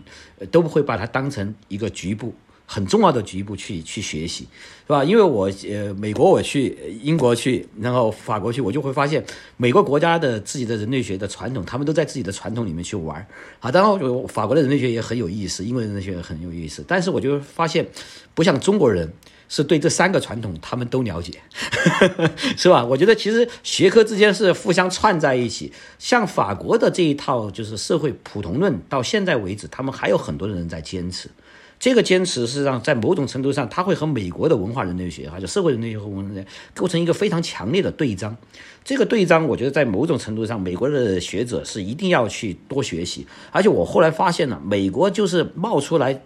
[0.50, 2.34] 都不会把它当成一个局部。
[2.70, 4.46] 很重要的局部去去学习，
[4.86, 5.02] 是吧？
[5.02, 9.24] 因为我呃，美国我去，英国去，然后法国去，我就会发现
[9.56, 13.26] 美国国家的自己的人类学的传统，他们都在自己的传统里面去玩
[13.60, 13.72] 啊。
[13.72, 16.84] 当然，法国的人类学也很有意思，英国人类学也很有意思。
[16.86, 17.88] 但是我就发现，
[18.34, 19.10] 不像中国人，
[19.48, 21.40] 是对这三个传统他们都了解，
[22.56, 22.84] 是吧？
[22.84, 25.72] 我觉得其实学科之间是互相串在一起。
[25.98, 31.30] 像法国的这一套就是社会普通论，到现在为止，他们还有很多的人在坚持。
[31.80, 36.44] 这个坚持实际上在某种程度上，它会和美国的文化人类学，还有社会人类学和文化人类
[36.74, 38.36] 构成一个非常强烈的对仗。
[38.84, 43.26] 这个对仗，我觉得在某种程度上，美国的学者是一定要去多学习。
[43.52, 46.20] 而且我后来发现了，美国就是冒出来。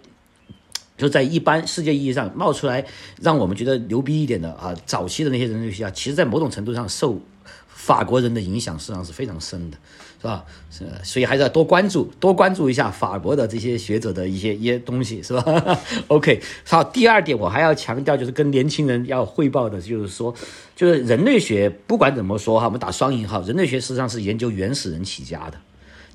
[1.03, 2.85] 就在一般世界意义上冒出来，
[3.21, 7.19] 让我们觉得牛逼一点的啊，早期的那些人类学家，其实在某种程度上受
[7.67, 9.77] 法国人的影响，事实上是非常深的，
[10.21, 10.45] 是吧？
[10.71, 20.33] 是，所以还是要多关注，多关注一下法国的这些学者的一些一些东西，是吧？OK，好，第二点我还要强调，就是跟年轻人要汇报的，就是说，
[20.75, 25.57] 就是人类学不管怎么说哈，我们打双引号，人类学实际上是研究原始人起家的。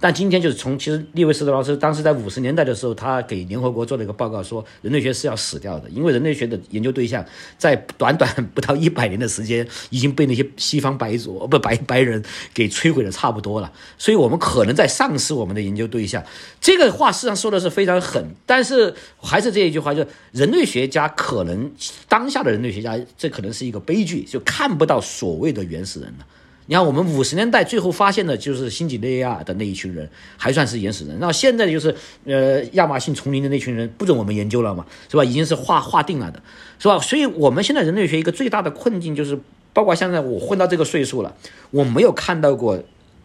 [0.00, 7.24] 但今天就是从其实利维斯特劳斯当时在五十年代的时候，他给联合国做了一个报告，说人类学是要死掉的，因为人类学的研究对象
[7.56, 12.22] 在短短不到一百年的时间已经被那些西方白族不白白人
[12.54, 16.22] 给摧毁的差不多了，所以我们可能在丧失我们的研究对象。
[16.60, 21.68] 这个话实上说的是非常狠，但是还是这一句话，就人类学家可能
[22.08, 26.26] 当下的人类学家，这可能是一个悲剧，就看不到所谓的原始人了。
[26.70, 31.16] 你看，我们五十年代最后发现的就是新几内亚的那一群人，还算是原始人。
[31.18, 31.94] 那现在就是，
[32.26, 35.24] 呃，亚马逊丛林的那群人，不准我们研究了嘛，是吧？
[35.24, 36.42] 已经是划划定了的，
[36.78, 36.98] 是吧？
[36.98, 39.40] 所以我们现在人类学一个最大的困境就是，
[39.72, 41.34] 包括现在我混到这个岁数了，
[41.70, 42.78] 我没有看到过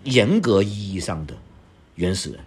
[0.05, 1.33] 严格意义上的
[1.95, 2.39] 原始人。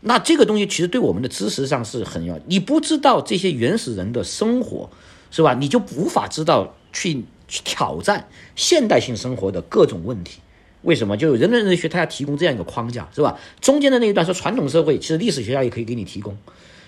[0.00, 4.88] 那这个东西其实对我们的知识上是很要，你不知道这些原始人的生活，
[5.30, 5.52] 是吧？
[5.52, 7.22] 你就无法知道去。
[7.48, 10.40] 去挑战现代性生活的各种问题，
[10.82, 11.16] 为什么？
[11.16, 13.38] 就人类人学，它要提供这样一个框架，是吧？
[13.60, 16.36] 中间的那一段说传统社会，其实历史学家也可以给你提供，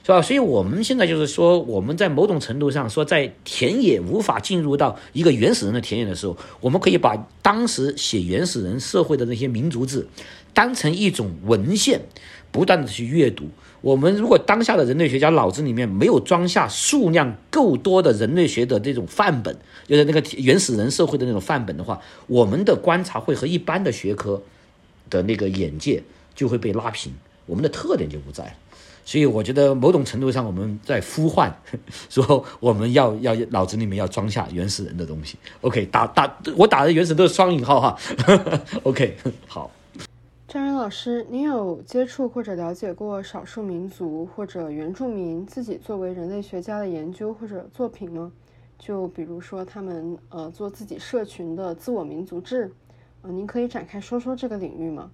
[0.04, 0.22] 是吧？
[0.22, 10.06] 所以我们现在就是说，我们在某种程度上说，在田野无法进入到一个原始人的田野的时候，我们可以把当时写原始人社会的那些民族志
[10.52, 12.00] 当成一种文献，
[12.50, 13.48] 不断的去阅读。
[13.80, 19.56] 我们如果当下的人类学家脑子里面没有装下数量够多的人类学的这种范本，
[19.86, 24.42] 就是那个原始人社会的那种范本的话，我们的观察会和一般的学科
[25.08, 26.02] 的那个眼界
[26.34, 27.12] 就会被拉平，
[27.46, 28.52] 我们的特点就不在了。
[29.04, 31.50] 所以我觉得某种程度上我们在呼唤，
[32.10, 35.38] 说我们要要脑子里面要装下原始人的东西。
[35.62, 37.98] OK，打打我打的原始都是双引号哈。
[38.82, 39.70] OK，好。
[40.48, 48.32] 张然老师，您有接触或者了解过少数民族或者原住民自己作为人类学家的研究或者作品吗？
[48.78, 52.72] 就比如说他们呃做自己社群的自我民族志，
[53.24, 55.10] 嗯，您可以展开说说这个领域吗？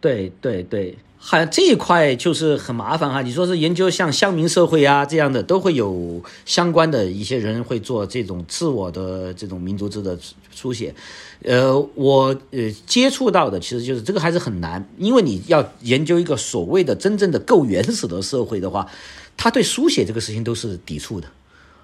[0.00, 3.22] 对对对，好像这一块就是很麻烦哈。
[3.22, 10.18] 你说是研究像乡民社会啊这样的，都会有相关的一些人会做这种自我的这种民族志的
[10.54, 10.94] 书写。
[11.42, 18.88] 呃，我呃接触到的其实就是这个还是很难，因为你要研究一个所谓的真正的够原始的社会的话，
[19.36, 21.28] 他对书写这个事情都是抵触的，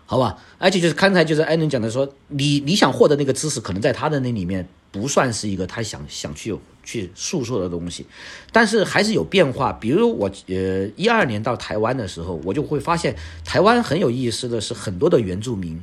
[0.06, 0.38] 好吧？
[0.58, 6.52] 而且就是刚才就是艾伦讲的说，你你想获得那个知识，可能在他的那里面不算是一个他想想去
[6.82, 8.06] 去诉说的东西，
[8.50, 9.72] 但是还是有变化。
[9.72, 15.82] 比如我呃一二年到台湾的时候，我就会发现台湾很有意思的是很多的原住民。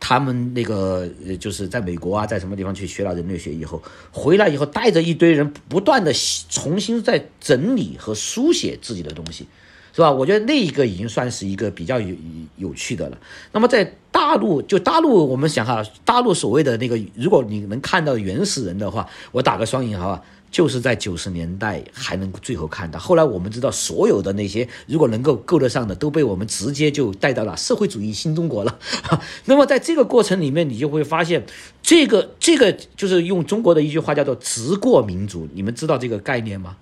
[0.00, 3.82] 他们那个呃，就是在美国啊，在什么地方去学了人类学以后，
[4.12, 6.12] 回来以后带着一堆人，不断的
[6.50, 9.46] 重新在整理和书写自己的东西，
[9.94, 10.10] 是吧？
[10.10, 12.14] 我觉得那一个已经算是一个比较有
[12.56, 13.18] 有趣的了。
[13.52, 20.22] 那么在大陆，就大陆，我们想哈，大陆所谓的那个，如果你能看到原始人的话，我打个双引号啊。
[20.50, 28.78] 就是在九十年代还能最后看到，后来我们知道所有的那些如果能够够得上的，都被我们直接就带到了社会主义新中国了。
[29.46, 31.44] 那么在这个过程里面，你就会发现，
[31.82, 36.76] 这个这个就是用中国的一句话叫做“直过民族”，你们知道这个概念吗？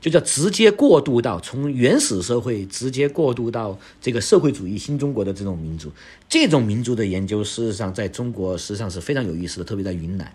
[0.00, 5.90] 就叫直接过渡到从原始社会直接过渡到这个社会主义新中国的这种民族，
[6.28, 10.32] 这种民族的研究，事实上在中国实际上是非常有意思的，特别在云南。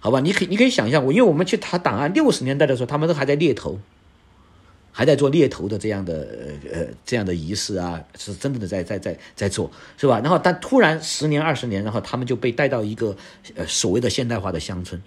[0.00, 3.80] 好吧，你可以你可以想象我，因为我们去查档案，六十年代的时候，他们都还在猎头，
[4.92, 6.28] 还在做猎头的这样的
[6.62, 10.20] 呃呃这样的仪式啊，是真正的在在在在做，是吧？
[10.20, 13.16] 然后但突然十年二十年，然后他们就被带到一个
[13.54, 15.00] 呃所谓的现代化的乡村。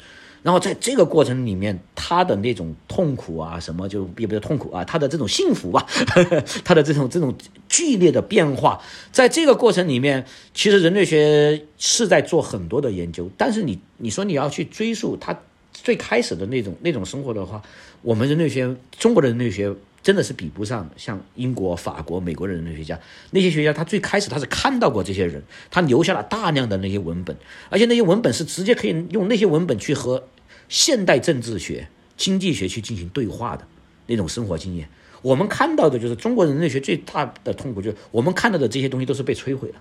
[0.47, 5.85] 然后在这个过程里面，他的那种痛苦啊，什么就也不是痛苦啊，他的这种幸福吧，
[6.63, 7.35] 他的这种这种
[7.67, 13.29] 剧烈的变化，在这个过程里面，其实人类学是在做很多的研究。
[13.35, 15.37] 但是你你说你要去追溯他
[15.73, 17.61] 最开始的那种那种生活的话，
[18.01, 22.97] 我们人类学中国的人类学真的是比不上像英国、法国、美国的人类学家。
[23.31, 27.35] 那些学家他最开始他是看到过这些人，他留下了大量的那些文本，
[27.69, 30.23] 而且那些文本是直接可以用那些文本去和
[30.69, 33.65] 现代政治学、经济学去进行对话的
[34.05, 34.89] 那种生活经验。
[35.21, 39.75] 我们看到的就是中国人类学最大的痛苦，就是我们看到的这些东西都是被摧毁了，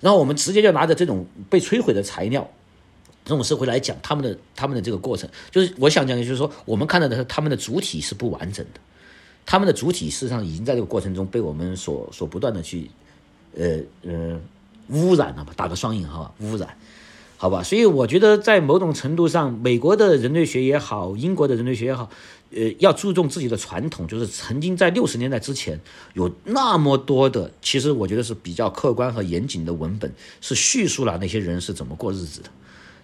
[0.00, 2.48] 然后我们直接就拿着这种被摧毁的材料。
[3.24, 8.80] 这种社会来讲，他们的他们的这个过程，就是我想讲的，就是说，我们看到的他们的主体是不完整的，
[9.44, 12.90] 他们的主体事实上已经在这个过程中被我们所所不断的去，
[13.54, 14.40] 呃呃
[14.88, 16.74] 污染了吧，打个双引号，污染，
[17.38, 17.62] 好吧？
[17.62, 22.10] 所以我觉得在某种程度上，美国的人类学也好，英国的人类学也好，
[22.50, 25.80] 呃，要注重自己的传统，就是曾经在六十年代之前
[26.12, 32.50] 有那么多的，其实我觉得是比较客观和严谨的文本，是叙述了那些人是怎么过日子的。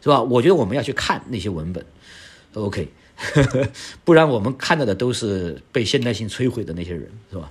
[0.02, 0.20] 是吧？
[0.20, 1.82] 我觉得我们要去看那些文本
[2.52, 2.89] ，OK，
[4.05, 7.51] 不然我们看到的都是被现代性摧毁的那些人，是吧？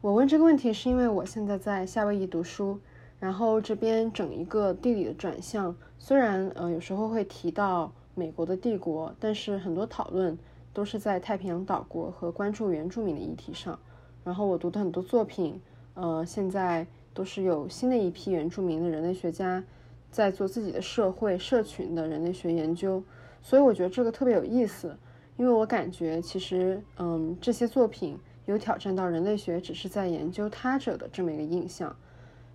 [0.00, 2.80] 我问这个问题是因为我现在在夏威夷读书，
[3.18, 10.38] 然后这边整一个地理的转向，虽然呃有时候会提到美国的帝国，但是很多讨论
[10.72, 13.78] 都是在太平洋岛国和关注原住民的议题上。
[14.24, 15.60] 然后我读的很多作品，
[15.94, 19.62] 呃，现在都是有新的一批原住民的人类学家。
[20.08, 23.02] 在做自己的社会社群的人类学研究，
[23.42, 24.96] 所以我觉得这个特别有意思，
[25.36, 31.94] 因为我感觉其实，嗯，这些作品有挑战到人类学只是在研究他者的这么一个印象。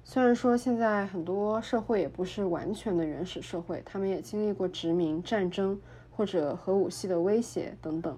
[0.03, 5.79] 虽然说现在很多社会也不是完全的原始社会，他们也经历过殖民、战争
[6.09, 8.17] 或者核武器的威胁等等，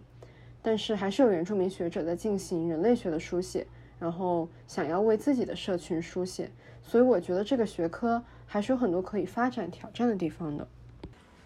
[0.62, 3.66] 但是还是有原住民学者在进行人类学的书写，
[4.00, 6.50] 然后想要为自己的社群书写。
[6.84, 8.24] 所以我觉得这个学科。
[8.46, 10.68] 还是有很多可以发展挑战的地方的。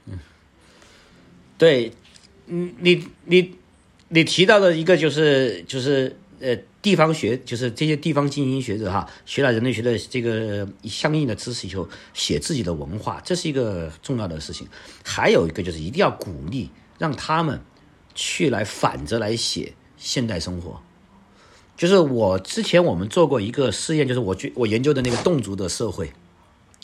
[0.07, 0.19] 嗯，
[1.57, 1.93] 对，
[2.47, 3.55] 嗯，你你
[4.09, 14.67] 你提到的一个就是就是呃地方学，就是这些地方精英学者哈，学了人类学的这个相应的知识以后，写自己的文化，这是一个重要的事情。
[15.03, 17.61] 还有一个就是一定要鼓励让他们
[18.15, 20.81] 去来反着来写现代生活。
[21.75, 26.11] 就是我之前我们做过一个试验，就是我去我研究的那个侗族的社会。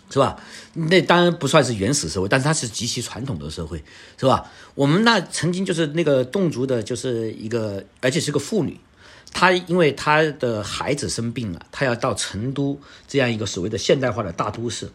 [0.09, 0.39] 是吧？
[0.73, 3.83] 那当然不算是原始社会，但是它是极其传统的社会，
[4.15, 4.51] 是吧？
[4.75, 8.79] 我们那曾经就是那个侗族的，就是一个，而且是个妇女，
[9.33, 14.89] 他因为他的孩子生病了，他要到成都这样一个所谓的现代化的大都市，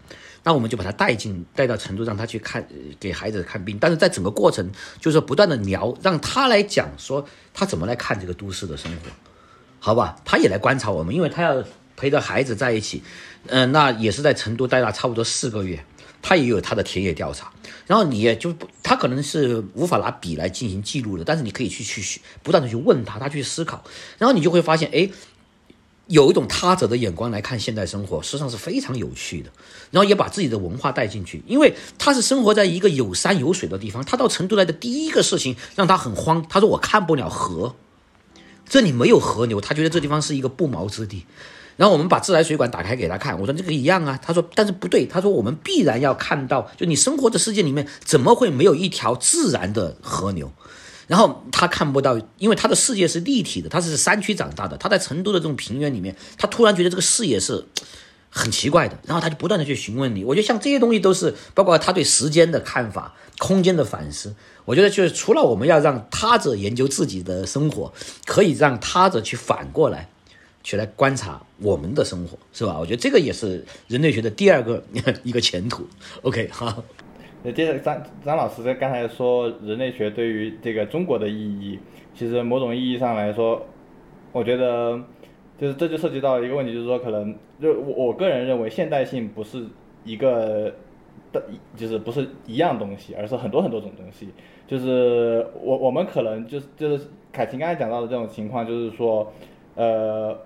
[0.44, 2.66] 那我们就把他带进带到成都，让他去看
[3.01, 3.77] 给孩子看病。
[3.78, 4.70] 但是在整个过程，
[5.01, 9.10] 就是不断的聊，让他来讲说他怎么来看这个都市的生活，
[9.81, 10.16] 好吧？
[10.24, 11.62] 他也来观察我们，因为他要
[11.97, 13.02] 陪着孩子在一起。
[13.47, 15.82] 嗯，那也是在成都待了差不多四个月，
[16.20, 17.53] 他也有他的田野调查，
[17.86, 23.82] 然后你也就，他可能是无法拿笔来进行记录的，但是你可以去去不断的去问他，他去思考，
[24.19, 25.09] 然后你就会发现，哎，
[26.07, 29.51] 有一种他者的眼光来看现代生活，实际上是非常有趣的，
[29.90, 37.77] 然后也把自己的文化带进去，因为他是生活在一个有山有水的地方，他到成都来的第一个事情让他很慌，他说我看不了河，
[38.69, 41.24] 这里没有河流，他觉得这地方是一个不毛之地。
[41.78, 44.18] 然后我们把自来水管打开给他看，我说这个一样啊。
[44.20, 45.06] 他说，但是不对。
[45.06, 50.52] 他说我们必然要看到，就你生活的世界里面怎么会没有一条自然的河流？
[51.06, 57.64] 然后他看不到，因为他的世界是立体的，他是山区长大的，他在成都的这种平原里面，他突然觉得这个视野是
[58.28, 58.98] 很奇怪的。
[59.06, 60.24] 然后他就不断的去询问你。
[60.24, 64.34] 我觉得像这些东西都是包括他对时间的看法、空间的反思。
[64.64, 67.92] 我觉得就是除了我们要让他者研究自己的生活，
[68.26, 70.10] 可以让他者去反过来。
[70.69, 72.77] 去来观察我们的生活，是吧？
[72.78, 74.85] 我觉得这个也是人类学的第二个
[75.24, 75.82] 一个前途。
[76.20, 76.85] OK，好。
[77.43, 81.78] 那接着张张老师在刚才说人类学对于这个中国的意义，
[82.15, 83.65] 其实某种意义上来说，
[84.31, 85.01] 我觉得
[85.59, 89.65] 就是这就涉及到一个问题，就是说可能就我我个人认为现代性不是
[90.05, 90.70] 一个
[91.32, 91.43] 的，
[91.78, 94.28] 就是不是一样东西，而是很多很多种东西。
[94.66, 99.32] 就是我我们可能就是就是凯婷刚才讲到的这种情况，就是说
[99.74, 100.39] 呃。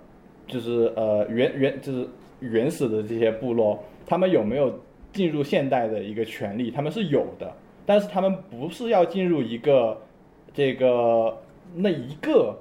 [0.46, 2.06] 就是呃原原就是
[2.40, 4.78] 原始的这些部落，他们有没有
[5.12, 6.70] 进入现代的一个权利？
[6.70, 7.52] 他们是有的，
[7.86, 9.96] 但是他们不是要进入一个
[10.52, 11.36] 这个
[11.74, 12.58] 那一个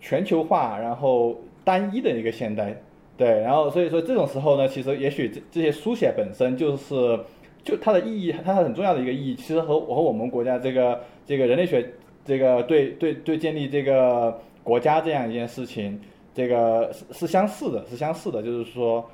[0.00, 2.74] 全球化然后单一的一个现代，
[3.16, 7.18] 对，然后所以说这种时候呢，其实也许这这些书写本身就是
[7.62, 11.84] 就它的意义，它很重要的一个意义，其实和我和我们国家这个这个人类学
[12.24, 16.00] 这个对对对建立这个国家这样一件事情。
[16.34, 19.08] 这个是是相似的，是相似的，就是说，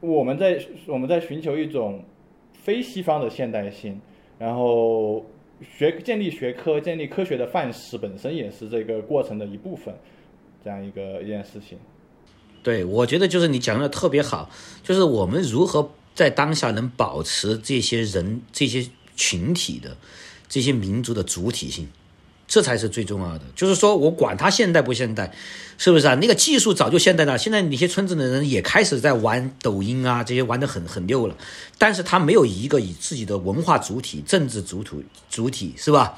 [0.00, 2.02] 我们在我们在寻求一种
[2.52, 4.00] 非西方的现代性，
[4.38, 5.24] 然后
[5.76, 9.94] 学建立学科、建立科学的范式本身也是这个过程的一部分。
[10.64, 11.76] 这样一个一件事情。
[12.62, 14.48] 对，我觉得就是你讲的特别好，
[14.82, 18.82] 就是我们如何在当下能保持这些人、这些
[19.14, 19.94] 群体的、
[20.48, 21.86] 这些民族的主体性，
[22.46, 23.42] 这才是最重要的。
[23.54, 25.32] 就是说我管他现代不现代，
[25.78, 26.14] 是不是啊？
[26.16, 31.36] 那个技术早就现代了，现在那些村子的人也开始在玩抖音啊，这些玩的很很溜了，
[31.78, 36.16] 但是他没有一个以自己的文化主体、政治主体主体，是吧？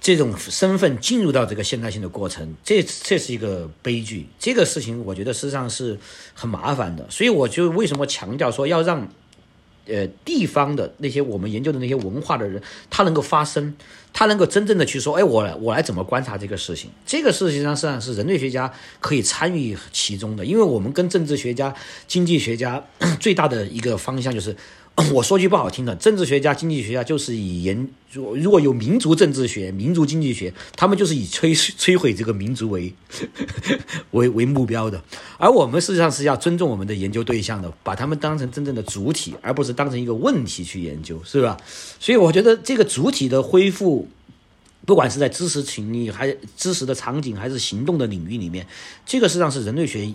[0.00, 4.28] 这种身份进入到这个现代性的过程，这这是一个悲剧。
[4.38, 5.98] 这个事情我觉得事实上是
[6.34, 9.08] 很麻烦的，所以我就为什么强调说要让，
[9.88, 13.74] 呃，地方的那些我们研究的那些文化的人，他能够发声，
[14.12, 16.90] 他能够真正的去说，哎，我来我来怎么观察这个事情？
[17.06, 21.74] 这个事情上实际上是人类学家可以参与其中的，因为我们跟政治学家、
[22.06, 22.84] 经济学家
[23.18, 24.54] 最大的一个方向就是。
[25.14, 32.92] 我说句不好听的，政治学家、经济学家就是以研，如如果有民族政治学、民族经济学，他们就是以摧摧毁这个民族为
[34.10, 35.00] 为为目标的。
[35.38, 41.56] 而我们事实上是要尊重我们的研究对象的，把他们当成真正的主体，而不是当成一个问题去研究，是吧？
[42.00, 44.08] 所以我觉得这个主体的恢复，
[44.84, 48.66] 不管是在知识群里，还知识的场景，还是行动的领域里面，
[49.06, 50.12] 这个实际上是人类学。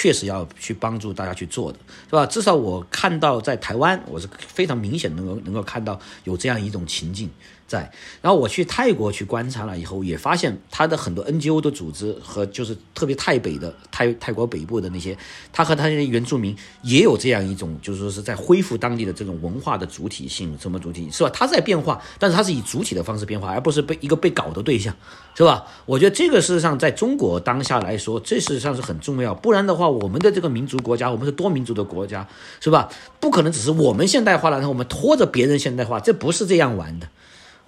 [0.00, 2.24] 确实要去帮助大家去做的，是吧？
[2.24, 7.28] 至少我看到在台湾，我是非常明显能够能够看到有这样一种情境。
[7.68, 7.92] 在，
[8.22, 15.16] 然后我去泰国去观察了以后，也发现他的很多 NGO 的组织和就是特别泰北的泰泰国北部的那些，
[15.52, 21.28] 他和他的原住民也有这样一种，就是说是在恢复当地的这种文化的主体性，什么主体是吧？
[21.28, 24.96] 他在变化，但是他是以主体的方式变化，而不是被一个被搞的对象，
[25.34, 25.66] 是吧？
[25.84, 29.34] 我觉得这个事实上在中国当下来说，这事实上是很重要。
[29.34, 32.26] 不然的话，我们的这个民族国家，我们是多民族的国家，
[32.60, 32.88] 是吧？
[33.20, 37.06] 不可能只是我们现代化了，然后我们拖着别人现代化，这不是这样玩的。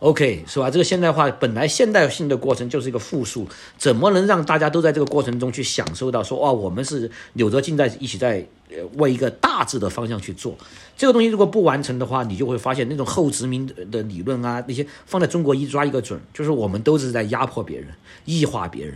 [0.01, 0.70] OK，是吧？
[0.70, 3.47] 这个现代化本来现代性的过程就是一个复数，
[3.77, 8.47] 怎么能让大家都在这个过程中去享受到说，哇，我们是扭着劲在一起在
[8.94, 10.56] 为一个大致的方向去做
[10.97, 11.28] 这个东西？
[11.28, 17.89] 如果不完成的话，你就会发现那种后殖民的理论啊，那些放在中国一抓一个准，就是我们都是在压迫别人、
[18.24, 18.94] 异化别人。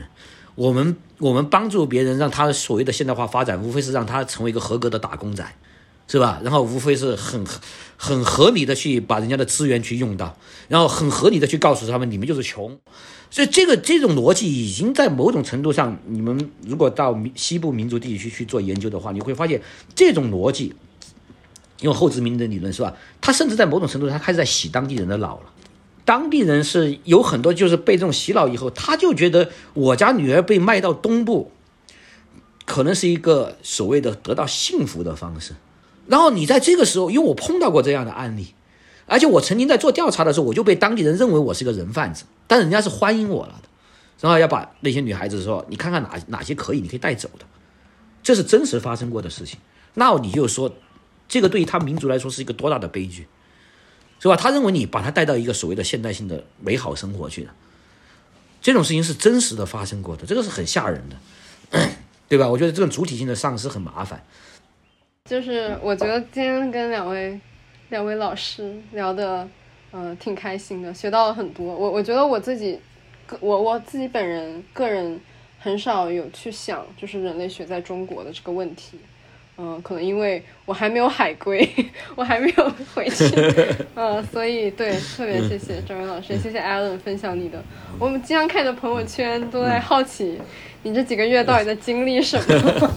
[0.54, 5.44] 我们我们帮助别人，让他所谓的现代化发展，无非是让他成为一个合格的打工仔。
[6.06, 6.40] 是吧？
[6.44, 7.44] 然后无非是很
[7.96, 10.36] 很合理的去把人家的资源去用到，
[10.68, 12.78] 然后很合理的去告诉他们你们就是穷，
[13.30, 19.62] 所以这个这种逻辑已经在某种程度上，你们如果到西部民族地区去做研究的话，你会发现
[19.94, 20.74] 这种逻辑，
[21.80, 22.94] 用后殖民的理论是吧？
[23.20, 25.50] 他甚至在某种程度上他开始在洗当地人的脑了。
[26.04, 31.50] 当地人是有很多就是被这种洗脑以后，他就觉得我家女儿被卖到东部，
[32.66, 35.54] 可能是一个所谓的得到幸福的方式。
[36.06, 38.54] 然后你在这个时候，因为我碰到过这样的案例，
[39.06, 43.68] 而且我曾经在做调查的时候，我就被当地人认为我是个人贩子，但人家是欢迎我了的，
[44.20, 47.46] 然后要把那些女孩子说，你看看哪哪些可以，你可以带走的，
[48.22, 49.58] 这是真实发生过的事情。
[49.94, 50.74] 那你就说，
[51.28, 53.26] 这个对于他民族来说是一个多大的悲剧，
[54.20, 54.36] 是吧？
[54.36, 57.54] 他认为你把他带到一个所谓的现代性的美好生活去了，
[58.60, 61.78] 这种事情是真实的发生过的，这个是很吓人的，
[62.28, 62.48] 对吧？
[62.48, 64.24] 我觉得这种主体性的丧失很麻烦。
[65.30, 67.40] 就是我觉得今天跟两位
[67.88, 69.48] 两位老师聊的，
[69.90, 71.64] 嗯，挺开心的，学到了很多。
[71.74, 72.78] 我我觉得我自己，
[73.40, 75.18] 我我自己本人个人
[75.58, 78.98] 很少有去想，就是人类学在中国的这个问题。
[79.56, 81.66] 嗯，可能因为我还没有海归，
[82.14, 83.24] 我还没有回去，
[83.94, 87.64] 嗯， 所以对，特别谢谢张元老师，谢谢 Allen 分享你的。
[87.98, 90.38] 我们经常看的朋友圈，都在好奇
[90.82, 92.90] 你这几个月到底在经历什么。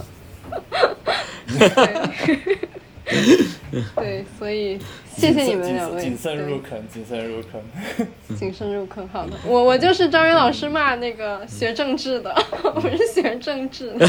[3.95, 4.77] 对，所以
[5.15, 6.01] 谢谢你们两位。
[6.01, 7.61] 谨慎入坑，谨慎入坑，
[8.38, 9.07] 谨慎入坑。
[9.07, 12.35] 好的，我我就是张云老师骂那个学政治的，
[12.75, 14.07] 我是学政治的。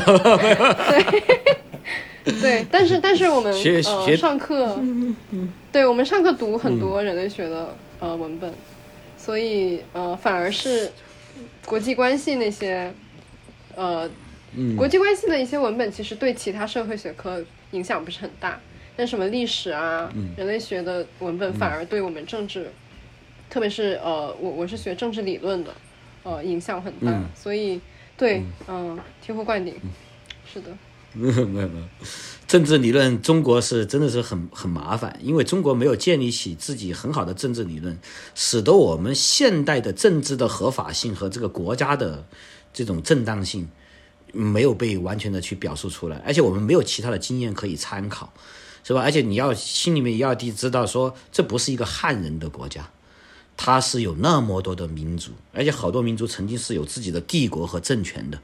[2.24, 4.78] 对，对，但是但是我们呃上课，
[5.70, 8.52] 对我们上课读很多人类学的呃文本，
[9.16, 10.90] 所以呃反而是
[11.64, 12.92] 国际关系那些
[13.76, 14.10] 呃。
[14.76, 18.58] 国际关系的一些文本其实对其他社会学科影响不是很大，
[18.96, 22.70] 但什么历史啊、人类学的文本反而对我们政治，
[23.50, 25.74] 特别是呃，我我是学政治理论的，
[26.22, 27.22] 呃，影响很大。
[27.34, 27.80] 所以
[28.16, 29.74] 对，嗯，醍醐灌顶，
[30.50, 30.70] 是的。
[31.14, 31.70] 没有没有，
[32.46, 37.98] 政治理论中国是真的是很很麻烦，因为中国没有建立起自己很好的政治理论，
[38.34, 42.26] 使得我们现代的政治的合法性和这个国家的
[42.74, 43.68] 这种正当性。
[44.32, 48.32] 没有被完全的去表述出来，而且我们没有其他的经验可以参考，
[48.84, 49.02] 是吧？
[49.02, 52.88] 而且你要心里面也要地知道，说这不是一个汉人的国家，
[53.56, 58.38] 它是有那么多的民族，而且好多民族曾经是有自己的帝国和政权的，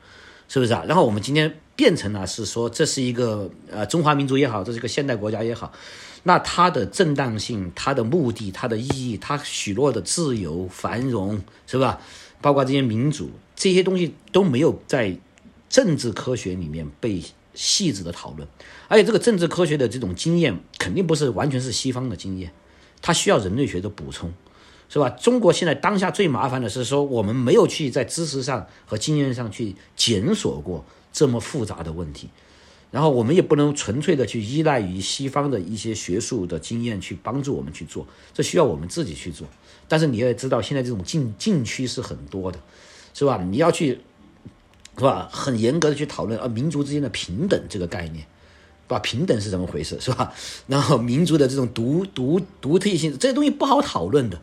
[0.49, 0.85] 是不是啊？
[0.87, 5.73] 然后我们今天变成了是说，这是一个呃中华民族也好，这是一个现代国家也好，
[6.23, 12.01] 那它的正当性、它的目的、它的意义、它许诺的自由、繁荣，是吧？
[12.41, 15.17] 包括这些民主这些东西都没有在
[15.75, 17.21] 政治科学里面被
[17.53, 18.47] 细致的讨论，
[18.87, 22.53] 而且这个政治科学的这种经验肯定不是完全是西方的经验，
[23.03, 24.33] 它需要人类学的补充。
[24.89, 25.11] 是吧？
[25.11, 32.29] 中国现在当下最麻烦的是说，我们没有去在知识上和经验上去检索过这么复杂的问题，
[32.93, 39.49] 然后我们也不能纯粹的去依赖于西方的一些学术的经验去帮助我们去做，这需要我们自己去做。
[39.89, 42.61] 但是你也知道，现在这种禁禁区是很多的，
[43.15, 43.43] 是吧？
[43.43, 43.99] 你要去，
[44.97, 45.29] 是吧？
[45.33, 48.27] 很严格的去讨论啊，民族之间的平等这个概念，
[48.87, 48.99] 把？
[48.99, 50.33] 平等是怎么回事，是吧？
[50.67, 54.41] 然后民族的这种独独独特性，这些东西不好讨论的。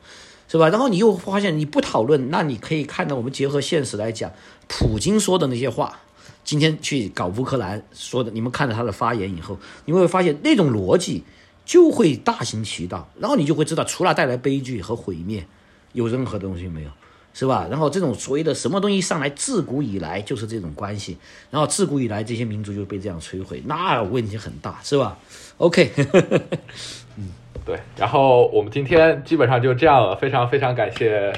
[0.48, 0.68] 是吧？
[0.68, 4.30] 然后你又发现你不讨论，那你可以看到我们结合现实来讲，
[4.68, 6.02] 普京说的那些话，
[6.44, 11.24] 今天去搞乌克兰说的，你们看了他的发言以后，你会发现那种逻辑
[11.64, 15.48] 就会大行其道，然后你就会知道，除了带来悲剧和毁灭，
[15.94, 16.90] 有任何东西没有，
[17.34, 17.68] 是吧？
[17.70, 21.18] 然后这种所谓的什么东西上来，自古以来就是这种关系，
[21.50, 25.18] 然后自古以来这些民族就被这样摧毁，那问题很大，是吧
[25.58, 25.92] ？OK，
[27.18, 27.30] 嗯。
[27.64, 31.32] 对，然后我们今天基本上就这样了，非常非常感谢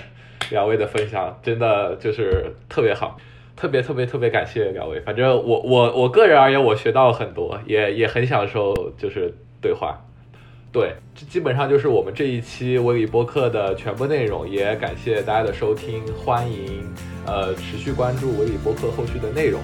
[0.52, 3.18] 两位的分享，真的就是特别好，
[3.57, 5.02] 特别特别特别感谢两位。
[5.02, 9.99] 反正我我我个人而言，我学到了很多，也也很享受就是对话。
[10.73, 16.83] 对，这基本上就是我们这一期微理播客的全部内容，也感谢大家的收听，欢迎
[17.27, 19.61] 呃持续关注微理播客后续的内容。